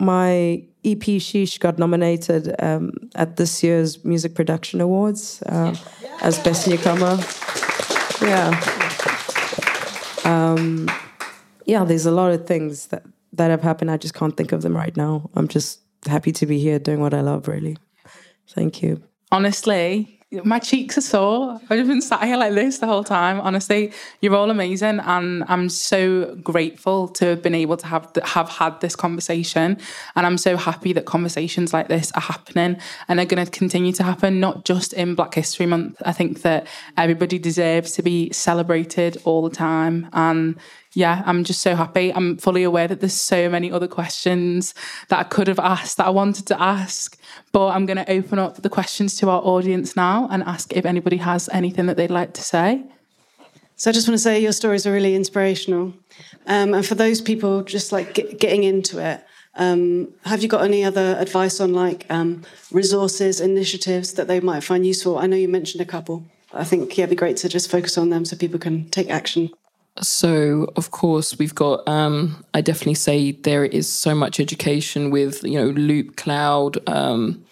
my 0.00 0.64
EP 0.84 1.00
Sheesh 1.00 1.58
got 1.60 1.78
nominated 1.78 2.54
um, 2.60 2.92
at 3.14 3.36
this 3.36 3.62
year's 3.62 4.04
Music 4.04 4.34
Production 4.34 4.80
Awards 4.80 5.42
uh, 5.42 5.74
as 6.22 6.38
Best 6.38 6.66
Newcomer. 6.66 7.18
Yeah. 8.22 8.48
Um, 10.24 10.90
yeah, 11.66 11.84
there's 11.84 12.06
a 12.06 12.10
lot 12.10 12.32
of 12.32 12.46
things 12.46 12.86
that, 12.86 13.04
that 13.32 13.50
have 13.50 13.62
happened. 13.62 13.90
I 13.90 13.96
just 13.96 14.14
can't 14.14 14.36
think 14.36 14.52
of 14.52 14.62
them 14.62 14.76
right 14.76 14.96
now. 14.96 15.30
I'm 15.34 15.48
just 15.48 15.80
happy 16.06 16.32
to 16.32 16.46
be 16.46 16.58
here 16.58 16.78
doing 16.78 17.00
what 17.00 17.12
I 17.12 17.20
love, 17.20 17.48
really. 17.48 17.76
Thank 18.50 18.82
you. 18.82 19.02
Honestly, 19.30 20.18
my 20.44 20.58
cheeks 20.58 20.98
are 20.98 21.02
sore. 21.02 21.60
I've 21.70 21.86
been 21.86 22.02
sat 22.02 22.22
here 22.24 22.36
like 22.36 22.52
this 22.52 22.78
the 22.78 22.86
whole 22.86 23.04
time. 23.04 23.40
Honestly, 23.40 23.92
you're 24.20 24.34
all 24.34 24.50
amazing, 24.50 25.00
and 25.00 25.42
I'm 25.48 25.70
so 25.70 26.34
grateful 26.36 27.08
to 27.08 27.26
have 27.26 27.42
been 27.42 27.54
able 27.54 27.78
to 27.78 27.86
have 27.86 28.10
have 28.22 28.48
had 28.50 28.78
this 28.80 28.94
conversation. 28.94 29.78
And 30.16 30.26
I'm 30.26 30.36
so 30.36 30.58
happy 30.58 30.92
that 30.92 31.06
conversations 31.06 31.72
like 31.72 31.88
this 31.88 32.12
are 32.12 32.20
happening 32.20 32.76
and 33.08 33.20
are 33.20 33.24
going 33.24 33.44
to 33.44 33.50
continue 33.50 33.92
to 33.92 34.02
happen, 34.02 34.38
not 34.38 34.66
just 34.66 34.92
in 34.92 35.14
Black 35.14 35.34
History 35.34 35.64
Month. 35.66 36.02
I 36.04 36.12
think 36.12 36.42
that 36.42 36.66
everybody 36.98 37.38
deserves 37.38 37.92
to 37.92 38.02
be 38.02 38.30
celebrated 38.30 39.16
all 39.24 39.42
the 39.48 39.54
time, 39.54 40.10
and 40.12 40.56
yeah, 40.94 41.22
I'm 41.26 41.44
just 41.44 41.60
so 41.60 41.74
happy. 41.74 42.12
I'm 42.12 42.38
fully 42.38 42.62
aware 42.62 42.88
that 42.88 43.00
there's 43.00 43.14
so 43.14 43.48
many 43.48 43.70
other 43.70 43.88
questions 43.88 44.74
that 45.08 45.18
I 45.18 45.24
could 45.24 45.46
have 45.46 45.58
asked 45.58 45.98
that 45.98 46.06
I 46.06 46.10
wanted 46.10 46.46
to 46.46 46.60
ask, 46.60 47.18
but 47.52 47.68
I'm 47.68 47.86
going 47.86 47.98
to 47.98 48.10
open 48.10 48.38
up 48.38 48.62
the 48.62 48.70
questions 48.70 49.16
to 49.18 49.28
our 49.28 49.42
audience 49.42 49.96
now 49.96 50.28
and 50.30 50.42
ask 50.42 50.72
if 50.72 50.86
anybody 50.86 51.18
has 51.18 51.48
anything 51.52 51.86
that 51.86 51.96
they'd 51.96 52.10
like 52.10 52.32
to 52.34 52.42
say. 52.42 52.84
So 53.76 53.90
I 53.90 53.92
just 53.92 54.08
want 54.08 54.16
to 54.16 54.22
say 54.22 54.40
your 54.40 54.52
stories 54.52 54.86
are 54.86 54.92
really 54.92 55.14
inspirational, 55.14 55.94
um, 56.46 56.74
and 56.74 56.84
for 56.84 56.96
those 56.96 57.20
people 57.20 57.62
just 57.62 57.92
like 57.92 58.14
get, 58.14 58.40
getting 58.40 58.64
into 58.64 58.98
it. 58.98 59.24
Um, 59.54 60.08
have 60.24 60.42
you 60.42 60.48
got 60.48 60.64
any 60.64 60.84
other 60.84 61.16
advice 61.18 61.60
on 61.60 61.74
like 61.74 62.06
um, 62.10 62.42
resources, 62.72 63.40
initiatives 63.40 64.14
that 64.14 64.26
they 64.26 64.40
might 64.40 64.64
find 64.64 64.86
useful? 64.86 65.18
I 65.18 65.26
know 65.26 65.36
you 65.36 65.48
mentioned 65.48 65.80
a 65.80 65.84
couple. 65.84 66.24
I 66.52 66.64
think 66.64 66.96
yeah, 66.96 67.04
it'd 67.04 67.10
be 67.10 67.16
great 67.16 67.36
to 67.38 67.48
just 67.48 67.70
focus 67.70 67.98
on 67.98 68.10
them 68.10 68.24
so 68.24 68.36
people 68.36 68.58
can 68.58 68.88
take 68.90 69.10
action. 69.10 69.50
So, 70.02 70.72
of 70.76 70.90
course, 70.90 71.38
we've 71.38 71.54
got, 71.54 71.86
um, 71.88 72.44
I 72.54 72.60
definitely 72.60 72.94
say 72.94 73.32
there 73.32 73.64
is 73.64 73.88
so 73.88 74.14
much 74.14 74.40
education 74.40 75.10
with, 75.10 75.42
you 75.44 75.58
know, 75.58 75.72
Loopcloud. 75.72 76.88
Um, 76.88 77.44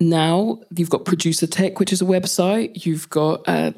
now 0.00 0.60
you've 0.76 0.90
got 0.90 1.04
Producer 1.04 1.46
Tech, 1.46 1.78
which 1.78 1.92
is 1.92 2.02
a 2.02 2.06
website. 2.06 2.84
You've 2.86 3.08
got, 3.10 3.42
uh, 3.48 3.72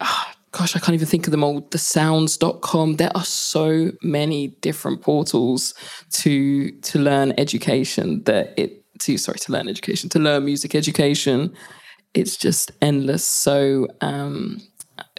oh, 0.00 0.32
gosh, 0.52 0.76
I 0.76 0.78
can't 0.78 0.94
even 0.94 1.08
think 1.08 1.26
of 1.26 1.30
them 1.30 1.42
all. 1.42 1.60
The 1.70 1.78
sounds.com. 1.78 2.96
There 2.96 3.10
are 3.14 3.24
so 3.24 3.92
many 4.02 4.48
different 4.48 5.02
portals 5.02 5.74
to 6.12 6.70
to 6.70 6.98
learn 6.98 7.32
education 7.38 8.22
that 8.24 8.52
it 8.56 8.84
to 9.00 9.18
sorry 9.18 9.38
to 9.40 9.52
learn 9.52 9.68
education 9.68 10.08
to 10.10 10.18
learn 10.18 10.44
music 10.44 10.74
education. 10.74 11.54
It's 12.14 12.36
just 12.36 12.72
endless. 12.82 13.26
So 13.26 13.88
um, 14.02 14.60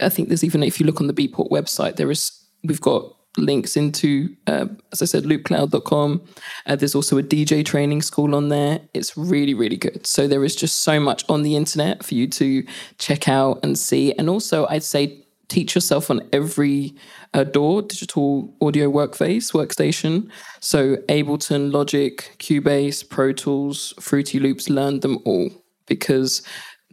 I 0.02 0.10
think 0.10 0.28
there's 0.28 0.44
even 0.44 0.64
if 0.64 0.80
you 0.80 0.86
look 0.86 1.02
on 1.02 1.08
the 1.08 1.14
Beatport 1.14 1.50
website, 1.50 1.96
there 1.96 2.12
is 2.12 2.32
we've 2.64 2.82
got 2.82 3.14
links 3.38 3.76
into 3.76 4.36
uh, 4.46 4.68
as 4.92 5.02
I 5.02 5.06
said, 5.06 5.24
loopcloud.com. 5.24 6.22
Uh, 6.68 6.76
there's 6.76 6.96
also 6.96 7.18
a 7.18 7.24
DJ 7.24 7.66
training 7.66 8.02
school 8.02 8.36
on 8.36 8.50
there. 8.50 8.82
It's 8.94 9.18
really 9.18 9.54
really 9.54 9.78
good. 9.78 10.06
So 10.06 10.28
there 10.28 10.44
is 10.44 10.56
just 10.56 10.84
so 10.84 11.00
much 11.00 11.24
on 11.30 11.44
the 11.44 11.56
internet 11.56 12.04
for 12.04 12.16
you 12.16 12.28
to 12.28 12.66
check 12.98 13.28
out 13.28 13.60
and 13.64 13.78
see. 13.78 14.14
And 14.14 14.30
also, 14.30 14.68
I'd 14.68 14.84
say 14.84 15.24
teach 15.50 15.76
yourself 15.76 16.10
on 16.10 16.22
every 16.32 16.96
uh, 17.34 17.44
DAW 17.44 17.82
digital 17.82 18.54
audio 18.62 18.92
workface 18.92 19.54
workstation. 19.54 20.30
So 20.60 20.96
Ableton, 21.10 21.72
Logic, 21.72 22.36
Cubase, 22.40 23.08
Pro 23.08 23.34
Tools, 23.34 23.94
Fruity 24.00 24.40
Loops. 24.40 24.70
Learn 24.70 25.02
them 25.02 25.20
all 25.26 25.50
because 25.86 26.42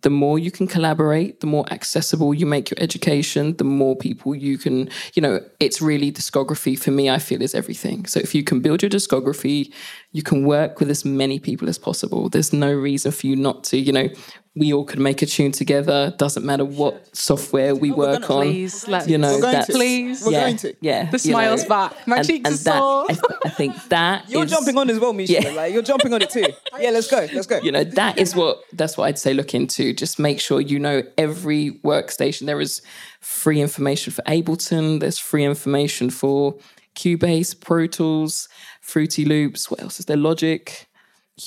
the 0.02 0.10
more 0.10 0.38
you 0.38 0.50
can 0.50 0.66
collaborate, 0.66 1.40
the 1.40 1.46
more 1.46 1.64
accessible 1.70 2.32
you 2.32 2.46
make 2.46 2.70
your 2.70 2.78
education, 2.80 3.56
the 3.56 3.64
more 3.64 3.96
people 3.96 4.34
you 4.34 4.58
can, 4.58 4.88
you 5.14 5.22
know, 5.22 5.40
it's 5.58 5.80
really 5.80 6.10
discography 6.10 6.78
for 6.78 6.90
me, 6.90 7.10
I 7.10 7.18
feel 7.18 7.42
is 7.42 7.54
everything. 7.54 8.06
So 8.06 8.20
if 8.20 8.34
you 8.34 8.42
can 8.42 8.60
build 8.60 8.82
your 8.82 8.90
discography, 8.90 9.72
you 10.12 10.22
can 10.22 10.44
work 10.44 10.80
with 10.80 10.90
as 10.90 11.04
many 11.04 11.38
people 11.38 11.68
as 11.68 11.78
possible. 11.78 12.28
There's 12.28 12.52
no 12.52 12.72
reason 12.72 13.12
for 13.12 13.26
you 13.26 13.36
not 13.36 13.64
to, 13.64 13.78
you 13.78 13.92
know, 13.92 14.08
we 14.56 14.72
all 14.72 14.84
could 14.84 14.98
make 14.98 15.22
a 15.22 15.26
tune 15.26 15.52
together. 15.52 16.12
Doesn't 16.18 16.44
matter 16.44 16.64
what 16.64 17.16
software 17.16 17.74
we 17.74 17.92
oh, 17.92 17.96
work 17.96 18.30
on. 18.30 18.42
Please, 18.42 18.88
let's 18.88 19.06
you 19.06 19.16
know, 19.16 19.34
We're 19.34 19.40
going 19.42 19.52
that's, 19.52 19.66
to. 19.68 19.72
Please. 19.72 20.24
We're 20.24 20.32
yeah, 20.32 20.40
going 20.40 20.56
to. 20.58 20.74
Yeah, 20.80 21.10
The 21.10 21.18
you 21.18 21.30
know. 21.30 21.38
smile's 21.38 21.64
back. 21.66 22.06
My 22.06 22.16
and, 22.16 22.26
cheeks 22.26 22.50
and 22.50 22.60
are 22.60 22.64
that, 22.64 22.78
sore. 22.78 23.04
I, 23.04 23.12
th- 23.12 23.40
I 23.44 23.48
think 23.50 23.88
that 23.90 24.28
You're 24.28 24.44
is- 24.44 24.50
jumping 24.50 24.76
on 24.76 24.90
as 24.90 24.98
well, 24.98 25.12
Misha. 25.12 25.34
Yeah. 25.34 25.50
Like 25.50 25.72
you're 25.72 25.82
jumping 25.82 26.12
on 26.12 26.22
it 26.22 26.30
too. 26.30 26.46
Yeah, 26.80 26.90
let's 26.90 27.10
go. 27.10 27.28
Let's 27.32 27.46
go. 27.46 27.60
you 27.60 27.70
know 27.72 27.84
that 27.84 28.16
is 28.16 28.34
what 28.34 28.62
that's 28.72 28.96
what 28.96 29.04
i'd 29.04 29.18
say 29.18 29.34
look 29.34 29.54
into 29.54 29.92
just 29.92 30.18
make 30.18 30.40
sure 30.40 30.60
you 30.60 30.78
know 30.78 31.02
every 31.18 31.72
workstation 31.84 32.46
there 32.46 32.60
is 32.60 32.80
free 33.20 33.60
information 33.60 34.12
for 34.12 34.22
ableton 34.22 35.00
there's 35.00 35.18
free 35.18 35.44
information 35.44 36.08
for 36.08 36.56
cubase 36.94 37.58
pro 37.58 37.86
tools 37.86 38.48
fruity 38.80 39.24
loops 39.24 39.70
what 39.70 39.82
else 39.82 40.00
is 40.00 40.06
there 40.06 40.16
logic 40.16 40.88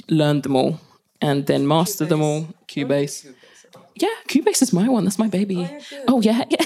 learn 0.10 0.42
them 0.42 0.56
all 0.56 0.80
and 1.24 1.48
then 1.48 1.68
master 1.68 2.06
them 2.06 2.22
all 2.22 2.42
cubase 2.68 3.16
yeah 3.96 4.16
cubase 4.28 4.62
is 4.62 4.72
my 4.74 4.88
one 4.88 5.04
that's 5.06 5.20
my 5.20 5.28
baby 5.28 5.60
oh, 5.60 6.04
oh 6.10 6.22
yeah 6.22 6.44
yeah 6.50 6.66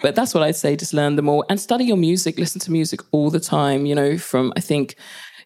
but 0.00 0.14
that's 0.14 0.34
what 0.34 0.42
I'd 0.42 0.56
say. 0.56 0.76
Just 0.76 0.94
learn 0.94 1.16
them 1.16 1.28
all 1.28 1.44
and 1.48 1.60
study 1.60 1.84
your 1.84 1.96
music. 1.96 2.38
Listen 2.38 2.60
to 2.60 2.72
music 2.72 3.00
all 3.12 3.30
the 3.30 3.40
time. 3.40 3.86
You 3.86 3.94
know, 3.94 4.18
from 4.18 4.52
I 4.56 4.60
think, 4.60 4.96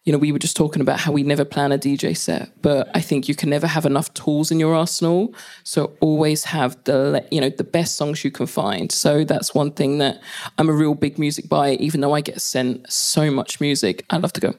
you 0.03 0.11
know, 0.11 0.19
we 0.19 0.31
were 0.31 0.39
just 0.39 0.57
talking 0.57 0.81
about 0.81 0.99
how 0.99 1.11
we 1.11 1.23
never 1.23 1.45
plan 1.45 1.71
a 1.71 1.77
DJ 1.77 2.15
set, 2.15 2.49
but 2.61 2.89
I 2.93 3.01
think 3.01 3.27
you 3.27 3.35
can 3.35 3.49
never 3.49 3.67
have 3.67 3.85
enough 3.85 4.13
tools 4.13 4.51
in 4.51 4.59
your 4.59 4.75
arsenal. 4.75 5.33
So 5.63 5.95
always 6.01 6.43
have 6.45 6.81
the 6.83 7.25
you 7.31 7.41
know 7.41 7.49
the 7.49 7.63
best 7.63 7.95
songs 7.95 8.23
you 8.23 8.31
can 8.31 8.47
find. 8.47 8.91
So 8.91 9.23
that's 9.23 9.55
one 9.55 9.71
thing 9.71 9.99
that 9.99 10.21
I'm 10.57 10.69
a 10.69 10.73
real 10.73 10.95
big 10.95 11.17
music 11.17 11.49
buyer. 11.49 11.77
Even 11.79 12.01
though 12.01 12.13
I 12.13 12.21
get 12.21 12.41
sent 12.41 12.91
so 12.91 13.31
much 13.31 13.61
music, 13.61 14.05
I 14.09 14.17
love 14.17 14.33
to 14.33 14.41
go. 14.41 14.53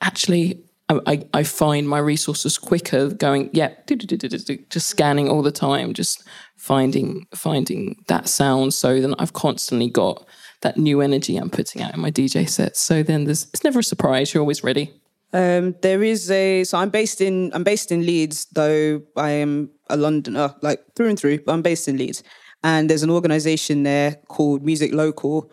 Actually, 0.00 0.62
I, 0.88 1.24
I, 1.32 1.42
find 1.44 1.88
my 1.88 1.98
resources 1.98 2.58
quicker 2.58 3.08
going, 3.08 3.48
yeah, 3.54 3.72
just 3.88 4.86
scanning 4.86 5.30
all 5.30 5.40
the 5.40 5.50
time, 5.50 5.94
just 5.94 6.22
finding 6.56 7.26
finding 7.34 8.04
that 8.08 8.28
sound. 8.28 8.74
So 8.74 9.00
then 9.00 9.14
I've 9.18 9.32
constantly 9.32 9.88
got 9.88 10.26
that 10.60 10.76
new 10.76 11.00
energy 11.00 11.36
I'm 11.36 11.48
putting 11.50 11.80
out 11.80 11.94
in 11.94 12.00
my 12.00 12.10
DJ 12.10 12.48
sets. 12.48 12.80
So 12.80 13.02
then 13.02 13.24
there's 13.24 13.44
it's 13.54 13.64
never 13.64 13.78
a 13.78 13.84
surprise. 13.84 14.34
You're 14.34 14.42
always 14.42 14.62
ready. 14.62 14.92
Um, 15.32 15.74
there 15.82 16.02
is 16.02 16.30
a 16.30 16.64
so 16.64 16.78
I'm 16.78 16.90
based 16.90 17.20
in 17.20 17.50
I'm 17.54 17.64
based 17.64 17.90
in 17.90 18.04
Leeds, 18.04 18.46
though 18.52 19.02
I 19.16 19.30
am 19.30 19.70
a 19.88 19.96
Londoner, 19.96 20.54
like 20.60 20.80
through 20.96 21.08
and 21.08 21.18
through. 21.18 21.40
But 21.40 21.52
I'm 21.52 21.62
based 21.62 21.88
in 21.88 21.96
Leeds, 21.96 22.22
and 22.62 22.90
there's 22.90 23.02
an 23.02 23.10
organisation 23.10 23.84
there 23.84 24.16
called 24.28 24.62
Music 24.62 24.92
Local, 24.92 25.50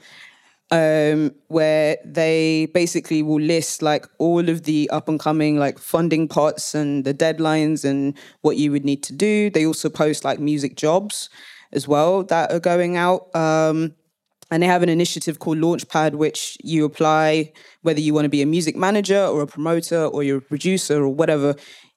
um, 0.72 1.34
where 1.47 1.97
they 2.05 2.67
basically 2.74 3.22
will 3.22 3.41
list 3.41 3.82
like 3.82 4.07
all 4.17 4.49
of 4.49 4.63
the 4.63 4.89
up 4.89 5.09
and 5.09 5.19
coming 5.19 5.59
like 5.59 5.78
funding 5.78 6.30
pots 6.30 6.74
and 6.74 7.03
the 7.03 7.13
deadlines 7.13 7.84
and 7.84 8.17
what 8.41 8.55
you 8.55 8.72
would 8.72 8.86
need 8.86 9.03
to 9.03 9.13
do. 9.13 9.49
They 9.49 9.65
also 9.65 9.89
post 9.89 10.24
like 10.24 10.39
music 10.39 10.78
jobs 10.78 11.30
as 11.74 11.88
well 11.88 12.24
that 12.24 12.51
are 12.51 12.59
going 12.59 12.95
out. 12.95 13.34
Um, 13.36 13.95
and 14.49 14.63
they 14.63 14.67
have 14.67 14.84
an 14.84 14.89
initiative 14.89 15.39
called 15.39 15.59
Launchpad, 15.59 16.15
which 16.15 16.57
you 16.61 16.84
apply 16.84 17.53
whether 17.84 18.01
you 18.01 18.13
want 18.13 18.26
to 18.26 18.30
be 18.30 18.41
a 18.41 18.45
music 18.45 18.76
manager 18.76 19.26
or 19.26 19.41
a 19.41 19.47
promoter 19.47 20.05
or 20.05 20.24
you're 20.24 20.39
a 20.39 20.41
producer 20.41 21.01
or 21.03 21.09
whatever. 21.09 21.55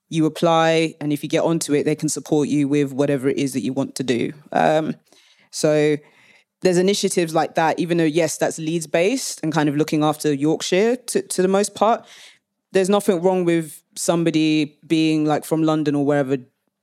You 0.09 0.27
apply, 0.27 0.95
and 1.01 1.13
if 1.13 1.25
you 1.25 1.29
get 1.29 1.43
onto 1.43 1.75
it, 1.75 1.85
they 1.85 1.97
can 1.97 2.09
support 2.09 2.49
you 2.49 2.69
with 2.69 2.93
whatever 2.93 3.29
it 3.29 3.39
is 3.39 3.55
that 3.55 3.63
you 3.63 3.73
want 3.73 3.97
to 3.97 4.05
do. 4.05 4.33
Um, 4.53 4.95
so 5.51 5.97
there's 6.65 6.79
initiatives 6.79 7.35
like 7.35 7.57
that, 7.57 7.79
even 7.79 7.99
though, 7.99 8.05
yes, 8.05 8.39
that's 8.39 8.59
Leeds 8.59 8.87
based 8.87 9.39
and 9.43 9.53
kind 9.53 9.69
of 9.69 9.77
looking 9.77 10.03
after 10.03 10.33
Yorkshire 10.33 10.97
to, 10.97 11.21
to 11.21 11.43
the 11.43 11.49
most 11.49 11.75
part. 11.75 12.07
There's 12.73 12.89
nothing 12.89 13.21
wrong 13.21 13.45
with 13.45 13.83
somebody 13.97 14.79
being 14.87 15.27
like 15.27 15.45
from 15.45 15.63
London 15.63 15.95
or 15.95 16.07
wherever 16.07 16.39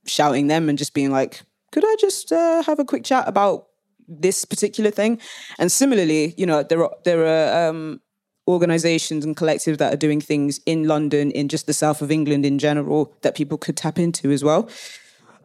shouting 0.06 0.46
them 0.46 0.68
and 0.68 0.78
just 0.78 0.94
being 0.94 1.10
like, 1.10 1.42
could 1.72 1.84
I 1.84 1.96
just 1.98 2.30
uh, 2.30 2.62
have 2.62 2.78
a 2.78 2.84
quick 2.84 3.02
chat 3.02 3.26
about 3.26 3.66
this 4.06 4.44
particular 4.44 4.92
thing? 4.92 5.20
And 5.58 5.70
similarly, 5.70 6.34
you 6.36 6.46
know, 6.46 6.62
there 6.62 6.84
are, 6.84 6.94
there 7.04 7.26
are, 7.26 7.68
um, 7.68 8.00
organizations 8.46 9.24
and 9.24 9.36
collectives 9.36 9.78
that 9.78 9.92
are 9.92 9.96
doing 9.96 10.20
things 10.20 10.60
in 10.64 10.86
London, 10.86 11.32
in 11.32 11.48
just 11.48 11.66
the 11.66 11.72
south 11.72 12.02
of 12.02 12.10
England 12.12 12.46
in 12.46 12.60
general, 12.60 13.12
that 13.22 13.34
people 13.34 13.58
could 13.58 13.76
tap 13.76 13.98
into 13.98 14.30
as 14.30 14.44
well. 14.44 14.68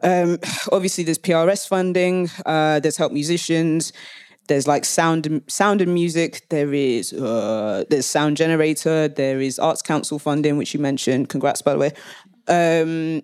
Um, 0.02 0.38
obviously, 0.70 1.02
there's 1.02 1.18
PRS 1.18 1.66
funding. 1.66 2.30
Uh, 2.46 2.78
there's 2.78 2.96
help 2.96 3.12
musicians. 3.12 3.92
There's 4.48 4.66
like 4.66 4.84
sound, 4.84 5.42
sound 5.46 5.80
and 5.80 5.94
music. 5.94 6.46
There 6.48 6.72
is 6.74 7.12
uh, 7.12 7.84
there's 7.90 8.06
sound 8.06 8.36
generator. 8.36 9.08
There 9.08 9.40
is 9.40 9.58
Arts 9.58 9.82
Council 9.82 10.18
funding, 10.18 10.56
which 10.56 10.74
you 10.74 10.80
mentioned. 10.80 11.28
Congrats, 11.28 11.62
by 11.62 11.74
the 11.74 11.78
way. 11.78 11.92
Um, 12.48 13.22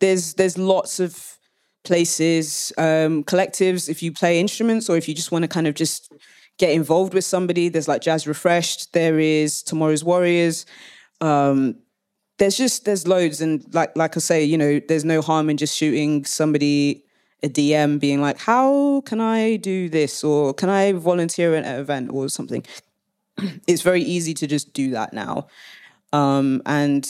there's 0.00 0.34
there's 0.34 0.58
lots 0.58 0.98
of 0.98 1.38
places, 1.84 2.72
um, 2.78 3.24
collectives. 3.24 3.88
If 3.88 4.02
you 4.02 4.12
play 4.12 4.40
instruments 4.40 4.88
or 4.88 4.96
if 4.96 5.08
you 5.08 5.14
just 5.14 5.32
want 5.32 5.42
to 5.42 5.48
kind 5.48 5.66
of 5.66 5.74
just 5.74 6.12
get 6.58 6.70
involved 6.70 7.14
with 7.14 7.24
somebody, 7.24 7.68
there's 7.68 7.88
like 7.88 8.02
Jazz 8.02 8.26
Refreshed. 8.26 8.92
There 8.92 9.18
is 9.18 9.62
Tomorrow's 9.62 10.04
Warriors. 10.04 10.66
Um, 11.20 11.76
there's 12.38 12.56
just 12.56 12.84
there's 12.84 13.06
loads 13.06 13.40
and 13.40 13.64
like 13.74 13.96
like 13.96 14.16
I 14.16 14.20
say, 14.20 14.42
you 14.42 14.58
know, 14.58 14.80
there's 14.88 15.04
no 15.04 15.22
harm 15.22 15.50
in 15.50 15.56
just 15.56 15.76
shooting 15.76 16.24
somebody 16.24 17.04
a 17.42 17.48
DM 17.48 17.98
being 17.98 18.20
like, 18.20 18.38
how 18.38 19.00
can 19.02 19.20
I 19.20 19.56
do 19.56 19.88
this 19.88 20.22
or 20.22 20.54
can 20.54 20.68
I 20.68 20.92
volunteer 20.92 21.54
at 21.54 21.64
an 21.64 21.80
event 21.80 22.10
or 22.12 22.28
something. 22.28 22.64
it's 23.66 23.82
very 23.82 24.02
easy 24.02 24.34
to 24.34 24.46
just 24.46 24.72
do 24.72 24.90
that 24.90 25.12
now. 25.12 25.48
Um, 26.12 26.62
and 26.66 27.08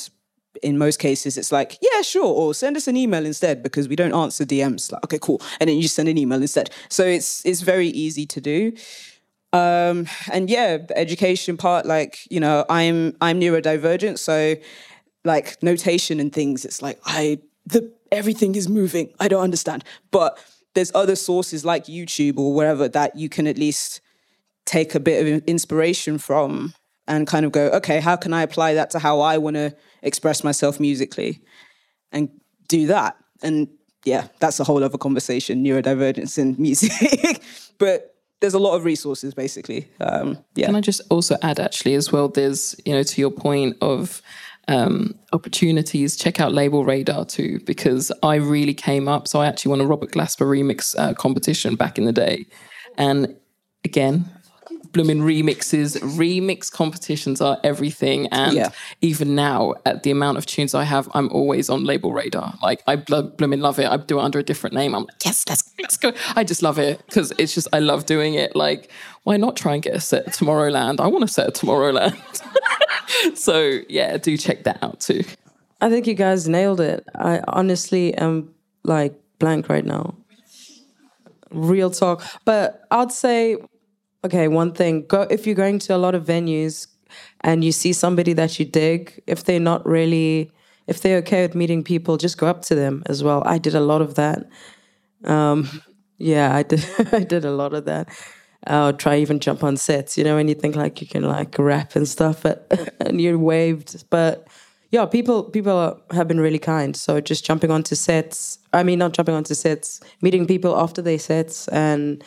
in 0.63 0.79
most 0.79 0.99
cases, 0.99 1.37
it's 1.37 1.51
like, 1.51 1.79
yeah, 1.81 2.03
sure, 2.03 2.25
or 2.25 2.55
send 2.55 2.77
us 2.77 2.87
an 2.87 2.97
email 2.97 3.25
instead 3.27 3.63
because 3.63 3.89
we 3.89 3.97
don't 3.97 4.15
answer 4.15 4.45
DMs. 4.45 4.93
Like, 4.93 5.05
okay, 5.05 5.19
cool, 5.21 5.41
and 5.61 5.69
then 5.69 5.77
you 5.77 5.89
send 5.89 6.09
an 6.09 6.19
email 6.19 6.41
instead. 6.41 6.71
So 6.89 7.05
it's 7.05 7.45
it's 7.45 7.63
very 7.63 7.89
easy 7.89 8.27
to 8.27 8.41
do. 8.41 8.73
Um, 9.53 10.07
and 10.33 10.49
yeah, 10.49 10.79
the 10.79 10.97
education 10.97 11.57
part, 11.57 11.85
like 11.87 12.31
you 12.31 12.39
know, 12.39 12.65
I'm 12.69 13.17
I'm 13.21 13.41
neurodivergent, 13.41 14.19
so 14.19 14.55
like 15.25 15.61
notation 15.63 16.21
and 16.21 16.33
things, 16.33 16.65
it's 16.65 16.81
like 16.81 17.01
I 17.05 17.41
the 17.67 17.93
everything 18.13 18.55
is 18.55 18.69
moving. 18.69 19.13
I 19.19 19.29
don't 19.29 19.43
understand, 19.43 19.85
but 20.11 20.39
there's 20.75 20.93
other 20.95 21.17
sources 21.17 21.65
like 21.65 21.87
YouTube 21.87 22.39
or 22.39 22.55
wherever 22.55 22.89
that 22.89 23.17
you 23.17 23.29
can 23.29 23.47
at 23.47 23.59
least 23.59 24.01
take 24.65 24.95
a 24.95 25.01
bit 25.01 25.27
of 25.27 25.45
inspiration 25.45 26.19
from 26.19 26.75
and 27.09 27.27
kind 27.27 27.45
of 27.45 27.53
go, 27.53 27.69
okay, 27.71 28.01
how 28.01 28.17
can 28.17 28.33
I 28.33 28.43
apply 28.43 28.75
that 28.75 28.91
to 28.91 28.99
how 28.99 29.21
I 29.21 29.39
want 29.39 29.57
to 29.57 29.75
express 30.03 30.45
myself 30.45 30.79
musically 30.79 31.41
and 32.13 32.29
do 32.69 32.87
that? 32.87 33.17
And 33.43 33.69
yeah, 34.05 34.29
that's 34.39 34.61
a 34.61 34.65
whole 34.65 34.83
other 34.83 34.99
conversation, 34.99 35.65
neurodivergence 35.65 36.39
in 36.39 36.55
music. 36.59 37.43
but 37.79 38.15
there's 38.41 38.55
a 38.55 38.59
lot 38.59 38.75
of 38.75 38.85
resources 38.85 39.35
basically. 39.35 39.89
Um, 40.01 40.39
yeah. 40.55 40.67
Can 40.67 40.77
I 40.77 40.81
just 40.81 41.01
also 41.11 41.37
add, 41.43 41.61
actually, 41.61 41.95
as 41.95 42.13
well? 42.13 42.29
There's, 42.29 42.75
you 42.85 42.93
know, 42.93 43.03
to 43.03 43.21
your 43.21 43.31
point 43.31 43.77
of 43.81 44.23
um, 44.69 45.15
opportunities, 45.33 46.17
check 46.17 46.41
out 46.41 46.53
Label 46.53 46.85
Radar 46.85 47.25
too, 47.25 47.61
because 47.67 48.13
I 48.23 48.37
really 48.37 48.75
came 48.75 49.09
up. 49.09 49.27
So 49.29 49.41
I 49.41 49.47
actually 49.47 49.71
won 49.71 49.81
a 49.81 49.87
Robert 49.87 50.13
Glasper 50.13 50.47
remix 50.47 50.95
uh, 50.99 51.15
competition 51.15 51.75
back 51.75 51.99
in 51.99 52.05
the 52.05 52.13
day. 52.13 52.47
And 52.97 53.35
again, 53.85 54.29
blooming 54.93 55.21
remixes, 55.21 55.99
remix 56.17 56.71
competitions 56.71 57.41
are 57.41 57.59
everything. 57.65 58.27
And 58.29 58.55
Yeah. 58.55 58.69
even 59.01 59.35
now, 59.35 59.75
at 59.87 60.03
the 60.03 60.11
amount 60.11 60.37
of 60.39 60.45
tunes 60.45 60.75
I 60.75 60.85
have, 60.85 61.09
I'm 61.15 61.31
always 61.31 61.71
on 61.71 61.85
Label 61.85 62.13
Radar. 62.13 62.55
Like 62.63 62.83
I 62.87 62.97
blo- 62.97 63.23
blooming 63.23 63.61
love 63.61 63.79
it. 63.79 63.87
I 63.87 63.97
do 63.97 64.19
it 64.19 64.23
under 64.23 64.39
a 64.39 64.43
different 64.43 64.75
name. 64.75 64.95
I'm 64.95 65.05
like, 65.05 65.25
yes, 65.25 65.45
let's 65.49 65.65
let's 65.81 65.97
go. 65.97 66.13
I 66.37 66.45
just 66.45 66.63
love 66.63 66.79
it 66.79 67.01
because 67.07 67.33
it's 67.39 67.55
just 67.55 67.69
I 67.73 67.79
love 67.79 68.05
doing 68.05 68.35
it. 68.35 68.55
Like, 68.55 68.91
why 69.25 69.39
not 69.39 69.57
try 69.57 69.73
and 69.75 69.83
get 69.83 69.95
a 69.95 70.01
set 70.01 70.27
at 70.29 70.35
Tomorrowland? 70.35 71.01
I 71.01 71.07
want 71.07 71.25
a 71.25 71.29
set 71.29 71.47
at 71.49 71.55
Tomorrowland. 71.55 72.17
so 73.35 73.81
yeah, 73.89 74.17
do 74.17 74.37
check 74.37 74.65
that 74.65 74.83
out 74.83 75.01
too. 75.01 75.23
I 75.81 75.91
think 75.91 76.07
you 76.07 76.15
guys 76.15 76.49
nailed 76.49 76.81
it. 76.81 77.05
I 77.15 77.41
honestly 77.49 78.15
am 78.15 78.55
like 78.85 79.15
blank 79.39 79.69
right 79.69 79.85
now. 79.85 80.15
Real 81.51 81.91
talk. 81.91 82.23
But 82.45 82.85
I'd 82.91 83.13
say, 83.13 83.57
okay, 84.25 84.49
one 84.49 84.73
thing, 84.73 85.07
go 85.07 85.23
if 85.23 85.47
you're 85.47 85.57
going 85.57 85.79
to 85.81 85.97
a 85.97 85.99
lot 85.99 86.15
of 86.15 86.25
venues 86.25 86.87
and 87.41 87.65
you 87.65 87.73
see 87.73 87.93
somebody 87.93 88.33
that 88.35 88.59
you 88.59 88.65
dig, 88.65 89.23
if 89.27 89.45
they're 89.45 89.61
not 89.61 89.85
really 89.85 90.53
if 90.87 91.01
they're 91.01 91.19
okay 91.19 91.43
with 91.43 91.55
meeting 91.55 91.83
people, 91.85 92.17
just 92.17 92.39
go 92.39 92.47
up 92.47 92.63
to 92.63 92.75
them 92.75 93.03
as 93.07 93.23
well. 93.23 93.43
I 93.47 93.59
did 93.59 93.75
a 93.75 93.81
lot 93.81 94.03
of 94.03 94.15
that. 94.17 94.49
Um, 95.25 95.83
yeah, 96.19 96.55
I 96.55 96.63
did 96.63 96.85
I 97.13 97.21
did 97.21 97.45
a 97.45 97.53
lot 97.53 97.75
of 97.75 97.85
that. 97.87 98.09
I'll 98.67 98.93
try 98.93 99.19
even 99.19 99.41
jump 99.41 99.65
on 99.65 99.77
sets, 99.77 100.17
you 100.17 100.25
know, 100.25 100.37
when 100.37 100.49
you 100.49 100.55
think 100.55 100.77
like 100.77 101.01
you 101.01 101.07
can 101.07 101.25
like 101.25 101.59
rap 101.59 101.97
and 101.97 102.09
stuff, 102.09 102.43
but, 102.43 102.67
and 103.01 103.21
you're 103.21 103.39
waved. 103.39 104.05
But 104.11 104.47
yeah, 104.91 105.07
people 105.07 105.45
people 105.45 105.73
are, 105.73 105.97
have 106.15 106.29
been 106.29 106.41
really 106.41 106.59
kind. 106.59 106.97
So 106.97 107.21
just 107.21 107.45
jumping 107.45 107.71
onto 107.71 107.95
sets. 107.95 108.59
I 108.73 108.83
mean, 108.83 108.99
not 108.99 109.13
jumping 109.13 109.35
onto 109.35 109.55
sets, 109.55 110.01
meeting 110.21 110.47
people 110.47 110.77
after 110.77 111.03
their 111.03 111.19
sets 111.19 111.67
and 111.69 112.23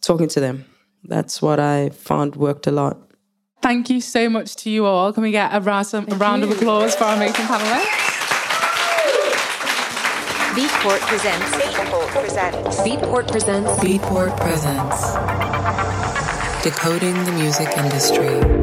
talking 0.00 0.28
to 0.28 0.40
them. 0.40 0.64
That's 1.04 1.40
what 1.40 1.60
I 1.60 1.90
found 1.90 2.36
worked 2.36 2.66
a 2.66 2.72
lot. 2.72 2.98
Thank 3.60 3.90
you 3.90 4.00
so 4.00 4.28
much 4.28 4.56
to 4.56 4.70
you 4.70 4.86
all. 4.86 5.12
Can 5.12 5.22
we 5.22 5.32
get 5.32 5.54
a 5.54 5.60
round, 5.60 5.92
a 5.92 6.00
round 6.16 6.44
of 6.44 6.50
applause 6.50 6.94
for 6.94 7.04
our 7.04 7.16
amazing 7.16 7.44
panelists? 7.44 8.18
Beatport 10.54 11.00
presents. 11.00 11.97
Beatport 12.08 12.24
presents. 12.24 12.76
Beatport 12.78 13.28
presents. 13.28 13.70
Beatport 13.84 14.36
presents. 14.40 15.12
Decoding 16.64 17.24
the 17.24 17.32
music 17.32 17.76
industry. 17.76 18.57